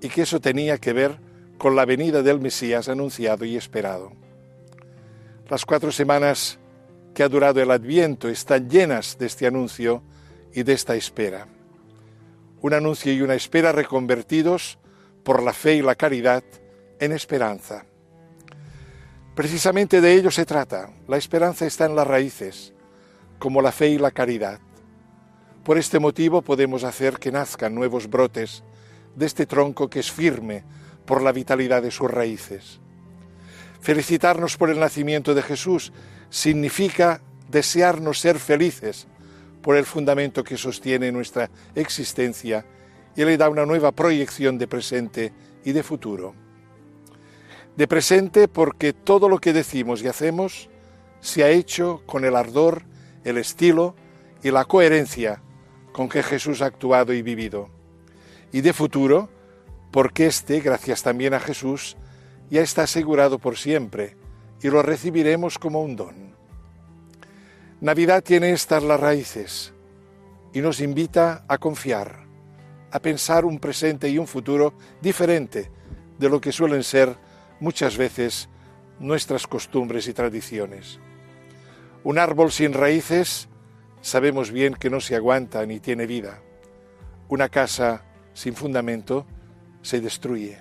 y 0.00 0.08
que 0.08 0.22
eso 0.22 0.40
tenía 0.40 0.78
que 0.78 0.92
ver 0.92 1.16
con 1.58 1.76
la 1.76 1.84
venida 1.84 2.24
del 2.24 2.40
Mesías 2.40 2.88
anunciado 2.88 3.44
y 3.44 3.54
esperado. 3.54 4.10
Las 5.48 5.64
cuatro 5.64 5.92
semanas 5.92 6.58
que 7.14 7.22
ha 7.22 7.28
durado 7.28 7.62
el 7.62 7.70
Adviento 7.70 8.28
están 8.28 8.68
llenas 8.68 9.16
de 9.16 9.26
este 9.26 9.46
anuncio 9.46 10.02
y 10.52 10.64
de 10.64 10.72
esta 10.72 10.96
espera. 10.96 11.46
Un 12.62 12.74
anuncio 12.74 13.12
y 13.12 13.22
una 13.22 13.36
espera 13.36 13.70
reconvertidos 13.70 14.80
por 15.22 15.40
la 15.44 15.52
fe 15.52 15.76
y 15.76 15.82
la 15.82 15.94
caridad 15.94 16.42
en 16.98 17.12
esperanza. 17.12 17.86
Precisamente 19.34 20.02
de 20.02 20.12
ello 20.12 20.30
se 20.30 20.44
trata. 20.44 20.90
La 21.08 21.16
esperanza 21.16 21.64
está 21.64 21.86
en 21.86 21.96
las 21.96 22.06
raíces, 22.06 22.74
como 23.38 23.62
la 23.62 23.72
fe 23.72 23.88
y 23.88 23.98
la 23.98 24.10
caridad. 24.10 24.60
Por 25.64 25.78
este 25.78 25.98
motivo 25.98 26.42
podemos 26.42 26.84
hacer 26.84 27.18
que 27.18 27.32
nazcan 27.32 27.74
nuevos 27.74 28.10
brotes 28.10 28.62
de 29.16 29.24
este 29.24 29.46
tronco 29.46 29.88
que 29.88 30.00
es 30.00 30.12
firme 30.12 30.64
por 31.06 31.22
la 31.22 31.32
vitalidad 31.32 31.82
de 31.82 31.90
sus 31.90 32.10
raíces. 32.10 32.80
Felicitarnos 33.80 34.58
por 34.58 34.68
el 34.68 34.78
nacimiento 34.78 35.34
de 35.34 35.42
Jesús 35.42 35.92
significa 36.28 37.22
desearnos 37.48 38.20
ser 38.20 38.38
felices 38.38 39.06
por 39.62 39.76
el 39.76 39.86
fundamento 39.86 40.44
que 40.44 40.58
sostiene 40.58 41.10
nuestra 41.10 41.50
existencia 41.74 42.66
y 43.16 43.24
le 43.24 43.38
da 43.38 43.48
una 43.48 43.64
nueva 43.64 43.92
proyección 43.92 44.58
de 44.58 44.68
presente 44.68 45.32
y 45.64 45.72
de 45.72 45.82
futuro. 45.82 46.41
De 47.76 47.88
presente 47.88 48.48
porque 48.48 48.92
todo 48.92 49.28
lo 49.28 49.38
que 49.38 49.52
decimos 49.52 50.02
y 50.02 50.08
hacemos 50.08 50.68
se 51.20 51.44
ha 51.44 51.50
hecho 51.50 52.02
con 52.06 52.24
el 52.24 52.36
ardor, 52.36 52.82
el 53.24 53.38
estilo 53.38 53.94
y 54.42 54.50
la 54.50 54.64
coherencia 54.64 55.42
con 55.92 56.08
que 56.08 56.22
Jesús 56.22 56.60
ha 56.62 56.66
actuado 56.66 57.12
y 57.12 57.22
vivido. 57.22 57.70
Y 58.52 58.60
de 58.60 58.72
futuro 58.72 59.30
porque 59.90 60.26
éste, 60.26 60.60
gracias 60.60 61.02
también 61.02 61.34
a 61.34 61.40
Jesús, 61.40 61.96
ya 62.50 62.62
está 62.62 62.82
asegurado 62.82 63.38
por 63.38 63.56
siempre 63.56 64.16
y 64.62 64.68
lo 64.68 64.82
recibiremos 64.82 65.58
como 65.58 65.82
un 65.82 65.96
don. 65.96 66.34
Navidad 67.80 68.22
tiene 68.22 68.52
estas 68.52 68.82
las 68.82 69.00
raíces 69.00 69.72
y 70.52 70.60
nos 70.60 70.80
invita 70.80 71.44
a 71.48 71.58
confiar, 71.58 72.26
a 72.90 72.98
pensar 73.00 73.44
un 73.44 73.58
presente 73.58 74.08
y 74.08 74.18
un 74.18 74.26
futuro 74.26 74.74
diferente 75.00 75.70
de 76.18 76.28
lo 76.28 76.40
que 76.40 76.52
suelen 76.52 76.84
ser 76.84 77.16
muchas 77.62 77.96
veces 77.96 78.48
nuestras 78.98 79.46
costumbres 79.46 80.08
y 80.08 80.12
tradiciones. 80.12 80.98
Un 82.02 82.18
árbol 82.18 82.50
sin 82.50 82.72
raíces 82.72 83.48
sabemos 84.00 84.50
bien 84.50 84.74
que 84.74 84.90
no 84.90 85.00
se 85.00 85.14
aguanta 85.14 85.64
ni 85.64 85.78
tiene 85.78 86.06
vida. 86.06 86.42
Una 87.28 87.48
casa 87.48 88.04
sin 88.34 88.56
fundamento 88.56 89.26
se 89.80 90.00
destruye. 90.00 90.58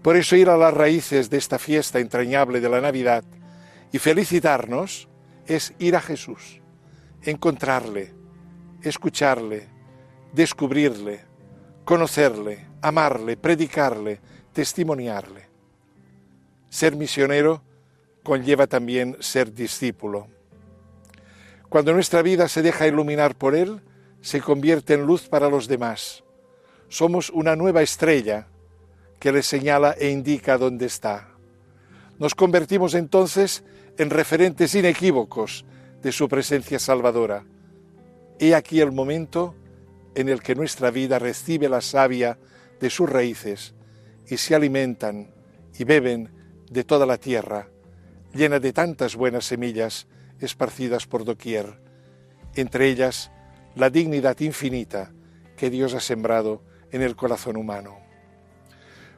Por 0.00 0.16
eso 0.16 0.36
ir 0.36 0.48
a 0.48 0.56
las 0.56 0.72
raíces 0.72 1.28
de 1.28 1.38
esta 1.38 1.58
fiesta 1.58 1.98
entrañable 1.98 2.60
de 2.60 2.68
la 2.68 2.80
Navidad 2.80 3.24
y 3.90 3.98
felicitarnos 3.98 5.08
es 5.44 5.74
ir 5.80 5.96
a 5.96 6.00
Jesús, 6.00 6.60
encontrarle, 7.22 8.14
escucharle, 8.80 9.66
descubrirle, 10.32 11.24
conocerle, 11.84 12.64
amarle, 12.80 13.36
predicarle, 13.36 14.20
testimoniarle. 14.52 15.45
Ser 16.76 16.94
misionero 16.94 17.62
conlleva 18.22 18.66
también 18.66 19.16
ser 19.20 19.54
discípulo. 19.54 20.28
Cuando 21.70 21.94
nuestra 21.94 22.20
vida 22.20 22.48
se 22.48 22.60
deja 22.60 22.86
iluminar 22.86 23.34
por 23.34 23.54
Él, 23.54 23.80
se 24.20 24.42
convierte 24.42 24.92
en 24.92 25.06
luz 25.06 25.26
para 25.26 25.48
los 25.48 25.68
demás. 25.68 26.22
Somos 26.90 27.30
una 27.30 27.56
nueva 27.56 27.80
estrella 27.80 28.48
que 29.18 29.32
le 29.32 29.42
señala 29.42 29.92
e 29.98 30.10
indica 30.10 30.58
dónde 30.58 30.84
está. 30.84 31.30
Nos 32.18 32.34
convertimos 32.34 32.92
entonces 32.92 33.64
en 33.96 34.10
referentes 34.10 34.74
inequívocos 34.74 35.64
de 36.02 36.12
su 36.12 36.28
presencia 36.28 36.78
salvadora 36.78 37.46
He 38.38 38.54
aquí 38.54 38.82
el 38.82 38.92
momento 38.92 39.54
en 40.14 40.28
el 40.28 40.42
que 40.42 40.54
nuestra 40.54 40.90
vida 40.90 41.18
recibe 41.18 41.70
la 41.70 41.80
savia 41.80 42.38
de 42.78 42.90
sus 42.90 43.08
raíces 43.08 43.74
y 44.28 44.36
se 44.36 44.54
alimentan 44.54 45.32
y 45.78 45.84
beben 45.84 46.35
de 46.70 46.84
toda 46.84 47.06
la 47.06 47.18
tierra, 47.18 47.68
llena 48.34 48.60
de 48.60 48.72
tantas 48.72 49.16
buenas 49.16 49.44
semillas 49.44 50.06
esparcidas 50.40 51.06
por 51.06 51.24
doquier, 51.24 51.80
entre 52.54 52.88
ellas 52.88 53.30
la 53.74 53.90
dignidad 53.90 54.38
infinita 54.40 55.12
que 55.56 55.70
Dios 55.70 55.94
ha 55.94 56.00
sembrado 56.00 56.62
en 56.90 57.02
el 57.02 57.16
corazón 57.16 57.56
humano. 57.56 57.98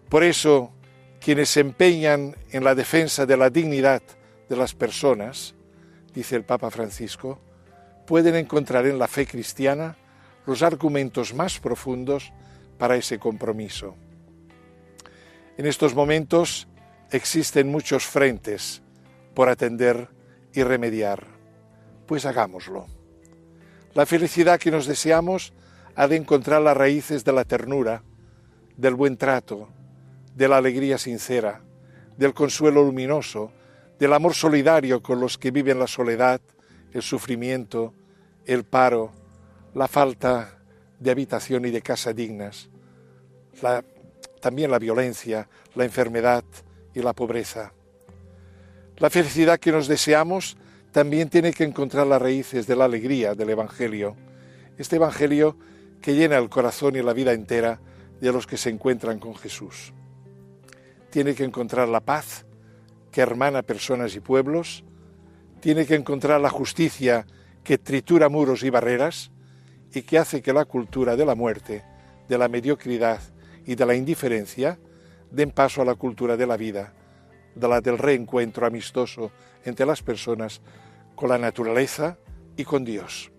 Por 0.09 0.23
eso, 0.23 0.73
quienes 1.21 1.51
se 1.51 1.61
empeñan 1.61 2.37
en 2.51 2.65
la 2.65 2.75
defensa 2.75 3.27
de 3.27 3.37
la 3.37 3.51
dignidad 3.51 4.03
de 4.49 4.57
las 4.57 4.75
personas, 4.75 5.55
dice 6.15 6.37
el 6.37 6.45
Papa 6.45 6.71
Francisco, 6.71 7.41
pueden 8.07 8.37
encontrar 8.37 8.87
en 8.87 8.99
la 8.99 9.07
fe 9.07 9.27
cristiana 9.27 9.97
los 10.47 10.63
argumentos 10.63 11.35
más 11.35 11.61
profundos 11.61 12.33
para 12.79 12.97
ese 12.97 13.19
compromiso. 13.19 13.97
En 15.59 15.67
estos 15.67 15.95
momentos 15.95 16.69
existen 17.11 17.71
muchos 17.71 18.07
frentes 18.07 18.83
por 19.35 19.49
atender 19.49 20.09
y 20.53 20.63
remediar, 20.63 21.27
pues 22.07 22.27
hagámoslo. 22.27 22.87
La 23.95 24.07
felicidad 24.07 24.59
que 24.59 24.71
nos 24.71 24.87
deseamos 24.87 25.53
ha 25.95 26.07
de 26.09 26.17
encontrar 26.17 26.63
las 26.63 26.77
raíces 26.77 27.25
de 27.25 27.33
la 27.33 27.45
ternura, 27.45 28.03
del 28.77 28.95
buen 28.95 29.17
trato, 29.17 29.69
de 30.35 30.49
la 30.49 30.59
alegría 30.59 30.99
sincera, 30.99 31.63
del 32.17 32.35
consuelo 32.35 32.85
luminoso, 32.85 33.53
del 33.99 34.13
amor 34.13 34.35
solidario 34.35 35.03
con 35.03 35.21
los 35.21 35.39
que 35.39 35.51
viven 35.51 35.79
la 35.79 35.87
soledad, 35.87 36.41
el 36.93 37.03
sufrimiento, 37.03 37.93
el 38.45 38.65
paro, 38.65 39.13
la 39.75 39.89
falta 39.89 40.59
de 41.01 41.11
habitación 41.11 41.65
y 41.65 41.71
de 41.71 41.83
casa 41.83 42.13
dignas, 42.13 42.69
también 44.41 44.71
la 44.71 44.79
violencia, 44.79 45.49
la 45.75 45.85
enfermedad 45.85 46.45
y 46.95 47.03
la 47.03 47.13
pobreza. 47.13 47.73
La 48.97 49.11
felicidad 49.11 49.59
que 49.59 49.73
nos 49.73 49.87
deseamos 49.87 50.57
también 50.93 51.29
tiene 51.29 51.53
que 51.53 51.65
encontrar 51.65 52.07
las 52.07 52.21
raíces 52.21 52.67
de 52.67 52.77
la 52.77 52.87
alegría 52.87 53.35
del 53.35 53.51
Evangelio, 53.51 54.17
este 54.77 54.97
Evangelio 54.97 55.57
que 56.01 56.15
llena 56.15 56.39
el 56.39 56.49
corazón 56.49 56.97
y 56.97 57.03
la 57.03 57.13
vida 57.13 57.33
entera 57.33 57.81
de 58.21 58.33
los 58.33 58.47
que 58.47 58.57
se 58.57 58.71
encuentran 58.71 59.19
con 59.19 59.35
Jesús. 59.35 59.93
Tiene 61.11 61.35
que 61.35 61.45
encontrar 61.45 61.89
la 61.89 62.01
paz 62.01 62.47
que 63.13 63.21
hermana 63.21 63.63
personas 63.63 64.15
y 64.15 64.21
pueblos, 64.21 64.85
tiene 65.61 65.87
que 65.87 65.95
encontrar 65.95 66.41
la 66.41 66.51
justicia 66.51 67.27
que 67.65 67.79
tritura 67.79 68.29
muros 68.29 68.63
y 68.63 68.71
barreras 68.71 69.31
y 69.93 70.03
que 70.03 70.19
hace 70.19 70.43
que 70.43 70.53
la 70.53 70.65
cultura 70.65 71.17
de 71.17 71.27
la 71.27 71.35
muerte, 71.35 71.85
de 72.29 72.39
la 72.39 72.49
mediocridad 72.49 73.21
y 73.65 73.75
de 73.75 73.87
la 73.87 73.95
indiferencia 73.95 74.79
den 75.31 75.51
paso 75.51 75.83
a 75.83 75.85
la 75.85 75.95
cultura 75.95 76.37
de 76.37 76.47
la 76.47 76.57
vida, 76.57 76.93
de 77.55 77.69
la 77.69 77.81
del 77.81 77.99
reencuentro 77.99 78.67
amistoso 78.67 79.31
entre 79.65 79.87
las 79.87 80.03
personas 80.03 80.61
con 81.15 81.29
la 81.29 81.39
naturaleza 81.39 82.19
y 82.57 82.65
con 82.65 82.85
Dios. 82.85 83.31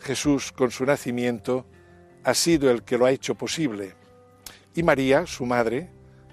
Jesús, 0.00 0.52
con 0.52 0.70
su 0.70 0.84
nacimiento, 0.84 1.66
ha 2.24 2.34
sido 2.34 2.70
el 2.70 2.82
que 2.82 2.98
lo 2.98 3.06
ha 3.06 3.10
hecho 3.10 3.34
posible. 3.34 3.94
Y 4.74 4.82
María, 4.82 5.26
su 5.26 5.46
madre, 5.46 5.90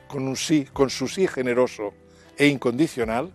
con, 0.07 0.27
un 0.27 0.35
sí, 0.35 0.67
con 0.71 0.89
su 0.89 1.07
sí 1.07 1.27
generoso 1.27 1.93
e 2.37 2.47
incondicional, 2.47 3.33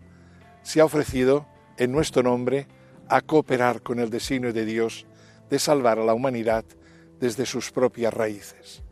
se 0.62 0.80
ha 0.80 0.84
ofrecido 0.84 1.46
en 1.76 1.92
nuestro 1.92 2.22
nombre 2.22 2.66
a 3.08 3.20
cooperar 3.20 3.82
con 3.82 3.98
el 3.98 4.10
designio 4.10 4.52
de 4.52 4.64
Dios 4.64 5.06
de 5.48 5.58
salvar 5.58 5.98
a 5.98 6.04
la 6.04 6.14
humanidad 6.14 6.64
desde 7.20 7.46
sus 7.46 7.70
propias 7.70 8.12
raíces. 8.12 8.82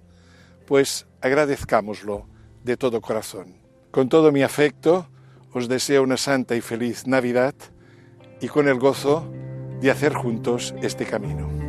Pues 0.67 1.07
agradezcámoslo 1.27 2.27
de 2.65 2.77
todo 2.77 3.01
corazón. 3.01 3.57
Con 3.91 4.09
todo 4.09 4.33
mi 4.33 4.43
afecto, 4.43 5.09
os 5.53 5.69
deseo 5.69 6.03
una 6.03 6.17
santa 6.17 6.55
y 6.57 6.61
feliz 6.61 7.07
Navidad 7.07 7.55
y 8.41 8.49
con 8.49 8.69
el 8.69 8.79
gozo 8.79 9.31
de 9.81 9.91
hacer 9.91 10.15
juntos 10.15 10.75
este 10.83 11.07
camino. 11.07 11.66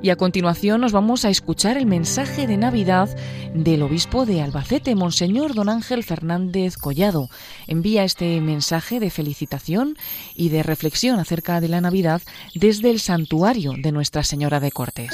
Y 0.00 0.10
a 0.10 0.16
continuación 0.16 0.80
nos 0.80 0.92
vamos 0.92 1.24
a 1.24 1.28
escuchar 1.28 1.76
el 1.76 1.86
mensaje 1.86 2.46
de 2.46 2.56
Navidad 2.56 3.08
del 3.52 3.82
obispo 3.82 4.26
de 4.26 4.40
Albacete, 4.42 4.94
Monseñor 4.94 5.54
Don 5.54 5.68
Ángel 5.68 6.04
Fernández 6.04 6.76
Collado. 6.76 7.30
Envía 7.66 8.04
este 8.04 8.40
mensaje 8.40 9.00
de 9.00 9.10
felicitación 9.10 9.96
y 10.36 10.50
de 10.50 10.62
reflexión 10.62 11.18
acerca 11.18 11.60
de 11.60 11.66
la 11.66 11.80
Navidad 11.80 12.22
desde 12.54 12.90
el 12.90 13.00
santuario 13.00 13.72
de 13.76 13.90
Nuestra 13.90 14.22
Señora 14.22 14.60
de 14.60 14.70
Cortes. 14.70 15.10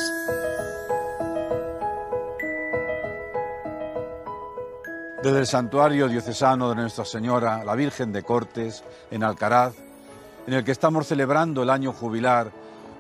Desde 5.22 5.39
el 5.39 5.47
santuario 5.47 6.09
diocesano 6.09 6.68
de 6.68 6.74
Nuestra 6.74 7.07
Señora, 7.07 7.64
la 7.64 7.74
Virgen 7.74 8.12
de 8.12 8.22
Cortes, 8.22 8.85
en 9.11 9.24
Alcaraz, 9.24 9.72
en 10.47 10.53
el 10.53 10.62
que 10.62 10.72
estamos 10.72 11.07
celebrando 11.07 11.62
el 11.62 11.70
año 11.70 11.95
jubilar 11.95 12.53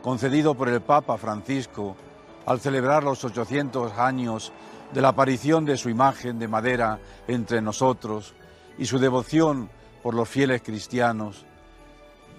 concedido 0.04 0.54
por 0.54 0.68
el 0.68 0.82
Papa 0.82 1.16
Francisco 1.16 1.96
al 2.44 2.60
celebrar 2.60 3.02
los 3.02 3.24
800 3.24 3.92
años 3.94 4.52
de 4.92 5.00
la 5.00 5.08
aparición 5.08 5.64
de 5.64 5.78
su 5.78 5.88
imagen 5.88 6.38
de 6.38 6.46
madera 6.46 7.00
entre 7.26 7.62
nosotros 7.62 8.34
y 8.76 8.84
su 8.84 8.98
devoción 8.98 9.70
por 10.02 10.12
los 10.12 10.28
fieles 10.28 10.60
cristianos, 10.60 11.46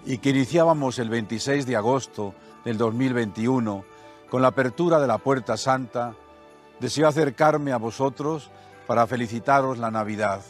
y 0.06 0.20
que 0.20 0.30
iniciábamos 0.30 1.00
el 1.00 1.10
26 1.10 1.66
de 1.66 1.76
agosto 1.76 2.36
del 2.64 2.78
2021 2.78 3.84
con 4.30 4.44
la 4.44 4.50
apertura 4.50 5.00
de 5.00 5.08
la 5.08 5.18
Puerta 5.18 5.58
Santa, 5.58 6.14
deseo 6.80 7.08
acercarme 7.08 7.72
a 7.72 7.78
vosotros 7.78 8.52
para 8.86 9.08
felicitaros 9.08 9.80
la 9.80 9.90
Navidad, 9.90 10.42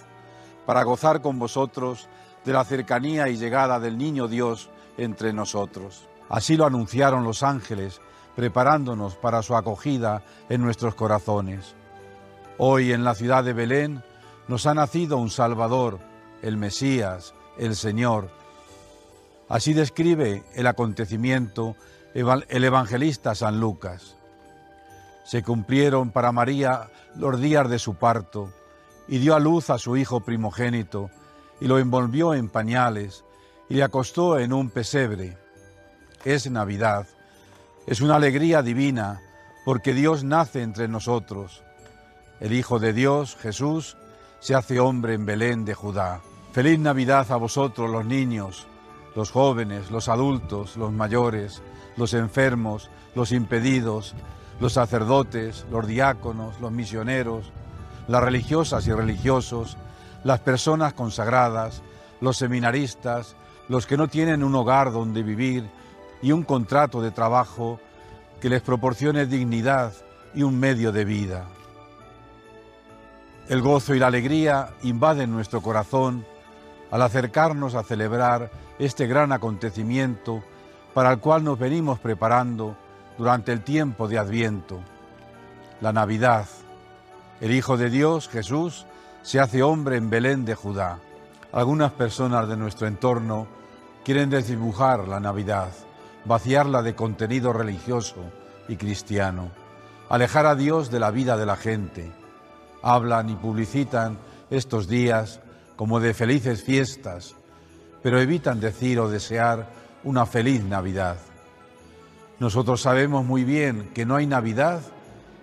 para 0.66 0.84
gozar 0.84 1.22
con 1.22 1.39
vosotros 1.39 2.09
de 2.43 2.51
la 2.51 2.66
cercanía 2.66 3.30
y 3.30 3.38
llegada 3.38 3.80
del 3.80 3.97
Niño 3.97 4.28
Dios 4.28 4.70
entre 4.97 5.32
nosotros. 5.32 6.09
Así 6.30 6.57
lo 6.57 6.65
anunciaron 6.65 7.23
los 7.23 7.43
ángeles, 7.43 8.01
preparándonos 8.36 9.15
para 9.15 9.41
su 9.41 9.55
acogida 9.55 10.23
en 10.49 10.61
nuestros 10.61 10.95
corazones. 10.95 11.76
Hoy 12.57 12.91
en 12.91 13.03
la 13.03 13.15
ciudad 13.15 13.43
de 13.43 13.53
Belén 13.53 14.03
nos 14.47 14.65
ha 14.65 14.73
nacido 14.73 15.17
un 15.17 15.30
Salvador, 15.30 15.99
el 16.41 16.57
Mesías, 16.57 17.34
el 17.57 17.76
Señor. 17.76 18.30
Así 19.49 19.73
describe 19.73 20.43
el 20.53 20.67
acontecimiento 20.67 21.76
el 22.13 22.63
evangelista 22.63 23.36
San 23.36 23.59
Lucas. 23.59 24.15
Se 25.26 25.43
cumplieron 25.43 26.11
para 26.11 26.32
María 26.32 26.89
los 27.15 27.41
días 27.41 27.69
de 27.69 27.78
su 27.78 27.95
parto, 27.95 28.53
y 29.07 29.17
dio 29.17 29.36
a 29.36 29.39
luz 29.39 29.69
a 29.69 29.78
su 29.78 29.97
hijo 29.97 30.21
primogénito, 30.21 31.09
y 31.59 31.67
lo 31.67 31.78
envolvió 31.78 32.34
en 32.34 32.49
pañales, 32.49 33.26
y 33.69 33.76
le 33.76 33.84
acostó 33.84 34.39
en 34.39 34.53
un 34.53 34.69
pesebre. 34.69 35.38
Es 36.26 36.49
Navidad, 36.49 37.05
es 37.86 38.01
una 38.01 38.15
alegría 38.15 38.63
divina, 38.63 39.21
porque 39.63 39.93
Dios 39.93 40.23
nace 40.23 40.63
entre 40.63 40.88
nosotros. 40.88 41.61
El 42.39 42.51
Hijo 42.53 42.80
de 42.80 42.93
Dios, 42.93 43.38
Jesús, 43.39 43.95
se 44.39 44.55
hace 44.55 44.80
hombre 44.80 45.13
en 45.13 45.28
Belén 45.28 45.65
de 45.65 45.76
Judá. 45.76 46.21
Feliz 46.51 46.80
Navidad 46.80 47.32
a 47.32 47.36
vosotros 47.36 47.91
los 47.91 48.05
niños, 48.05 48.65
los 49.15 49.30
jóvenes, 49.30 49.91
los 49.91 50.09
adultos, 50.09 50.78
los 50.78 50.91
mayores, 50.91 51.61
los 51.95 52.15
enfermos, 52.15 52.89
los 53.13 53.32
impedidos, 53.32 54.15
los 54.59 54.73
sacerdotes, 54.73 55.67
los 55.69 55.86
diáconos, 55.86 56.59
los 56.59 56.71
misioneros, 56.71 57.51
las 58.07 58.23
religiosas 58.23 58.88
y 58.88 58.93
religiosos, 58.93 59.78
las 60.23 60.39
personas 60.39 60.93
consagradas, 60.93 61.84
los 62.19 62.38
seminaristas, 62.38 63.36
los 63.69 63.86
que 63.86 63.95
no 63.95 64.07
tienen 64.07 64.43
un 64.43 64.55
hogar 64.55 64.91
donde 64.91 65.21
vivir 65.21 65.69
y 66.26 66.32
un 66.32 66.41
contrato 66.41 67.03
de 67.03 67.11
trabajo 67.11 67.80
que 68.41 68.49
les 68.49 68.63
proporcione 68.63 69.28
dignidad 69.28 69.93
y 70.34 70.41
un 70.41 70.59
medio 70.59 70.91
de 70.91 71.05
vida. 71.05 71.45
El 73.47 73.61
gozo 73.61 73.93
y 73.93 73.99
la 73.99 74.07
alegría 74.07 74.69
invaden 74.82 75.32
nuestro 75.32 75.61
corazón 75.61 76.26
al 76.89 77.03
acercarnos 77.03 77.76
a 77.76 77.84
celebrar 77.84 78.49
este 78.80 79.05
gran 79.05 79.34
acontecimiento 79.34 80.43
para 80.95 81.11
el 81.11 81.19
cual 81.19 81.43
nos 81.43 81.59
venimos 81.59 81.99
preparando 81.99 82.76
durante 83.19 83.51
el 83.51 83.61
tiempo 83.61 84.07
de 84.07 84.17
Adviento. 84.17 84.80
La 85.80 85.93
Navidad. 85.93 86.47
El 87.39 87.53
Hijo 87.53 87.78
de 87.78 87.91
Dios, 87.91 88.30
Jesús, 88.30 88.88
se 89.21 89.39
hace 89.39 89.61
hombre 89.61 89.97
en 89.97 90.09
Belén 90.09 90.43
de 90.43 90.55
Judá. 90.55 90.97
Algunas 91.51 91.91
personas 91.91 92.47
de 92.47 92.57
nuestro 92.57 92.88
entorno 92.88 93.45
quieren 94.03 94.32
desdibujar 94.32 95.07
la 95.07 95.19
Navidad, 95.19 95.69
vaciarla 96.26 96.82
de 96.82 96.95
contenido 96.95 97.53
religioso 97.53 98.17
y 98.67 98.76
cristiano, 98.76 99.51
alejar 100.09 100.45
a 100.45 100.55
Dios 100.55 100.91
de 100.91 100.99
la 100.99 101.11
vida 101.11 101.38
de 101.38 101.45
la 101.45 101.55
gente. 101.55 102.11
Hablan 102.82 103.30
y 103.30 103.36
publicitan 103.36 104.17
estos 104.49 104.88
días 104.88 105.39
como 105.76 105.99
de 105.99 106.13
felices 106.13 106.63
fiestas, 106.63 107.36
pero 108.03 108.19
evitan 108.19 108.59
decir 108.59 108.99
o 108.99 109.09
desear 109.09 109.67
una 110.03 110.26
feliz 110.26 110.63
Navidad. 110.63 111.17
Nosotros 112.39 112.82
sabemos 112.82 113.26
muy 113.26 113.43
bien 113.43 113.89
que 113.93 114.05
no 114.05 114.15
hay 114.15 114.28
Navidad 114.28 114.82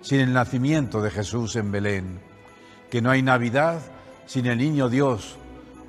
sin 0.01 0.19
el 0.19 0.33
nacimiento 0.33 1.01
de 1.01 1.11
Jesús 1.11 1.55
en 1.55 1.71
Belén, 1.71 2.19
que 2.89 3.01
no 3.01 3.09
hay 3.09 3.21
Navidad 3.21 3.79
sin 4.25 4.45
el 4.45 4.57
niño 4.57 4.89
Dios, 4.89 5.37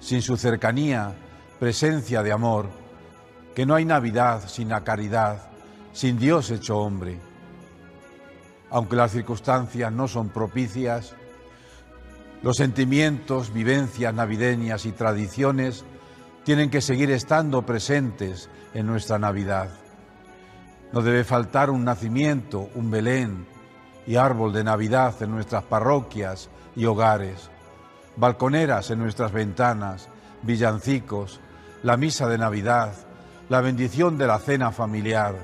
sin 0.01 0.22
su 0.22 0.36
cercanía, 0.36 1.12
presencia 1.61 2.22
de 2.22 2.32
amor, 2.32 2.84
que 3.55 3.67
no 3.67 3.75
hay 3.75 3.85
Navidad 3.85 4.49
sin 4.49 4.69
la 4.69 4.83
caridad, 4.83 5.43
sin 5.93 6.19
Dios 6.19 6.51
hecho 6.51 6.79
hombre. 6.79 7.19
Aunque 8.71 8.97
las 8.97 9.13
circunstancias 9.13 9.93
no 9.93 10.09
son 10.09 10.29
propicias, 10.31 11.15
los 12.43 12.57
sentimientos, 12.57 13.53
vivencias 13.53 14.13
navideñas 14.13 14.85
y 14.87 14.93
tradiciones 14.93 15.85
tienen 16.45 16.69
que 16.69 16.81
seguir 16.81 17.11
estando 17.11 17.63
presentes 17.63 18.51
en 18.75 18.87
nuestra 18.87 19.19
Navidad. 19.19 19.71
No 20.93 21.01
debe 21.01 21.25
faltar 21.25 21.71
un 21.71 21.85
nacimiento, 21.85 22.69
un 22.75 22.91
Belén 22.91 23.47
y 24.07 24.17
árbol 24.17 24.53
de 24.53 24.65
Navidad 24.65 25.15
en 25.23 25.31
nuestras 25.31 25.65
parroquias 25.65 26.51
y 26.77 26.85
hogares, 26.85 27.51
balconeras 28.17 28.91
en 28.91 28.99
nuestras 28.99 29.33
ventanas, 29.33 30.09
villancicos, 30.43 31.41
la 31.83 31.97
misa 31.97 32.29
de 32.29 32.39
Navidad, 32.39 32.95
la 33.49 33.61
bendición 33.61 34.16
de 34.16 34.26
la 34.26 34.38
cena 34.38 34.72
familiar, 34.72 35.34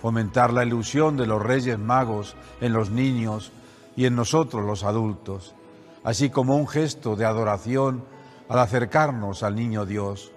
fomentar 0.00 0.52
la 0.52 0.64
ilusión 0.64 1.16
de 1.16 1.26
los 1.26 1.42
Reyes 1.42 1.78
Magos 1.78 2.36
en 2.60 2.72
los 2.72 2.90
niños 2.90 3.52
y 3.96 4.04
en 4.06 4.14
nosotros 4.14 4.64
los 4.64 4.84
adultos, 4.84 5.54
así 6.02 6.28
como 6.28 6.56
un 6.56 6.68
gesto 6.68 7.16
de 7.16 7.24
adoración 7.24 8.04
al 8.48 8.58
acercarnos 8.58 9.42
al 9.42 9.56
Niño 9.56 9.86
Dios. 9.86 10.32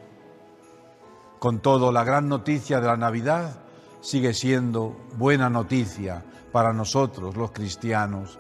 Con 1.40 1.60
todo, 1.60 1.92
la 1.92 2.04
gran 2.04 2.30
noticia 2.30 2.80
de 2.80 2.88
la 2.88 2.98
Navidad 2.98 3.60
sigue 4.02 4.34
siendo 4.34 4.96
buena 5.18 5.50
noticia 5.50 6.24
para 6.52 6.72
nosotros 6.72 7.36
los 7.36 7.52
cristianos 7.52 8.40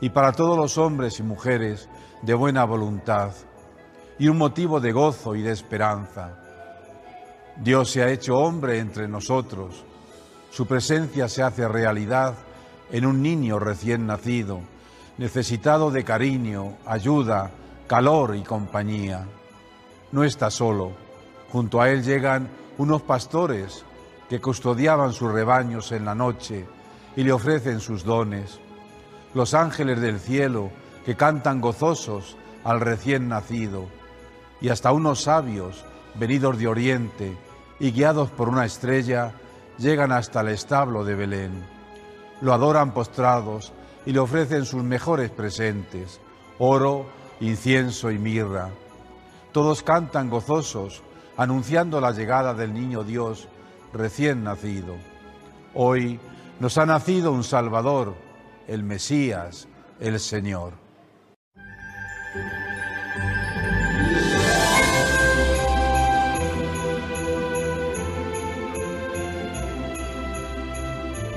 y 0.00 0.10
para 0.10 0.32
todos 0.32 0.56
los 0.56 0.78
hombres 0.78 1.18
y 1.18 1.24
mujeres 1.24 1.88
de 2.22 2.34
buena 2.34 2.64
voluntad 2.64 3.32
y 4.18 4.28
un 4.28 4.38
motivo 4.38 4.80
de 4.80 4.92
gozo 4.92 5.34
y 5.34 5.42
de 5.42 5.52
esperanza. 5.52 6.47
Dios 7.58 7.90
se 7.90 8.02
ha 8.04 8.10
hecho 8.10 8.38
hombre 8.38 8.78
entre 8.78 9.08
nosotros, 9.08 9.84
su 10.50 10.66
presencia 10.66 11.28
se 11.28 11.42
hace 11.42 11.66
realidad 11.66 12.34
en 12.92 13.04
un 13.04 13.20
niño 13.20 13.58
recién 13.58 14.06
nacido, 14.06 14.60
necesitado 15.18 15.90
de 15.90 16.04
cariño, 16.04 16.76
ayuda, 16.86 17.50
calor 17.88 18.36
y 18.36 18.42
compañía. 18.42 19.26
No 20.12 20.22
está 20.22 20.52
solo, 20.52 20.92
junto 21.50 21.82
a 21.82 21.90
él 21.90 22.04
llegan 22.04 22.48
unos 22.78 23.02
pastores 23.02 23.84
que 24.28 24.40
custodiaban 24.40 25.12
sus 25.12 25.32
rebaños 25.32 25.90
en 25.90 26.04
la 26.04 26.14
noche 26.14 26.64
y 27.16 27.24
le 27.24 27.32
ofrecen 27.32 27.80
sus 27.80 28.04
dones, 28.04 28.60
los 29.34 29.54
ángeles 29.54 30.00
del 30.00 30.20
cielo 30.20 30.70
que 31.04 31.16
cantan 31.16 31.60
gozosos 31.60 32.36
al 32.62 32.80
recién 32.80 33.28
nacido, 33.28 33.86
y 34.60 34.68
hasta 34.68 34.92
unos 34.92 35.22
sabios 35.22 35.84
venidos 36.14 36.56
de 36.58 36.68
oriente 36.68 37.36
y 37.80 37.92
guiados 37.92 38.30
por 38.30 38.48
una 38.48 38.64
estrella 38.64 39.32
llegan 39.78 40.12
hasta 40.12 40.40
el 40.40 40.48
establo 40.48 41.04
de 41.04 41.14
Belén. 41.14 41.64
Lo 42.40 42.52
adoran 42.52 42.92
postrados 42.92 43.72
y 44.06 44.12
le 44.12 44.18
ofrecen 44.18 44.64
sus 44.64 44.82
mejores 44.82 45.30
presentes, 45.30 46.20
oro, 46.58 47.06
incienso 47.40 48.10
y 48.10 48.18
mirra. 48.18 48.70
Todos 49.52 49.82
cantan 49.82 50.30
gozosos, 50.30 51.02
anunciando 51.36 52.00
la 52.00 52.12
llegada 52.12 52.54
del 52.54 52.74
niño 52.74 53.04
Dios 53.04 53.48
recién 53.92 54.44
nacido. 54.44 54.96
Hoy 55.74 56.20
nos 56.60 56.78
ha 56.78 56.86
nacido 56.86 57.32
un 57.32 57.44
Salvador, 57.44 58.14
el 58.66 58.82
Mesías, 58.82 59.68
el 60.00 60.18
Señor. 60.20 60.72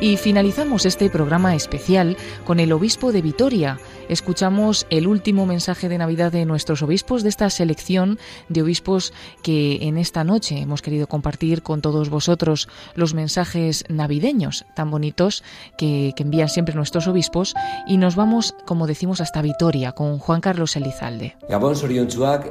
Y 0.02 0.18
finalizamos 0.18 0.88
este 0.88 1.12
programa 1.12 1.54
especial 1.56 2.18
con 2.44 2.60
el 2.60 2.74
obispo 2.74 3.12
de 3.12 3.22
Vitoria. 3.22 3.78
Escuchamos 4.10 4.88
el 4.90 5.06
último 5.06 5.46
mensaje 5.46 5.90
de 5.90 6.00
Navidad 6.00 6.32
de 6.32 6.44
nuestros 6.46 6.82
obispos 6.82 7.22
de 7.22 7.30
esta 7.30 7.52
selección 7.52 8.18
de 8.50 8.64
obispos 8.64 9.14
que 9.44 9.78
en 9.84 10.00
esta 10.00 10.24
noche 10.24 10.58
hemos 10.58 10.82
querido 10.82 11.06
compartir 11.06 11.62
con 11.62 11.82
todos 11.82 12.10
vosotros 12.10 12.68
los 12.96 13.14
mensajes 13.14 13.84
navideños 13.90 14.66
tan 14.76 14.90
bonitos 14.90 15.44
que, 15.78 16.16
envían 16.18 16.50
siempre 16.50 16.74
nuestros 16.74 17.08
obispos 17.08 17.54
y 17.86 17.98
nos 17.98 18.16
vamos, 18.16 18.56
como 18.66 18.88
decimos, 18.88 19.22
hasta 19.22 19.44
Vitoria 19.44 19.92
con 19.92 20.18
Juan 20.18 20.42
Carlos 20.42 20.76
Elizalde. 20.76 21.36
Gabón 21.48 21.76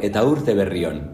eta 0.00 0.24
urte 0.24 0.54
berrión. 0.54 1.10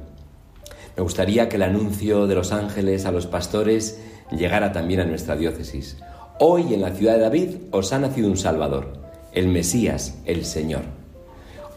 Me 0.96 1.02
gustaría 1.02 1.48
que 1.48 1.56
el 1.56 1.62
anuncio 1.62 2.26
de 2.26 2.34
los 2.34 2.52
ángeles 2.52 3.06
a 3.06 3.12
los 3.12 3.26
pastores 3.26 4.02
llegara 4.30 4.72
también 4.72 5.00
a 5.00 5.04
nuestra 5.06 5.34
diócesis. 5.34 5.96
Hoy 6.38 6.74
en 6.74 6.82
la 6.82 6.90
ciudad 6.90 7.14
de 7.14 7.20
David 7.20 7.48
os 7.70 7.94
ha 7.94 7.98
nacido 7.98 8.28
un 8.28 8.36
Salvador, 8.36 8.92
el 9.32 9.48
Mesías, 9.48 10.18
el 10.26 10.44
Señor. 10.44 10.82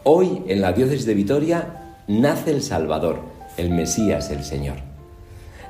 Hoy 0.04 0.42
en 0.48 0.60
la 0.60 0.74
diócesis 0.74 1.06
de 1.06 1.14
Vitoria 1.14 1.96
nace 2.08 2.50
el 2.50 2.62
Salvador, 2.62 3.20
el 3.56 3.70
Mesías, 3.70 4.30
el 4.30 4.44
Señor. 4.44 4.76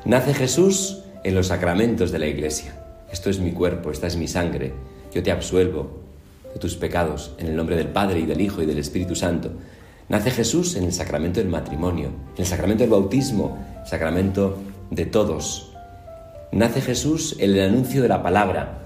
Nace 0.04 0.34
Jesús 0.34 1.04
en 1.22 1.36
los 1.36 1.46
sacramentos 1.46 2.10
de 2.10 2.18
la 2.18 2.26
Iglesia. 2.26 2.74
Esto 3.12 3.30
es 3.30 3.38
mi 3.38 3.52
cuerpo, 3.52 3.92
esta 3.92 4.08
es 4.08 4.16
mi 4.16 4.26
sangre. 4.26 4.72
Yo 5.14 5.22
te 5.22 5.30
absuelvo 5.30 6.00
de 6.52 6.58
tus 6.58 6.74
pecados 6.74 7.36
en 7.38 7.46
el 7.46 7.54
nombre 7.54 7.76
del 7.76 7.90
Padre 7.90 8.18
y 8.18 8.26
del 8.26 8.40
Hijo 8.40 8.60
y 8.60 8.66
del 8.66 8.78
Espíritu 8.78 9.14
Santo. 9.14 9.52
Nace 10.08 10.32
Jesús 10.32 10.74
en 10.74 10.82
el 10.82 10.92
sacramento 10.92 11.38
del 11.38 11.48
matrimonio, 11.48 12.08
en 12.08 12.40
el 12.40 12.46
sacramento 12.46 12.82
del 12.82 12.90
bautismo, 12.90 13.56
sacramento 13.86 14.58
de 14.90 15.06
todos. 15.06 15.70
Nace 16.50 16.80
Jesús 16.80 17.36
en 17.38 17.52
el 17.52 17.60
anuncio 17.60 18.02
de 18.02 18.08
la 18.08 18.20
palabra, 18.20 18.79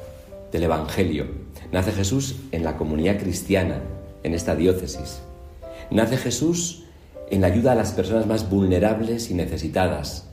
del 0.55 0.62
Evangelio. 0.62 1.26
Nace 1.72 1.90
Jesús 1.90 2.36
en 2.52 2.62
la 2.62 2.76
comunidad 2.76 3.18
cristiana, 3.18 3.80
en 4.22 4.34
esta 4.34 4.55
diócesis. 4.55 5.20
Nace 5.90 6.16
Jesús 6.16 6.84
en 7.28 7.40
la 7.40 7.48
ayuda 7.48 7.72
a 7.72 7.74
las 7.74 7.90
personas 7.90 8.28
más 8.28 8.48
vulnerables 8.48 9.32
y 9.32 9.34
necesitadas. 9.34 10.28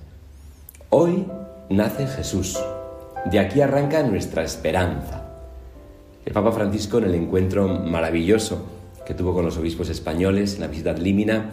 Hoy 0.91 1.25
nace 1.71 2.05
Jesús. 2.05 2.59
De 3.31 3.39
aquí 3.39 3.61
arranca 3.61 4.03
nuestra 4.03 4.43
esperanza. 4.43 5.25
El 6.23 6.33
Papa 6.33 6.51
Francisco, 6.51 6.99
en 6.99 7.05
el 7.05 7.15
encuentro 7.15 7.67
maravilloso 7.67 8.63
que 9.03 9.15
tuvo 9.15 9.33
con 9.33 9.43
los 9.43 9.57
obispos 9.57 9.89
españoles 9.89 10.53
en 10.53 10.61
la 10.61 10.67
visita 10.67 10.91
ad 10.91 10.99
Límina, 10.99 11.49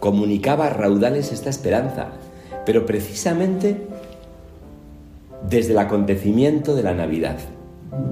comunicaba 0.00 0.68
a 0.68 0.70
raudales 0.70 1.30
esta 1.30 1.50
esperanza, 1.50 2.08
pero 2.64 2.86
precisamente 2.86 3.76
desde 5.46 5.72
el 5.72 5.78
acontecimiento 5.78 6.74
de 6.74 6.82
la 6.82 6.94
Navidad. 6.94 7.36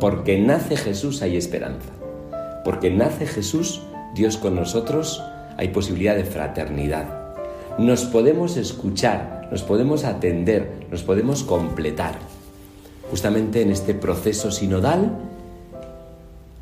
Porque 0.00 0.38
nace 0.38 0.76
Jesús 0.76 1.22
hay 1.22 1.36
esperanza. 1.36 1.90
Porque 2.64 2.90
nace 2.90 3.26
Jesús, 3.26 3.82
Dios 4.14 4.36
con 4.36 4.54
nosotros, 4.54 5.22
hay 5.56 5.68
posibilidad 5.68 6.16
de 6.16 6.24
fraternidad. 6.24 7.06
Nos 7.78 8.04
podemos 8.04 8.56
escuchar, 8.56 9.48
nos 9.50 9.62
podemos 9.62 10.04
atender, 10.04 10.86
nos 10.90 11.02
podemos 11.02 11.44
completar. 11.44 12.14
Justamente 13.10 13.62
en 13.62 13.70
este 13.70 13.94
proceso 13.94 14.50
sinodal 14.50 15.16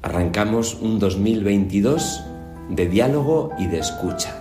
arrancamos 0.03 0.75
un 0.75 0.99
2022 0.99 2.25
de 2.69 2.87
diálogo 2.89 3.51
y 3.59 3.67
de 3.67 3.79
escucha. 3.79 4.35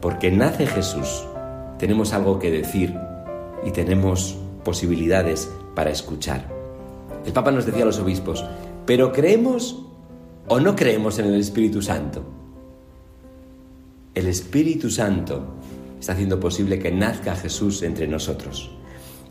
Porque 0.00 0.30
nace 0.30 0.66
Jesús, 0.66 1.24
tenemos 1.78 2.12
algo 2.12 2.38
que 2.38 2.50
decir 2.50 2.94
y 3.64 3.70
tenemos 3.70 4.36
posibilidades 4.62 5.50
para 5.74 5.90
escuchar. 5.90 6.53
El 7.24 7.32
Papa 7.32 7.50
nos 7.50 7.66
decía 7.66 7.82
a 7.82 7.86
los 7.86 7.98
obispos, 7.98 8.44
pero 8.86 9.12
creemos 9.12 9.82
o 10.48 10.60
no 10.60 10.76
creemos 10.76 11.18
en 11.18 11.26
el 11.26 11.40
Espíritu 11.40 11.80
Santo. 11.80 12.22
El 14.14 14.26
Espíritu 14.26 14.90
Santo 14.90 15.54
está 15.98 16.12
haciendo 16.12 16.38
posible 16.38 16.78
que 16.78 16.92
nazca 16.92 17.34
Jesús 17.34 17.82
entre 17.82 18.06
nosotros. 18.06 18.70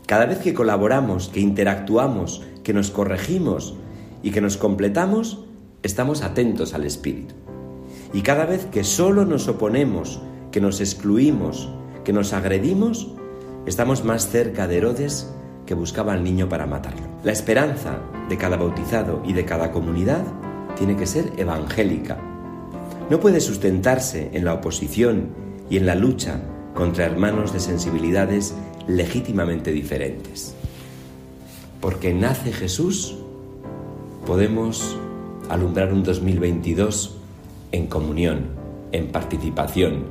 Cada 0.06 0.26
vez 0.26 0.38
que 0.38 0.54
colaboramos, 0.54 1.28
que 1.28 1.40
interactuamos, 1.40 2.42
que 2.62 2.74
nos 2.74 2.90
corregimos 2.90 3.74
y 4.22 4.32
que 4.32 4.40
nos 4.40 4.56
completamos, 4.56 5.44
estamos 5.82 6.22
atentos 6.22 6.74
al 6.74 6.84
Espíritu. 6.84 7.34
Y 8.12 8.22
cada 8.22 8.44
vez 8.44 8.66
que 8.66 8.84
solo 8.84 9.24
nos 9.24 9.48
oponemos, 9.48 10.20
que 10.50 10.60
nos 10.60 10.80
excluimos, 10.80 11.68
que 12.04 12.12
nos 12.12 12.32
agredimos, 12.32 13.08
estamos 13.66 14.04
más 14.04 14.28
cerca 14.28 14.66
de 14.66 14.76
Herodes 14.76 15.33
que 15.66 15.74
buscaba 15.74 16.12
al 16.12 16.24
niño 16.24 16.48
para 16.48 16.66
matarlo. 16.66 17.06
La 17.22 17.32
esperanza 17.32 17.98
de 18.28 18.36
cada 18.36 18.56
bautizado 18.56 19.22
y 19.24 19.32
de 19.32 19.44
cada 19.44 19.70
comunidad 19.70 20.24
tiene 20.76 20.96
que 20.96 21.06
ser 21.06 21.32
evangélica. 21.36 22.18
no 23.10 23.20
puede 23.20 23.40
sustentarse 23.40 24.30
en 24.32 24.46
la 24.46 24.54
oposición 24.54 25.28
y 25.68 25.76
en 25.76 25.84
la 25.84 25.94
lucha 25.94 26.40
contra 26.74 27.04
hermanos 27.04 27.52
de 27.52 27.60
sensibilidades 27.60 28.54
legítimamente 28.88 29.72
diferentes. 29.72 30.54
Porque 31.80 32.14
nace 32.14 32.50
Jesús, 32.50 33.18
podemos 34.26 34.96
alumbrar 35.50 35.92
un 35.92 36.02
2022 36.02 37.18
en 37.72 37.86
comunión, 37.86 38.46
en 38.92 39.08
participación, 39.08 40.04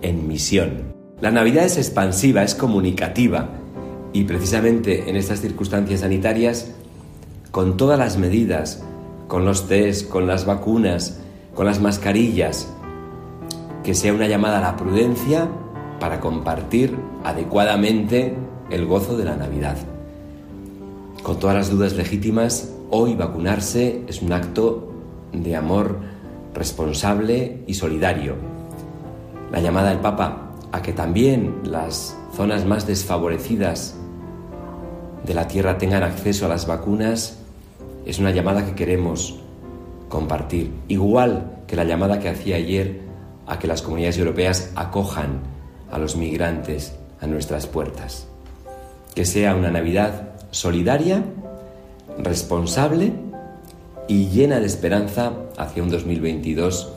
en 0.00 0.26
misión. 0.26 0.94
La 1.20 1.30
Navidad 1.30 1.66
es 1.66 1.76
expansiva, 1.76 2.42
es 2.42 2.54
comunicativa 2.54 3.59
y 4.12 4.24
precisamente 4.24 5.08
en 5.08 5.16
estas 5.16 5.40
circunstancias 5.40 6.00
sanitarias, 6.00 6.72
con 7.50 7.76
todas 7.76 7.98
las 7.98 8.18
medidas, 8.18 8.82
con 9.28 9.44
los 9.44 9.68
test, 9.68 10.08
con 10.08 10.26
las 10.26 10.46
vacunas, 10.46 11.20
con 11.54 11.66
las 11.66 11.80
mascarillas, 11.80 12.68
que 13.84 13.94
sea 13.94 14.12
una 14.12 14.26
llamada 14.26 14.58
a 14.58 14.72
la 14.72 14.76
prudencia 14.76 15.48
para 16.00 16.20
compartir 16.20 16.96
adecuadamente 17.24 18.34
el 18.70 18.86
gozo 18.86 19.16
de 19.16 19.24
la 19.24 19.36
Navidad. 19.36 19.76
Con 21.22 21.38
todas 21.38 21.56
las 21.56 21.70
dudas 21.70 21.94
legítimas, 21.94 22.72
hoy 22.90 23.14
vacunarse 23.14 24.02
es 24.08 24.22
un 24.22 24.32
acto 24.32 24.92
de 25.32 25.54
amor 25.54 25.98
responsable 26.54 27.62
y 27.66 27.74
solidario. 27.74 28.34
La 29.52 29.60
llamada 29.60 29.90
del 29.90 30.00
Papa 30.00 30.52
a 30.72 30.82
que 30.82 30.92
también 30.92 31.60
las 31.64 32.16
zonas 32.34 32.64
más 32.64 32.86
desfavorecidas 32.86 33.99
de 35.24 35.34
la 35.34 35.48
Tierra 35.48 35.78
tengan 35.78 36.02
acceso 36.02 36.46
a 36.46 36.48
las 36.48 36.66
vacunas 36.66 37.38
es 38.06 38.18
una 38.18 38.30
llamada 38.30 38.64
que 38.64 38.74
queremos 38.74 39.38
compartir, 40.08 40.72
igual 40.88 41.62
que 41.66 41.76
la 41.76 41.84
llamada 41.84 42.18
que 42.18 42.28
hacía 42.28 42.56
ayer 42.56 43.00
a 43.46 43.58
que 43.58 43.66
las 43.66 43.82
comunidades 43.82 44.18
europeas 44.18 44.72
acojan 44.74 45.40
a 45.90 45.98
los 45.98 46.16
migrantes 46.16 46.94
a 47.20 47.26
nuestras 47.26 47.66
puertas. 47.66 48.26
Que 49.14 49.24
sea 49.24 49.54
una 49.54 49.70
Navidad 49.70 50.30
solidaria, 50.50 51.22
responsable 52.18 53.12
y 54.08 54.28
llena 54.28 54.60
de 54.60 54.66
esperanza 54.66 55.32
hacia 55.56 55.82
un 55.82 55.90
2022 55.90 56.92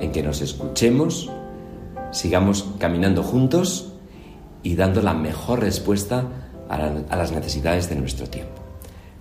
en 0.00 0.12
que 0.12 0.22
nos 0.22 0.40
escuchemos, 0.42 1.30
sigamos 2.10 2.66
caminando 2.78 3.22
juntos 3.22 3.92
y 4.62 4.76
dando 4.76 5.02
la 5.02 5.14
mejor 5.14 5.60
respuesta 5.60 6.24
a, 6.68 7.16
las 7.16 7.32
necesidades 7.32 7.88
de 7.88 7.96
nuestro 7.96 8.26
tiempo. 8.26 8.60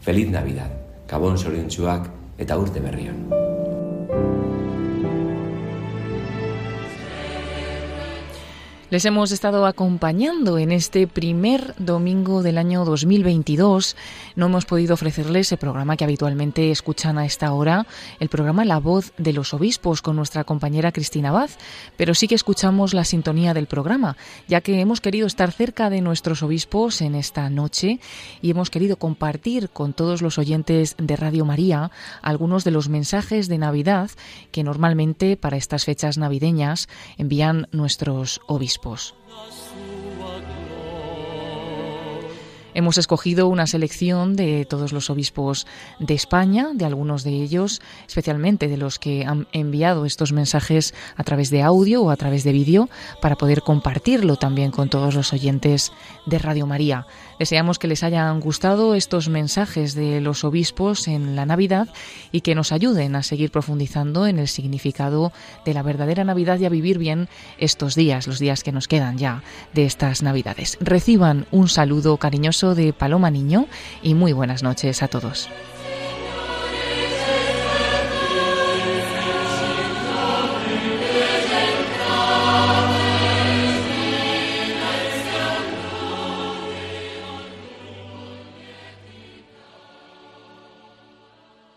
Feliz 0.02 0.30
Navidad. 0.30 0.72
Gabon 1.08 1.38
zoriontsuak 1.38 2.10
eta 2.38 2.58
urte 2.58 2.80
berrion. 2.80 3.51
Les 8.92 9.06
hemos 9.06 9.32
estado 9.32 9.66
acompañando 9.68 10.58
en 10.58 10.74
este 10.74 11.08
primer 11.08 11.74
domingo 11.78 12.44
del 12.44 12.58
año 12.58 12.84
2022. 12.84 13.96
No 14.36 14.48
hemos 14.48 14.66
podido 14.66 14.96
ofrecerles 14.96 15.50
el 15.54 15.60
programa 15.60 15.96
que 15.96 16.04
habitualmente 16.04 16.72
escuchan 16.72 17.18
a 17.18 17.26
esta 17.26 17.54
hora, 17.54 17.88
el 18.20 18.28
programa 18.28 18.66
La 18.66 18.80
Voz 18.80 19.14
de 19.18 19.32
los 19.32 19.54
Obispos 19.54 20.02
con 20.02 20.18
nuestra 20.18 20.44
compañera 20.44 20.92
Cristina 20.92 21.32
Baz, 21.32 21.58
pero 21.96 22.14
sí 22.14 22.28
que 22.28 22.36
escuchamos 22.36 22.94
la 22.94 23.06
sintonía 23.06 23.54
del 23.54 23.66
programa, 23.66 24.18
ya 24.50 24.60
que 24.60 24.82
hemos 24.82 25.00
querido 25.00 25.26
estar 25.26 25.54
cerca 25.54 25.90
de 25.90 26.02
nuestros 26.02 26.44
obispos 26.44 27.00
en 27.00 27.16
esta 27.16 27.50
noche 27.50 28.02
y 28.42 28.52
hemos 28.52 28.70
querido 28.70 28.98
compartir 28.98 29.70
con 29.70 29.94
todos 29.94 30.22
los 30.22 30.38
oyentes 30.38 30.96
de 30.98 31.16
Radio 31.16 31.46
María 31.46 31.92
algunos 32.22 32.66
de 32.66 32.72
los 32.72 32.90
mensajes 32.90 33.48
de 33.48 33.58
Navidad 33.58 34.12
que 34.52 34.66
normalmente 34.66 35.38
para 35.38 35.56
estas 35.56 35.86
fechas 35.86 36.18
navideñas 36.18 36.90
envían 37.18 37.70
nuestros 37.72 38.42
Hemos 42.74 42.98
escogido 42.98 43.48
una 43.48 43.68
selección 43.68 44.36
de 44.36 44.66
todos 44.66 44.94
los 44.94 45.10
obispos 45.10 45.68
de 46.00 46.14
España, 46.14 46.70
de 46.74 46.86
algunos 46.86 47.24
de 47.24 47.32
ellos, 47.32 47.82
especialmente 48.08 48.70
de 48.70 48.78
los 48.78 48.98
que 48.98 49.26
han 49.26 49.48
enviado 49.52 50.06
estos 50.06 50.32
mensajes 50.32 50.94
a 51.18 51.24
través 51.24 51.50
de 51.50 51.64
audio 51.64 52.02
o 52.04 52.10
a 52.12 52.16
través 52.16 52.46
de 52.46 52.54
vídeo, 52.54 52.90
para 53.22 53.36
poder 53.36 53.62
compartirlo 53.62 54.38
también 54.38 54.72
con 54.72 54.90
todos 54.90 55.16
los 55.16 55.34
oyentes 55.34 55.92
de 56.26 56.40
Radio 56.40 56.66
María. 56.66 57.08
Deseamos 57.42 57.80
que 57.80 57.88
les 57.88 58.04
hayan 58.04 58.40
gustado 58.40 58.94
estos 58.94 59.28
mensajes 59.28 59.96
de 59.96 60.22
los 60.22 60.44
obispos 60.44 61.08
en 61.08 61.36
la 61.36 61.48
Navidad 61.48 61.88
y 62.32 62.42
que 62.42 62.54
nos 62.54 62.72
ayuden 62.72 63.16
a 63.16 63.24
seguir 63.24 63.50
profundizando 63.50 64.28
en 64.28 64.38
el 64.38 64.48
significado 64.48 65.34
de 65.66 65.74
la 65.74 65.82
verdadera 65.82 66.24
Navidad 66.24 66.60
y 66.60 66.66
a 66.66 66.70
vivir 66.70 67.00
bien 67.00 67.30
estos 67.58 67.96
días, 67.96 68.28
los 68.28 68.38
días 68.38 68.62
que 68.62 68.72
nos 68.72 68.88
quedan 68.88 69.18
ya 69.18 69.42
de 69.74 69.86
estas 69.86 70.22
Navidades. 70.22 70.78
Reciban 70.82 71.48
un 71.50 71.68
saludo 71.68 72.18
cariñoso 72.18 72.76
de 72.76 72.94
Paloma 72.94 73.32
Niño 73.32 73.66
y 74.04 74.14
muy 74.14 74.34
buenas 74.34 74.62
noches 74.62 75.02
a 75.02 75.08
todos. 75.08 75.50